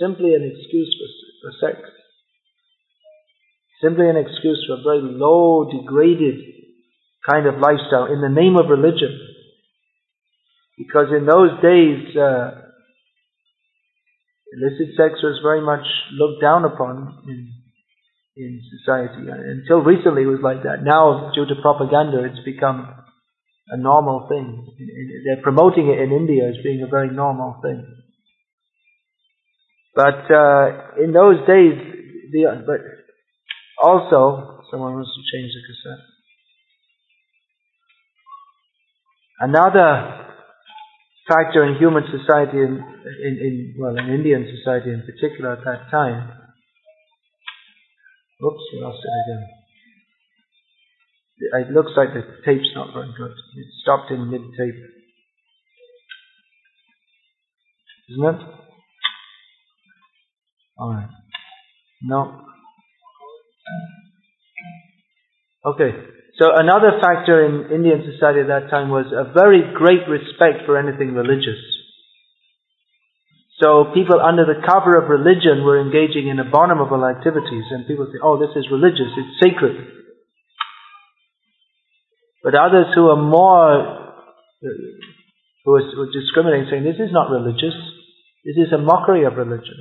simply 0.00 0.34
an 0.34 0.46
excuse 0.46 0.88
for, 0.96 1.10
for 1.42 1.52
sex, 1.66 1.90
simply 3.82 4.08
an 4.08 4.16
excuse 4.16 4.64
for 4.66 4.78
a 4.78 4.82
very 4.86 5.02
low, 5.02 5.68
degraded 5.68 6.38
kind 7.28 7.46
of 7.46 7.58
lifestyle 7.58 8.06
in 8.06 8.22
the 8.22 8.30
name 8.30 8.56
of 8.56 8.70
religion. 8.70 9.18
Because 10.78 11.10
in 11.10 11.26
those 11.26 11.60
days, 11.60 12.16
uh, 12.16 12.67
illicit 14.54 14.96
sex 14.96 15.20
was 15.22 15.40
very 15.42 15.60
much 15.60 15.84
looked 16.12 16.40
down 16.40 16.64
upon 16.64 17.22
in 17.28 17.52
in 18.38 18.62
society. 18.78 19.26
Until 19.28 19.82
recently 19.82 20.22
it 20.22 20.30
was 20.30 20.40
like 20.42 20.62
that. 20.62 20.84
Now, 20.84 21.32
due 21.34 21.44
to 21.44 21.60
propaganda, 21.60 22.24
it's 22.24 22.44
become 22.44 22.86
a 23.68 23.76
normal 23.76 24.26
thing. 24.28 24.64
They're 25.26 25.42
promoting 25.42 25.88
it 25.88 25.98
in 25.98 26.12
India 26.12 26.48
as 26.48 26.62
being 26.62 26.82
a 26.82 26.86
very 26.86 27.10
normal 27.10 27.58
thing. 27.60 27.84
But 29.94 30.30
uh, 30.30 31.02
in 31.02 31.12
those 31.12 31.38
days, 31.46 31.74
the, 32.30 32.62
but 32.64 32.80
also, 33.82 34.62
someone 34.70 34.94
wants 34.94 35.10
to 35.10 35.36
change 35.36 35.50
the 35.52 35.62
cassette. 35.66 36.04
Another 39.40 40.27
factor 41.28 41.64
in 41.64 41.76
human 41.76 42.04
society, 42.10 42.58
in, 42.58 42.82
in, 43.22 43.34
in 43.38 43.74
well, 43.78 43.96
in 43.96 44.08
Indian 44.08 44.48
society 44.58 44.90
in 44.90 45.04
particular 45.06 45.52
at 45.52 45.64
that 45.64 45.90
time, 45.90 46.32
Oops, 48.40 48.62
we 48.72 48.80
lost 48.80 48.98
it 49.02 49.32
again. 49.32 49.48
It 51.66 51.72
looks 51.72 51.90
like 51.96 52.14
the 52.14 52.22
tape's 52.44 52.70
not 52.74 52.94
very 52.94 53.12
good. 53.16 53.32
It 53.32 53.66
stopped 53.82 54.12
in 54.12 54.30
mid-tape. 54.30 54.74
Isn't 58.10 58.24
it? 58.24 58.40
Alright. 60.78 61.08
No. 62.02 62.42
Okay. 65.66 65.90
So 66.38 66.54
another 66.54 67.02
factor 67.02 67.42
in 67.42 67.74
Indian 67.74 68.06
society 68.06 68.46
at 68.46 68.50
that 68.50 68.70
time 68.70 68.94
was 68.94 69.10
a 69.10 69.34
very 69.34 69.74
great 69.74 70.06
respect 70.06 70.62
for 70.70 70.78
anything 70.78 71.18
religious. 71.18 71.58
So 73.58 73.90
people 73.90 74.22
under 74.22 74.46
the 74.46 74.62
cover 74.62 74.94
of 75.02 75.10
religion 75.10 75.66
were 75.66 75.82
engaging 75.82 76.30
in 76.30 76.38
abominable 76.38 77.02
activities 77.02 77.66
and 77.74 77.90
people 77.90 78.06
say, 78.06 78.22
oh, 78.22 78.38
this 78.38 78.54
is 78.54 78.70
religious, 78.70 79.10
it's 79.18 79.34
sacred. 79.42 79.82
But 82.46 82.54
others 82.54 82.94
who 82.94 83.10
are 83.10 83.18
more, 83.18 84.14
who 84.62 85.70
are 85.74 86.12
discriminating, 86.14 86.70
saying, 86.70 86.84
this 86.86 87.02
is 87.02 87.10
not 87.10 87.34
religious, 87.34 87.74
this 88.46 88.54
is 88.54 88.70
a 88.70 88.78
mockery 88.78 89.26
of 89.26 89.34
religion. 89.34 89.74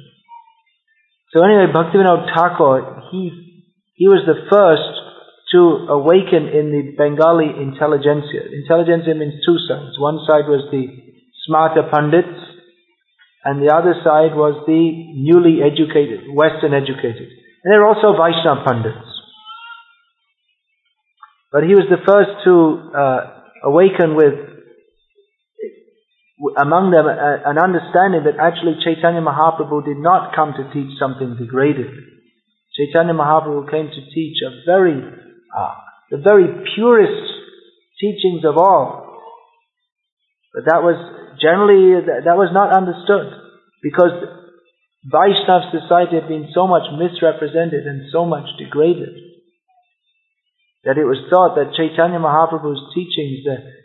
So 1.38 1.46
anyway, 1.46 1.70
Bhaktivinoda 1.70 2.34
Thakur, 2.34 3.04
he, 3.12 3.70
he 3.94 4.08
was 4.08 4.26
the 4.26 4.50
first 4.50 5.07
to 5.52 5.88
awaken 5.90 6.48
in 6.52 6.72
the 6.76 6.96
Bengali 6.98 7.48
intelligentsia. 7.48 8.52
Intelligentsia 8.52 9.16
means 9.16 9.40
two 9.46 9.58
sides. 9.68 9.96
One 9.98 10.20
side 10.28 10.48
was 10.48 10.68
the 10.72 10.92
smarta 11.48 11.90
pandits, 11.90 12.40
and 13.46 13.64
the 13.64 13.72
other 13.74 13.96
side 14.04 14.36
was 14.36 14.60
the 14.68 14.84
newly 15.16 15.64
educated, 15.64 16.28
Western 16.36 16.74
educated. 16.74 17.32
And 17.64 17.72
there 17.72 17.80
were 17.80 17.88
also 17.88 18.12
Vaishnava 18.12 18.64
Pandits. 18.68 19.08
But 21.52 21.64
he 21.64 21.76
was 21.76 21.88
the 21.90 22.04
first 22.04 22.44
to 22.44 22.54
uh, 22.92 23.20
awaken 23.64 24.16
with, 24.16 24.36
among 26.60 26.92
them, 26.92 27.08
an 27.08 27.58
understanding 27.58 28.28
that 28.28 28.36
actually 28.36 28.84
Chaitanya 28.84 29.24
Mahaprabhu 29.24 29.86
did 29.86 29.98
not 29.98 30.36
come 30.36 30.54
to 30.60 30.68
teach 30.76 31.00
something 31.00 31.40
degraded. 31.40 31.88
Chaitanya 32.76 33.16
Mahaprabhu 33.16 33.72
came 33.72 33.88
to 33.88 34.02
teach 34.14 34.38
a 34.44 34.52
very, 34.68 35.02
uh, 35.58 35.74
the 36.12 36.18
very 36.18 36.46
purest 36.76 37.34
teachings 38.00 38.46
of 38.46 38.58
all. 38.58 39.18
But 40.54 40.66
that 40.66 40.86
was 40.86 40.98
generally 41.42 41.98
that 42.06 42.38
was 42.38 42.54
not 42.54 42.70
understood 42.74 43.34
because 43.82 44.14
Vaishnav 45.06 45.72
society 45.74 46.22
had 46.22 46.28
been 46.28 46.50
so 46.54 46.68
much 46.68 46.84
misrepresented 46.94 47.86
and 47.86 48.10
so 48.12 48.26
much 48.26 48.46
degraded 48.58 49.18
that 50.84 50.98
it 50.98 51.06
was 51.06 51.20
thought 51.30 51.60
that 51.60 51.76
Chaitanya 51.76 52.20
Mahaprabhu's 52.20 52.94
teachings 52.96 53.44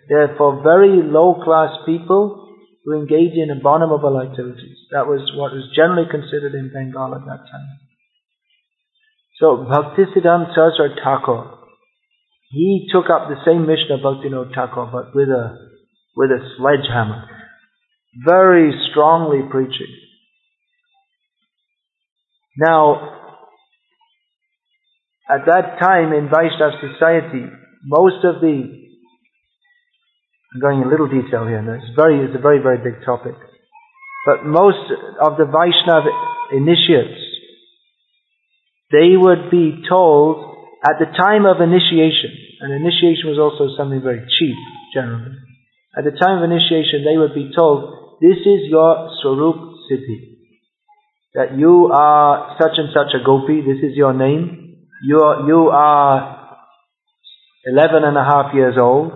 they're 0.09 0.35
for 0.37 0.63
very 0.63 1.03
low 1.03 1.35
class 1.43 1.75
people 1.87 2.43
who 2.85 2.99
engage 2.99 3.35
in 3.35 3.51
abominable 3.51 4.21
activities. 4.21 4.77
That 4.91 5.07
was 5.07 5.23
what 5.35 5.53
was 5.53 5.71
generally 5.75 6.11
considered 6.11 6.55
in 6.55 6.71
Bengal 6.73 7.15
at 7.15 7.25
that 7.27 7.47
time. 7.51 7.69
So 9.39 9.67
Bhaktisiddhanta 9.67 10.55
Saraswati 10.55 10.99
Thakur, 11.03 11.62
he 12.53 12.89
took 12.93 13.07
up 13.11 13.29
the 13.29 13.41
same 13.45 13.67
of 13.91 14.01
Bhaktivinoda 14.01 14.55
Thakur 14.55 14.89
but 14.93 15.15
with 15.15 15.29
a 15.29 15.59
with 16.17 16.31
a 16.31 16.41
sledgehammer 16.57 17.25
very 18.15 18.73
strongly 18.91 19.41
preaching. 19.51 19.89
Now, 22.59 23.19
at 25.31 25.47
that 25.47 25.79
time 25.81 26.13
in 26.13 26.29
Vaishnav 26.29 26.81
society, 26.93 27.47
most 27.85 28.25
of 28.25 28.41
the 28.43 28.83
I'm 30.55 30.61
going 30.61 30.83
in 30.83 30.89
a 30.89 30.91
little 30.91 31.09
detail 31.09 31.47
here. 31.47 31.61
It's 31.75 31.97
very, 31.97 32.27
it's 32.27 32.37
a 32.37 32.43
very, 32.43 32.61
very 32.61 32.77
big 32.77 33.03
topic. 33.07 33.33
But 34.27 34.45
most 34.45 34.93
of 35.19 35.39
the 35.39 35.45
Vaishnav 35.45 36.05
initiates, 36.53 37.19
they 38.91 39.17
would 39.17 39.51
be 39.51 39.83
told 39.89 40.52
at 40.83 40.99
the 40.99 41.07
time 41.15 41.47
of 41.47 41.63
initiation, 41.63 42.35
and 42.59 42.75
initiation 42.75 43.31
was 43.31 43.39
also 43.39 43.71
something 43.79 44.03
very 44.03 44.27
cheap, 44.27 44.59
generally. 44.91 45.39
At 45.95 46.03
the 46.03 46.11
time 46.11 46.43
of 46.43 46.51
initiation, 46.51 47.07
they 47.07 47.15
would 47.15 47.35
be 47.39 47.55
told, 47.55 48.19
this 48.19 48.43
is 48.43 48.67
your 48.67 49.15
Swarup 49.23 49.79
Siddhi. 49.87 50.43
That 51.35 51.57
you 51.57 51.87
are 51.95 52.59
such 52.61 52.75
and 52.83 52.91
such 52.91 53.15
a 53.15 53.23
gopi, 53.25 53.63
this 53.63 53.79
is 53.79 53.95
your 53.95 54.13
name. 54.13 54.83
You 55.07 55.23
are, 55.23 55.47
you 55.47 55.71
are 55.71 56.59
11 57.67 58.03
and 58.03 58.17
a 58.19 58.25
half 58.25 58.55
years 58.55 58.75
old. 58.79 59.13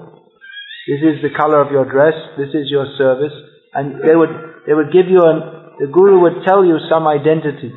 This 0.86 1.02
is 1.02 1.18
the 1.18 1.34
color 1.36 1.60
of 1.60 1.72
your 1.72 1.84
dress. 1.84 2.14
This 2.38 2.54
is 2.54 2.70
your 2.70 2.86
service. 2.96 3.34
And 3.74 4.02
they 4.06 4.14
would, 4.14 4.30
they 4.66 4.74
would 4.74 4.92
give 4.92 5.10
you 5.10 5.18
an, 5.26 5.74
the 5.80 5.90
guru 5.90 6.22
would 6.22 6.46
tell 6.46 6.64
you 6.64 6.78
some 6.88 7.08
identity 7.08 7.74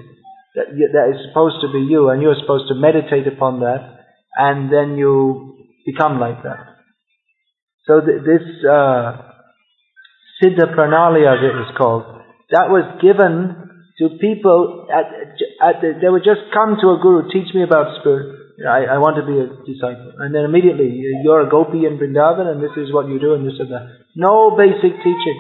that, 0.60 0.76
that 0.76 1.08
is 1.16 1.24
supposed 1.32 1.64
to 1.64 1.72
be 1.72 1.80
you 1.80 2.10
and 2.10 2.22
you're 2.22 2.36
supposed 2.36 2.68
to 2.68 2.76
meditate 2.76 3.32
upon 3.32 3.62
that 3.62 4.04
and 4.36 4.68
then 4.68 4.98
you 4.98 5.56
become 5.88 6.20
like 6.20 6.44
that. 6.44 6.76
So 7.88 8.04
th- 8.04 8.22
this, 8.28 8.44
uh, 8.68 9.24
Siddha 10.44 10.76
Pranali 10.76 11.24
as 11.24 11.40
it 11.40 11.56
was 11.56 11.72
called, 11.80 12.04
that 12.52 12.68
was 12.68 12.84
given 13.00 13.56
to 14.00 14.20
people 14.20 14.88
at, 14.92 15.08
at 15.64 15.82
the, 15.82 15.96
they 16.00 16.08
would 16.08 16.24
just 16.28 16.52
come 16.54 16.76
to 16.80 16.96
a 16.96 17.00
guru, 17.02 17.32
teach 17.32 17.54
me 17.56 17.64
about 17.64 18.00
spirit. 18.00 18.36
I, 18.60 18.96
I 18.96 18.98
want 19.00 19.16
to 19.16 19.24
be 19.24 19.40
a 19.40 19.48
disciple. 19.64 20.20
And 20.20 20.36
then 20.36 20.44
immediately, 20.44 20.92
you're 21.24 21.48
a 21.48 21.50
gopi 21.50 21.88
in 21.88 21.96
Vrindavan 21.96 22.52
and 22.52 22.60
this 22.60 22.76
is 22.76 22.92
what 22.92 23.08
you 23.08 23.20
do 23.20 23.34
and 23.34 23.48
this 23.48 23.56
and 23.60 23.72
that. 23.72 23.88
No 24.16 24.56
basic 24.56 25.00
teaching. 25.00 25.40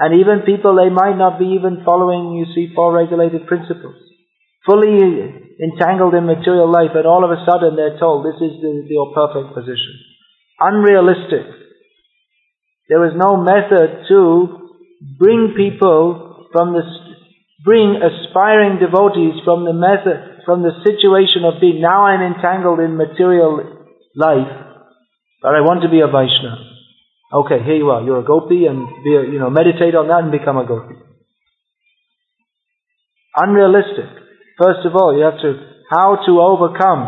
And 0.00 0.16
even 0.16 0.48
people, 0.48 0.80
they 0.80 0.88
might 0.88 1.20
not 1.20 1.38
be 1.38 1.60
even 1.60 1.84
following, 1.84 2.32
you 2.32 2.48
see, 2.56 2.72
four 2.74 2.88
regulated 2.88 3.46
principles. 3.46 4.00
Fully 4.64 4.96
entangled 5.60 6.16
in 6.16 6.24
material 6.24 6.72
life, 6.72 6.96
and 6.96 7.04
all 7.04 7.20
of 7.20 7.28
a 7.28 7.44
sudden 7.44 7.76
they're 7.76 8.00
told 8.00 8.24
this 8.24 8.40
is 8.40 8.64
the, 8.64 8.88
your 8.88 9.12
perfect 9.12 9.52
position. 9.52 9.92
Unrealistic. 10.58 11.44
There 12.88 12.98
was 12.98 13.12
no 13.12 13.36
method 13.36 14.08
to 14.08 14.72
bring 15.20 15.52
people 15.52 16.48
from 16.50 16.72
the, 16.72 16.80
bring 17.62 18.00
aspiring 18.00 18.80
devotees 18.80 19.36
from 19.44 19.68
the 19.68 19.76
method, 19.76 20.40
from 20.48 20.62
the 20.64 20.80
situation 20.80 21.44
of 21.44 21.60
being, 21.60 21.84
now 21.84 22.08
I'm 22.08 22.24
entangled 22.24 22.80
in 22.80 22.96
material 22.96 23.84
life, 24.16 24.48
but 25.42 25.54
I 25.54 25.60
want 25.60 25.84
to 25.84 25.92
be 25.92 26.00
a 26.00 26.08
Vaishnava. 26.08 26.79
Okay, 27.32 27.62
here 27.64 27.76
you 27.76 27.90
are. 27.90 28.02
You're 28.02 28.20
a 28.20 28.24
gopi 28.24 28.66
and 28.66 28.88
be 29.04 29.14
a, 29.14 29.22
you 29.22 29.38
know, 29.38 29.50
meditate 29.50 29.94
on 29.94 30.08
that 30.08 30.26
and 30.26 30.32
become 30.32 30.58
a 30.58 30.66
gopi. 30.66 30.98
Unrealistic. 33.36 34.10
First 34.58 34.82
of 34.84 34.96
all, 34.96 35.14
you 35.16 35.22
have 35.22 35.38
to, 35.38 35.54
how 35.90 36.18
to 36.26 36.32
overcome 36.42 37.06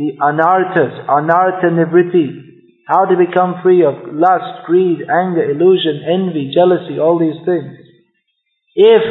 the 0.00 0.16
anarthas, 0.24 1.04
anartha 1.04 1.68
nivriti, 1.68 2.48
how 2.88 3.04
to 3.04 3.16
become 3.20 3.60
free 3.62 3.84
of 3.84 4.08
lust, 4.08 4.64
greed, 4.64 5.04
anger, 5.04 5.44
illusion, 5.44 6.00
envy, 6.00 6.50
jealousy, 6.54 6.98
all 6.98 7.18
these 7.20 7.36
things. 7.44 7.76
If 8.74 9.04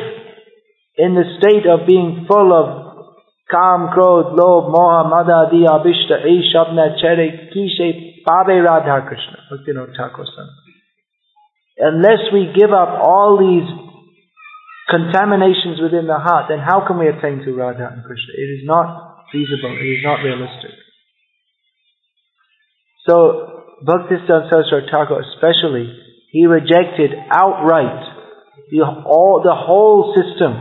in 0.97 1.13
the 1.13 1.37
state 1.37 1.69
of 1.69 1.85
being 1.85 2.25
full 2.27 2.49
of 2.49 2.87
Kam, 3.49 3.93
Krodh, 3.93 4.33
Lobh, 4.35 4.73
Moha, 4.73 5.07
Mada, 5.07 5.47
Adi, 5.47 5.63
Abhishta, 5.69 6.25
Shabna, 6.51 6.99
Chere, 6.99 7.53
Kishe, 7.53 8.16
Pabe 8.27 8.59
Radha 8.59 9.07
Krishna, 9.07 9.39
Bhaktivinoda 9.47 9.95
Thakur 9.95 10.25
Unless 11.79 12.33
we 12.33 12.51
give 12.51 12.75
up 12.75 12.99
all 12.99 13.39
these 13.39 13.63
contaminations 14.91 15.79
within 15.79 16.07
the 16.07 16.19
heart, 16.19 16.51
then 16.51 16.59
how 16.59 16.83
can 16.85 16.99
we 16.99 17.07
attain 17.07 17.39
to 17.47 17.55
Radha 17.55 17.87
and 17.87 18.03
Krishna? 18.03 18.35
It 18.35 18.59
is 18.59 18.63
not 18.67 19.23
feasible, 19.31 19.71
it 19.79 19.87
is 19.87 20.03
not 20.03 20.19
realistic. 20.19 20.75
So, 23.07 23.63
Bhaktisiddhanta 23.87 24.51
Saraswati 24.51 24.91
Thakur 24.91 25.23
especially, 25.23 25.95
he 26.31 26.45
rejected 26.45 27.15
outright 27.31 28.03
the, 28.71 28.83
all, 28.83 29.39
the 29.39 29.55
whole 29.55 30.11
system 30.11 30.51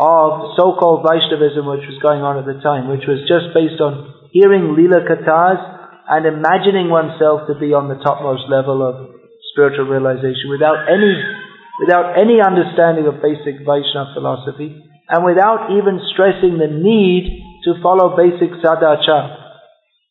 of 0.00 0.58
so-called 0.58 1.06
Vaishnavism 1.06 1.62
which 1.70 1.86
was 1.86 2.02
going 2.02 2.26
on 2.26 2.42
at 2.42 2.46
the 2.46 2.58
time, 2.58 2.90
which 2.90 3.06
was 3.06 3.22
just 3.30 3.54
based 3.54 3.78
on 3.78 4.10
hearing 4.34 4.74
Leela 4.74 5.06
Kathas 5.06 5.83
and 6.08 6.26
imagining 6.26 6.90
oneself 6.90 7.48
to 7.48 7.54
be 7.56 7.72
on 7.72 7.88
the 7.88 7.96
topmost 8.04 8.44
level 8.48 8.84
of 8.84 9.14
spiritual 9.52 9.86
realization 9.86 10.50
without 10.50 10.84
any, 10.90 11.14
without 11.80 12.18
any 12.20 12.42
understanding 12.44 13.06
of 13.06 13.22
basic 13.24 13.64
Vaishnava 13.64 14.12
philosophy 14.12 14.84
and 15.08 15.24
without 15.24 15.72
even 15.72 16.00
stressing 16.12 16.58
the 16.58 16.68
need 16.68 17.40
to 17.64 17.80
follow 17.82 18.16
basic 18.16 18.52
sadachar, 18.60 19.36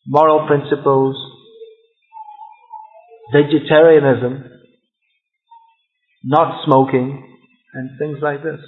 moral 0.08 0.48
principles, 0.48 1.16
vegetarianism, 3.32 4.50
not 6.24 6.64
smoking, 6.66 7.38
and 7.74 7.98
things 8.00 8.18
like 8.22 8.42
this. 8.44 8.60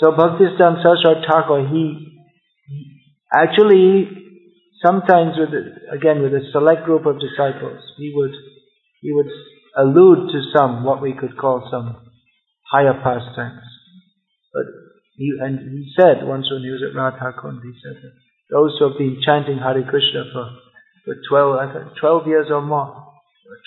So 0.00 0.12
Bhaktisiddhanta 0.12 0.82
Saraswati 0.82 1.26
Thakur, 1.26 1.68
he 1.72 2.20
actually 3.32 4.25
sometimes 4.84 5.36
with 5.38 5.52
again 5.92 6.22
with 6.22 6.32
a 6.32 6.48
select 6.52 6.84
group 6.84 7.06
of 7.06 7.20
disciples, 7.20 7.80
he 7.96 8.12
would 8.14 8.34
he 9.00 9.12
would 9.12 9.30
allude 9.76 10.30
to 10.32 10.40
some 10.56 10.84
what 10.84 11.02
we 11.02 11.12
could 11.12 11.36
call 11.36 11.68
some 11.70 12.10
higher 12.70 12.94
pastimes. 12.94 13.64
But 14.52 14.66
he 15.16 15.32
and 15.40 15.58
he 15.60 15.92
said 15.96 16.26
once 16.26 16.50
when 16.50 16.62
he 16.62 16.70
was 16.70 16.82
at 16.82 16.96
Radha 16.96 17.36
Kund, 17.40 17.60
he 17.62 17.72
said 17.82 18.02
that 18.02 18.14
those 18.50 18.76
who 18.78 18.88
have 18.88 18.98
been 18.98 19.20
chanting 19.24 19.58
Hare 19.58 19.82
Krishna 19.82 20.24
for 20.32 20.50
for 21.06 21.14
12, 21.30 21.56
I 21.56 21.72
think 21.72 21.96
12 22.00 22.26
years 22.26 22.46
or 22.50 22.60
more, 22.60 23.06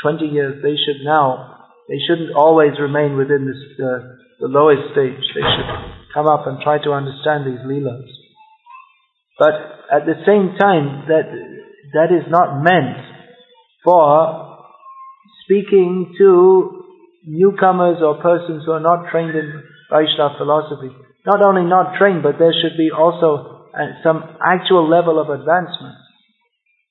20 0.04 0.26
years, 0.28 0.62
they 0.62 0.76
should 0.76 1.02
now, 1.08 1.72
they 1.88 1.96
shouldn't 2.06 2.36
always 2.36 2.76
remain 2.78 3.16
within 3.16 3.48
this, 3.48 3.80
the 3.80 4.52
lowest 4.52 4.92
stage. 4.92 5.24
They 5.34 5.42
should 5.42 5.72
come 6.14 6.28
up 6.28 6.46
and 6.48 6.60
try 6.60 6.84
to 6.84 6.92
understand 6.92 7.48
these 7.48 7.64
leelas. 7.64 8.12
But 9.40 9.79
at 9.92 10.06
the 10.06 10.18
same 10.26 10.58
time, 10.58 11.06
that, 11.08 11.28
that 11.94 12.10
is 12.14 12.26
not 12.30 12.62
meant 12.62 12.98
for 13.84 14.66
speaking 15.44 16.14
to 16.18 16.86
newcomers 17.26 17.98
or 18.02 18.22
persons 18.22 18.64
who 18.66 18.72
are 18.72 18.80
not 18.80 19.12
trained 19.12 19.36
in 19.36 19.64
Vaishnava 19.90 20.36
philosophy. 20.38 20.94
Not 21.26 21.42
only 21.46 21.68
not 21.68 21.98
trained, 21.98 22.24
but 22.24 22.40
there 22.40 22.54
should 22.54 22.78
be 22.78 22.90
also 22.96 23.70
uh, 23.74 24.02
some 24.04 24.24
actual 24.42 24.90
level 24.90 25.20
of 25.20 25.30
advancement 25.30 25.96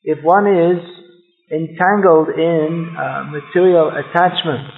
if 0.08 0.18
one 0.22 0.46
is 0.46 0.80
entangled 1.50 2.28
in 2.28 2.96
uh, 2.96 3.24
material 3.24 3.90
attachments, 3.90 4.72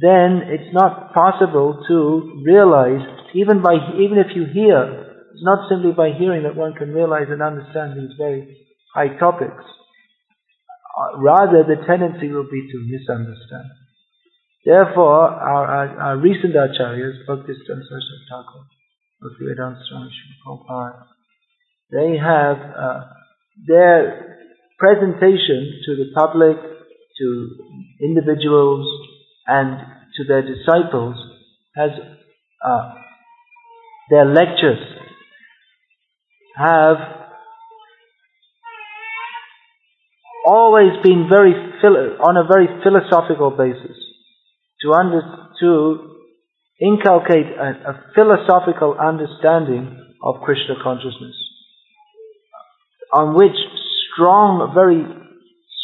then 0.00 0.48
it's 0.48 0.72
not 0.72 1.12
possible 1.12 1.84
to 1.88 2.42
realize, 2.44 3.04
even 3.34 3.60
by 3.60 3.74
even 4.00 4.18
if 4.18 4.36
you 4.36 4.46
hear, 4.52 5.09
it's 5.40 5.46
not 5.46 5.70
simply 5.70 5.92
by 5.92 6.12
hearing 6.12 6.42
that 6.42 6.54
one 6.54 6.74
can 6.74 6.92
realize 6.92 7.28
and 7.30 7.40
understand 7.40 7.96
these 7.96 8.12
very 8.18 8.60
high 8.92 9.16
topics. 9.16 9.64
Uh, 11.00 11.16
rather, 11.16 11.64
the 11.64 11.80
tendency 11.88 12.28
will 12.28 12.44
be 12.44 12.68
to 12.68 12.76
misunderstand. 12.84 13.72
Therefore, 14.66 15.32
our, 15.32 15.64
our, 15.64 16.00
our 16.00 16.16
recent 16.18 16.52
acharyas, 16.52 17.24
Bhaktisiddhanta 17.26 17.88
Saraswati 17.88 18.28
Thakur, 18.28 18.68
Bhaktivedanta 19.24 19.80
Swami 19.88 20.10
Prabhupada, 20.44 21.06
they 21.90 22.18
have 22.20 22.58
uh, 22.76 23.00
their 23.66 24.36
presentation 24.78 25.80
to 25.86 25.96
the 25.96 26.12
public, 26.14 26.58
to 27.18 27.48
individuals, 28.02 28.86
and 29.46 29.78
to 30.18 30.24
their 30.24 30.42
disciples 30.42 31.16
has 31.74 31.92
uh, 32.62 32.92
their 34.10 34.26
lectures 34.26 34.99
have 36.56 36.96
always 40.46 40.92
been 41.02 41.28
very 41.30 41.52
on 42.20 42.36
a 42.36 42.44
very 42.46 42.66
philosophical 42.82 43.50
basis. 43.50 43.96
To 44.82 44.92
under, 44.92 45.20
to 45.60 46.16
inculcate 46.80 47.46
a, 47.46 47.90
a 47.90 48.04
philosophical 48.14 48.96
understanding 48.98 49.96
of 50.22 50.42
Krishna 50.42 50.76
consciousness 50.82 51.36
on 53.12 53.34
which 53.34 53.56
strong, 54.12 54.72
very 54.74 55.02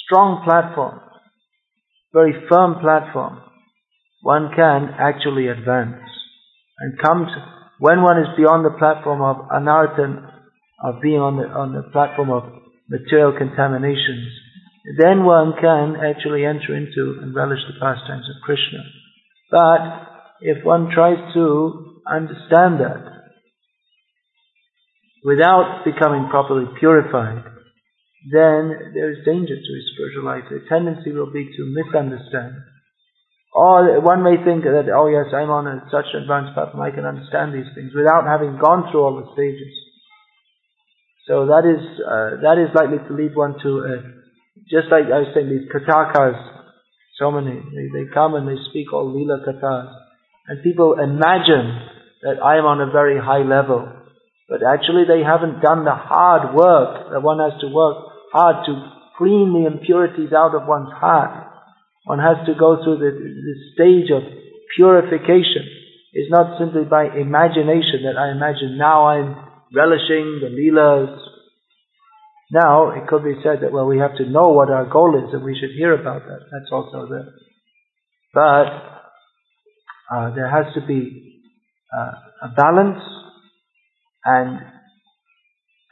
strong 0.05 0.43
platform, 0.45 1.01
very 2.13 2.33
firm 2.49 2.81
platform, 2.81 3.43
one 4.23 4.51
can 4.55 4.95
actually 4.99 5.49
advance 5.49 6.03
and 6.79 6.99
come 7.03 7.27
to, 7.27 7.53
when 7.79 8.03
one 8.03 8.19
is 8.19 8.29
beyond 8.37 8.65
the 8.65 8.79
platform 8.79 9.21
of 9.23 9.49
anartha, 9.51 10.36
of 10.83 11.01
being 11.01 11.21
on 11.21 11.37
the, 11.37 11.49
on 11.49 11.73
the 11.73 11.83
platform 11.91 12.31
of 12.31 12.45
material 12.89 13.33
contaminations, 13.37 14.31
then 14.99 15.25
one 15.25 15.55
can 15.61 15.97
actually 15.99 16.45
enter 16.45 16.77
into 16.77 17.19
and 17.23 17.35
relish 17.35 17.59
the 17.67 17.81
pastimes 17.81 18.29
of 18.31 18.43
Krishna. 18.45 18.85
But 19.51 19.83
if 20.41 20.65
one 20.65 20.91
tries 20.95 21.19
to 21.35 22.03
understand 22.07 22.79
that 22.79 23.03
without 25.25 25.83
becoming 25.85 26.29
properly 26.31 26.71
purified, 26.79 27.43
then 28.31 28.95
there 28.95 29.11
is 29.11 29.27
danger 29.27 29.55
to 29.55 29.73
his 29.75 29.87
spiritual 29.95 30.25
life. 30.25 30.47
The 30.51 30.63
tendency 30.69 31.11
will 31.11 31.33
be 31.33 31.47
to 31.47 31.63
misunderstand. 31.67 32.63
Or 33.55 34.01
one 34.03 34.23
may 34.23 34.37
think 34.45 34.63
that, 34.63 34.93
oh 34.93 35.09
yes, 35.09 35.33
I'm 35.33 35.51
on 35.51 35.67
a, 35.67 35.83
such 35.91 36.13
an 36.13 36.23
advanced 36.23 36.55
platform, 36.55 36.83
I 36.83 36.95
can 36.95 37.09
understand 37.09 37.55
these 37.55 37.71
things 37.75 37.91
without 37.95 38.29
having 38.29 38.59
gone 38.59 38.91
through 38.91 39.03
all 39.03 39.17
the 39.17 39.33
stages. 39.33 39.73
So 41.27 41.47
that 41.51 41.67
is, 41.67 41.83
uh, 41.99 42.39
that 42.47 42.57
is 42.63 42.71
likely 42.71 43.03
to 43.03 43.13
lead 43.15 43.35
one 43.35 43.59
to, 43.63 43.71
uh, 43.83 44.03
just 44.71 44.87
like 44.95 45.11
I 45.11 45.27
was 45.27 45.35
saying, 45.35 45.51
these 45.51 45.67
kathakas, 45.67 46.39
so 47.19 47.31
many, 47.35 47.59
they, 47.59 47.87
they 47.91 48.07
come 48.15 48.35
and 48.35 48.47
they 48.47 48.59
speak 48.71 48.93
all 48.93 49.11
lila 49.11 49.43
kathas. 49.43 49.91
And 50.47 50.63
people 50.63 50.95
imagine 51.03 51.83
that 52.23 52.39
I 52.39 52.59
am 52.59 52.65
on 52.65 52.81
a 52.81 52.93
very 52.95 53.19
high 53.19 53.43
level. 53.43 53.91
But 54.49 54.63
actually 54.63 55.11
they 55.11 55.27
haven't 55.27 55.59
done 55.59 55.83
the 55.83 55.99
hard 55.99 56.55
work 56.55 57.11
that 57.11 57.23
one 57.23 57.43
has 57.43 57.59
to 57.61 57.75
work 57.75 58.31
hard 58.31 58.63
to 58.67 58.73
clean 59.19 59.51
the 59.51 59.67
impurities 59.67 60.31
out 60.33 60.55
of 60.55 60.69
one's 60.69 60.95
heart. 60.95 61.51
One 62.05 62.21
has 62.23 62.47
to 62.47 62.55
go 62.55 62.79
through 62.85 63.03
the, 63.03 63.11
the 63.11 63.57
stage 63.75 64.15
of 64.15 64.23
purification. 64.77 65.67
It's 66.13 66.31
not 66.31 66.59
simply 66.59 66.85
by 66.87 67.11
imagination 67.11 68.07
that 68.07 68.15
I 68.15 68.31
imagine 68.31 68.79
now 68.79 69.11
I'm 69.11 69.46
relishing 69.75 70.41
the 70.41 70.49
leelas. 70.49 71.19
Now, 72.53 72.91
it 72.91 73.09
could 73.09 73.25
be 73.25 73.35
said 73.43 73.61
that, 73.63 73.73
well, 73.73 73.87
we 73.87 73.99
have 73.99 74.17
to 74.19 74.29
know 74.29 74.51
what 74.51 74.71
our 74.71 74.87
goal 74.87 75.17
is 75.17 75.35
and 75.35 75.45
we 75.45 75.59
should 75.59 75.77
hear 75.77 75.95
about 76.01 76.23
that. 76.27 76.41
That's 76.53 76.71
also 76.73 77.09
there. 77.09 77.35
But 78.35 78.69
uh, 80.15 80.35
there 80.35 80.49
has 80.51 80.73
to 80.75 80.87
be 80.87 81.43
uh, 81.97 82.49
a 82.49 82.49
balance 82.57 83.03
And 84.25 84.61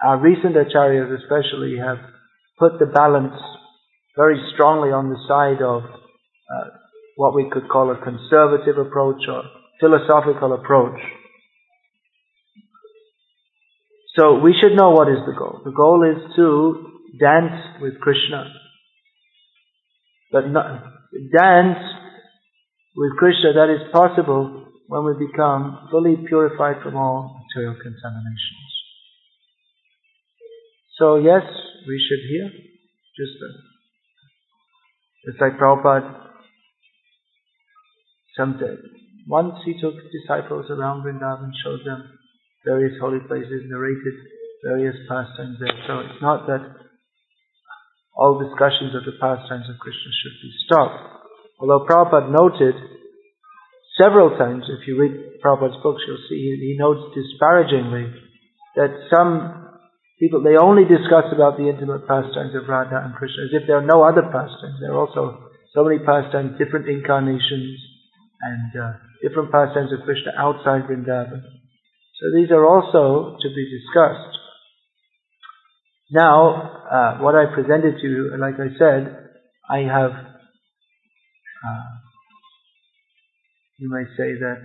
our 0.03 0.19
recent 0.21 0.57
acharyas 0.57 1.13
especially 1.23 1.79
have 1.79 1.99
put 2.59 2.79
the 2.81 2.87
balance 2.87 3.35
very 4.17 4.41
strongly 4.55 4.91
on 4.91 5.09
the 5.09 5.19
side 5.29 5.63
of 5.63 5.83
uh, 5.85 6.71
what 7.17 7.35
we 7.35 7.49
could 7.51 7.69
call 7.69 7.93
a 7.93 7.97
conservative 8.05 8.79
approach 8.79 9.23
or 9.29 9.45
philosophical 9.81 10.55
approach. 10.55 10.99
So 14.17 14.39
we 14.39 14.55
should 14.61 14.77
know 14.77 14.91
what 14.91 15.09
is 15.09 15.19
the 15.27 15.35
goal. 15.37 15.61
The 15.65 15.73
goal 15.73 16.05
is 16.05 16.37
to 16.37 17.01
dance 17.19 17.81
with 17.81 18.01
Krishna. 18.01 18.53
But 20.31 20.49
not, 20.49 20.83
dance 21.33 21.79
with 22.97 23.17
Krishna 23.19 23.53
that 23.55 23.71
is 23.71 23.91
possible 23.93 24.67
when 24.87 25.05
we 25.05 25.27
become 25.27 25.89
fully 25.91 26.17
purified 26.29 26.83
from 26.83 26.97
all 26.97 27.43
material 27.49 27.75
contaminations. 27.75 28.71
So 30.99 31.17
yes, 31.17 31.43
we 31.89 32.01
should 32.09 32.23
hear. 32.29 32.51
Just, 33.17 33.39
uh, 33.43 33.59
it's 35.25 35.41
like 35.41 35.59
Prabhupada 35.59 36.25
some 38.37 38.59
once 39.29 39.55
he 39.65 39.81
took 39.81 39.95
disciples 40.11 40.67
around 40.71 41.05
Vrindavan, 41.05 41.51
showed 41.63 41.81
them 41.87 42.19
various 42.65 42.97
holy 43.01 43.21
places, 43.29 43.69
narrated 43.69 44.17
various 44.65 44.97
pastimes 45.09 45.61
there. 45.61 45.77
So 45.87 46.01
it's 46.01 46.23
not 46.25 46.49
that 46.49 46.65
all 48.17 48.41
discussions 48.41 48.97
of 48.97 49.05
the 49.05 49.17
pastimes 49.21 49.69
of 49.69 49.77
Krishna 49.79 50.11
should 50.11 50.37
be 50.41 50.51
stopped. 50.65 50.99
Although 51.61 51.87
Prabhupada 51.87 52.31
noted 52.31 52.75
several 54.01 54.39
times, 54.39 54.65
if 54.69 54.87
you 54.89 54.99
read 54.99 55.43
Prabhupada's 55.45 55.83
books, 55.83 56.03
you'll 56.07 56.25
see 56.29 56.57
he, 56.57 56.77
notes 56.79 57.15
disparagingly 57.15 58.11
that 58.77 58.91
some 59.13 59.79
people, 60.19 60.43
they 60.43 60.57
only 60.57 60.85
discuss 60.85 61.31
about 61.35 61.59
the 61.59 61.69
intimate 61.69 62.07
pastimes 62.09 62.55
of 62.55 62.67
Radha 62.69 63.03
and 63.05 63.15
Krishna 63.15 63.51
as 63.51 63.63
if 63.63 63.67
there 63.67 63.79
are 63.79 63.87
no 63.87 64.03
other 64.03 64.23
pastimes. 64.23 64.81
There 64.81 64.95
are 64.95 64.99
also 64.99 65.51
so 65.75 65.85
many 65.85 65.99
pastimes, 65.99 66.59
different 66.59 66.89
incarnations, 66.89 67.79
and 68.41 68.71
uh, 68.79 68.93
different 69.23 69.51
pastimes 69.51 69.93
of 69.93 70.07
Krishna 70.07 70.33
outside 70.39 70.87
Vrindavan. 70.87 71.43
So 72.25 72.33
these 72.35 72.51
are 72.51 72.65
also 72.65 73.37
to 73.37 73.49
be 73.55 73.69
discussed. 73.69 74.39
Now, 76.11 76.73
uh, 76.91 77.19
what 77.19 77.35
I 77.35 77.53
presented 77.55 78.01
to 78.01 78.09
you, 78.09 78.33
like 78.41 78.55
I 78.55 78.73
said, 78.79 79.29
I 79.69 79.81
have, 79.81 80.13
uh, 81.61 81.91
you 83.77 83.91
may 83.91 84.05
say 84.17 84.41
that, 84.41 84.57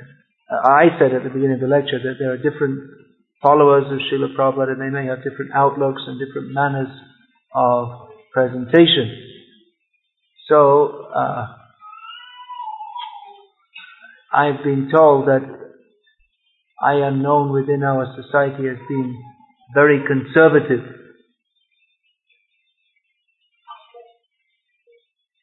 uh, 0.50 0.70
I 0.70 0.98
said 0.98 1.14
at 1.14 1.24
the 1.24 1.30
beginning 1.30 1.56
of 1.56 1.60
the 1.60 1.68
lecture 1.68 2.00
that 2.00 2.16
there 2.18 2.32
are 2.32 2.38
different 2.38 2.80
followers 3.42 3.92
of 3.92 4.00
Srila 4.08 4.38
Prabhupada 4.38 4.72
and 4.72 4.82
they 4.82 4.90
may 4.90 5.08
have 5.08 5.18
different 5.18 5.52
outlooks 5.54 6.02
and 6.08 6.18
different 6.18 6.54
manners 6.54 6.96
of 7.54 8.08
presentation. 8.32 9.20
So, 10.48 11.10
uh, 11.14 11.48
I've 14.32 14.64
been 14.64 14.90
told 14.96 15.28
that 15.28 15.59
I 16.82 16.94
am 17.08 17.22
known 17.22 17.52
within 17.52 17.84
our 17.84 18.16
society 18.16 18.68
as 18.68 18.78
being 18.88 19.22
very 19.74 20.02
conservative. 20.08 20.86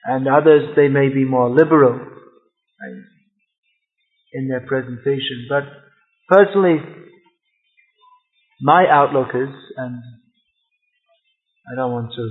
And 0.04 0.28
others, 0.28 0.74
they 0.76 0.88
may 0.88 1.08
be 1.08 1.24
more 1.24 1.50
liberal 1.50 2.00
in 4.32 4.48
their 4.48 4.60
presentation. 4.60 5.46
But 5.48 5.64
personally, 6.28 6.76
my 8.60 8.86
outlook 8.90 9.28
is, 9.34 9.48
and 9.76 10.02
I 11.70 11.74
don't 11.74 11.92
want 11.92 12.12
to 12.14 12.30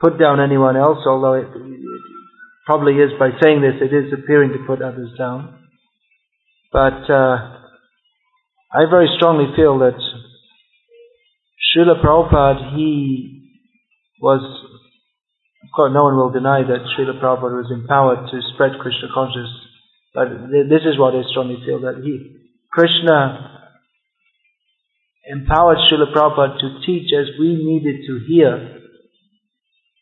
put 0.00 0.18
down 0.18 0.40
anyone 0.40 0.76
else, 0.76 0.98
although 1.06 1.34
it, 1.34 1.48
probably 2.66 2.94
is 2.94 3.10
by 3.18 3.30
saying 3.42 3.60
this, 3.60 3.80
it 3.80 3.94
is 3.94 4.12
appearing 4.12 4.52
to 4.52 4.64
put 4.66 4.80
others 4.80 5.10
down. 5.18 5.58
But 6.72 7.10
uh, 7.10 7.63
I 8.74 8.90
very 8.90 9.06
strongly 9.16 9.54
feel 9.54 9.78
that 9.78 9.94
Srila 11.70 12.02
Prabhupada, 12.02 12.74
he 12.74 13.52
was, 14.20 14.42
of 15.62 15.70
course, 15.76 15.92
no 15.94 16.02
one 16.02 16.16
will 16.16 16.30
deny 16.30 16.62
that 16.62 16.82
Srila 16.90 17.22
Prabhupada 17.22 17.54
was 17.54 17.70
empowered 17.70 18.30
to 18.32 18.40
spread 18.52 18.72
Krishna 18.82 19.14
consciousness. 19.14 19.54
But 20.12 20.50
this 20.50 20.82
is 20.90 20.98
what 20.98 21.14
I 21.14 21.22
strongly 21.30 21.62
feel 21.64 21.82
that 21.82 22.02
he, 22.02 22.34
Krishna, 22.72 23.62
empowered 25.30 25.78
Srila 25.86 26.12
Prabhupada 26.12 26.58
to 26.58 26.84
teach 26.84 27.10
as 27.14 27.38
we 27.38 27.54
needed 27.54 28.06
to 28.08 28.26
hear 28.26 28.80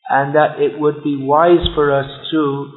and 0.08 0.34
that 0.34 0.60
it 0.60 0.80
would 0.80 1.04
be 1.04 1.16
wise 1.16 1.66
for 1.74 1.92
us 1.92 2.08
to 2.30 2.72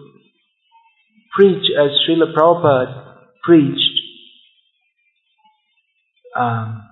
preach 1.38 1.72
as 1.72 1.92
Srila 2.04 2.36
Prabhupada 2.36 3.16
preached. 3.44 3.95
Um, 6.36 6.84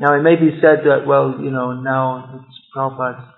now 0.00 0.14
it 0.14 0.22
may 0.22 0.36
be 0.36 0.58
said 0.60 0.84
that, 0.84 1.06
well, 1.06 1.36
you 1.40 1.50
know, 1.50 1.72
now 1.80 2.40
it's 2.40 2.58
Prabhupada, 2.74 3.32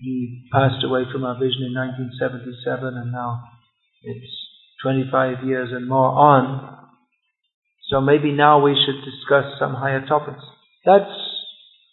he 0.00 0.48
passed 0.52 0.84
away 0.84 1.02
from 1.12 1.24
our 1.24 1.34
vision 1.34 1.66
in 1.66 1.74
1977 1.74 2.96
and 2.96 3.12
now 3.12 3.42
it's 4.02 4.32
25 4.82 5.44
years 5.44 5.70
and 5.72 5.88
more 5.88 6.08
on. 6.08 6.78
So 7.90 8.00
maybe 8.00 8.32
now 8.32 8.62
we 8.62 8.74
should 8.74 9.04
discuss 9.04 9.58
some 9.58 9.74
higher 9.74 10.06
topics. 10.06 10.42
That's 10.84 11.10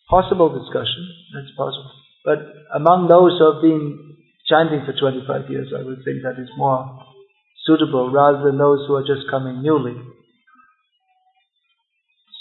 Possible 0.09 0.49
discussion, 0.49 1.05
that's 1.38 1.53
possible. 1.55 1.93
But 2.26 2.39
among 2.74 3.07
those 3.07 3.38
who 3.38 3.53
have 3.53 3.61
been 3.61 4.17
chanting 4.49 4.82
for 4.82 4.97
25 4.97 5.51
years, 5.53 5.70
I 5.70 5.86
would 5.86 6.01
think 6.03 6.26
that 6.26 6.41
is 6.41 6.49
more 6.57 7.05
suitable 7.70 8.09
rather 8.11 8.41
than 8.43 8.57
those 8.57 8.88
who 8.88 8.95
are 8.95 9.05
just 9.05 9.30
coming 9.30 9.61
newly. 9.61 9.93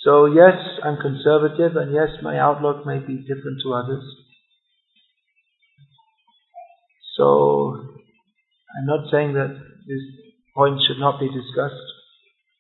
So 0.05 0.25
yes, 0.25 0.57
I'm 0.83 0.97
conservative 0.97 1.77
and 1.77 1.93
yes, 1.93 2.09
my 2.23 2.39
outlook 2.39 2.87
may 2.87 2.99
be 2.99 3.19
different 3.29 3.61
to 3.65 3.75
others. 3.75 4.05
So 7.19 7.99
I'm 8.73 8.87
not 8.87 9.11
saying 9.11 9.35
that 9.35 9.53
this 9.87 10.01
point 10.57 10.81
should 10.87 10.99
not 10.99 11.21
be 11.21 11.27
discussed, 11.27 11.89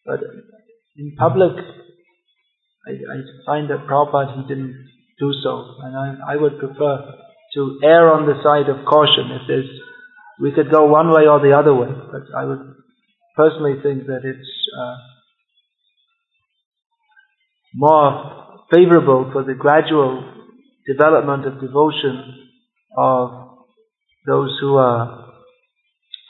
but 0.04 0.20
in 0.96 1.14
public, 1.16 1.52
I, 2.86 2.90
I 2.90 3.16
find 3.46 3.70
that 3.70 3.86
Prabhupada, 3.88 4.36
he 4.36 4.48
didn't 4.48 4.74
do 5.18 5.32
so. 5.42 5.76
And 5.82 5.96
I, 5.96 6.34
I 6.34 6.36
would 6.36 6.58
prefer 6.58 7.14
to 7.54 7.78
err 7.82 8.10
on 8.10 8.26
the 8.26 8.42
side 8.42 8.68
of 8.68 8.84
caution. 8.84 9.30
If 9.32 9.42
there's, 9.46 9.70
we 10.40 10.52
could 10.52 10.70
go 10.70 10.86
one 10.86 11.08
way 11.08 11.26
or 11.26 11.40
the 11.40 11.56
other 11.56 11.74
way, 11.74 11.88
but 11.88 12.22
I 12.36 12.44
would 12.44 12.74
personally 13.36 13.80
think 13.82 14.06
that 14.06 14.20
it's 14.24 14.48
uh, 14.78 14.96
more 17.74 18.64
favorable 18.72 19.30
for 19.32 19.44
the 19.44 19.54
gradual 19.54 20.24
development 20.86 21.46
of 21.46 21.60
devotion 21.60 22.48
of 22.96 23.30
those 24.26 24.56
who 24.60 24.76
are 24.76 25.26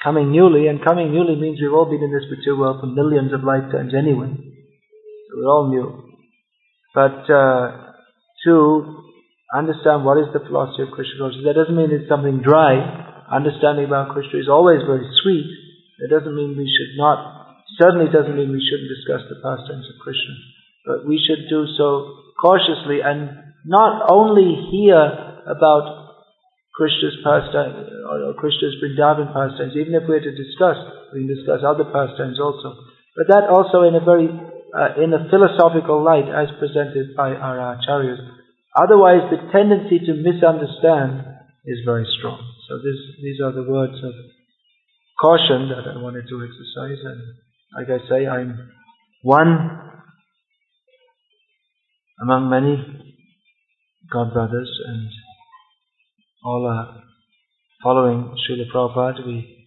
coming 0.02 0.30
newly, 0.30 0.68
and 0.68 0.84
coming 0.84 1.12
newly 1.12 1.36
means 1.36 1.58
we've 1.60 1.72
all 1.72 1.90
been 1.90 2.02
in 2.02 2.12
this 2.12 2.28
material 2.30 2.60
world 2.60 2.80
for 2.80 2.86
millions 2.86 3.32
of 3.32 3.42
lifetimes 3.42 3.92
anyway. 3.94 4.28
So 4.30 5.36
we're 5.36 5.48
all 5.48 5.68
new. 5.68 6.04
But 6.94 7.30
uh, 7.32 7.92
to 8.44 8.98
understand 9.54 10.04
what 10.04 10.18
is 10.18 10.28
the 10.32 10.40
philosophy 10.40 10.82
of 10.82 10.92
Krishna 10.92 11.16
consciousness. 11.18 11.46
That 11.48 11.56
doesn't 11.56 11.76
mean 11.76 11.90
it's 11.90 12.08
something 12.08 12.40
dry. 12.44 13.07
Understanding 13.28 13.84
about 13.84 14.16
Krishna 14.16 14.40
is 14.40 14.48
always 14.48 14.80
very 14.88 15.04
sweet. 15.22 15.48
It 16.00 16.08
doesn't 16.08 16.34
mean 16.34 16.56
we 16.56 16.68
should 16.68 16.96
not, 16.96 17.60
certainly 17.76 18.08
doesn't 18.08 18.34
mean 18.34 18.50
we 18.52 18.64
shouldn't 18.64 18.88
discuss 18.88 19.22
the 19.28 19.36
pastimes 19.44 19.84
of 19.84 20.00
Krishna. 20.00 20.34
But 20.88 21.04
we 21.04 21.20
should 21.20 21.48
do 21.52 21.68
so 21.76 22.24
cautiously 22.40 23.04
and 23.04 23.52
not 23.66 24.08
only 24.08 24.56
hear 24.72 24.96
about 25.44 26.08
Krishna's 26.72 27.18
pastime 27.26 27.74
or 28.08 28.32
Krishna's 28.38 28.78
Vrindavan 28.80 29.34
pastimes, 29.34 29.74
even 29.76 29.92
if 29.92 30.08
we 30.08 30.16
are 30.16 30.24
to 30.24 30.32
discuss, 30.32 30.78
we 31.12 31.26
can 31.26 31.34
discuss 31.34 31.60
other 31.66 31.84
pastimes 31.84 32.40
also. 32.40 32.78
But 33.18 33.28
that 33.34 33.50
also 33.50 33.82
in 33.82 33.98
a 33.98 34.04
very 34.04 34.30
uh, 34.30 35.02
in 35.02 35.12
a 35.12 35.28
philosophical 35.28 36.04
light 36.04 36.28
as 36.28 36.48
presented 36.60 37.16
by 37.16 37.34
our 37.34 37.76
acharyas. 37.76 38.20
Otherwise, 38.76 39.26
the 39.32 39.40
tendency 39.50 39.98
to 40.06 40.14
misunderstand 40.14 41.24
is 41.64 41.78
very 41.84 42.06
strong. 42.18 42.47
So 42.68 42.76
this, 42.76 43.00
these 43.22 43.40
are 43.40 43.52
the 43.52 43.62
words 43.62 43.96
of 44.04 44.12
caution 45.18 45.70
that 45.70 45.88
I 45.90 46.02
wanted 46.02 46.28
to 46.28 46.44
exercise. 46.44 47.00
And 47.02 47.20
like 47.74 47.88
I 47.88 48.08
say, 48.08 48.26
I'm 48.26 48.70
one 49.22 49.80
among 52.20 52.50
many 52.50 52.76
God 54.12 54.34
brothers, 54.34 54.70
and 54.86 55.08
all 56.44 56.66
are 56.66 57.02
following 57.82 58.36
Srila 58.44 58.70
Prabhupada. 58.74 59.26
We, 59.26 59.66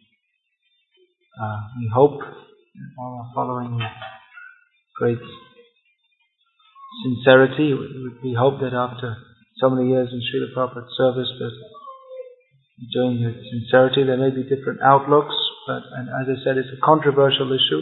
uh, 1.42 1.58
we 1.80 1.90
hope 1.94 2.22
all 3.00 3.26
are 3.26 3.32
following 3.34 3.80
great 4.96 5.18
sincerity. 7.04 7.74
We 8.24 8.36
hope 8.38 8.60
that 8.62 8.74
after 8.74 9.18
so 9.60 9.70
many 9.72 9.90
years 9.90 10.10
in 10.12 10.22
Srila 10.22 10.54
Prabhupada's 10.56 10.98
service 10.98 11.30
that 11.40 11.52
doing 12.90 13.24
with 13.24 13.38
sincerity 13.52 14.04
there 14.04 14.18
may 14.18 14.32
be 14.32 14.44
different 14.44 14.82
outlooks, 14.84 15.36
but 15.68 15.84
and 15.96 16.10
as 16.10 16.28
I 16.28 16.38
said 16.44 16.58
it's 16.58 16.74
a 16.74 16.82
controversial 16.84 17.52
issue. 17.54 17.80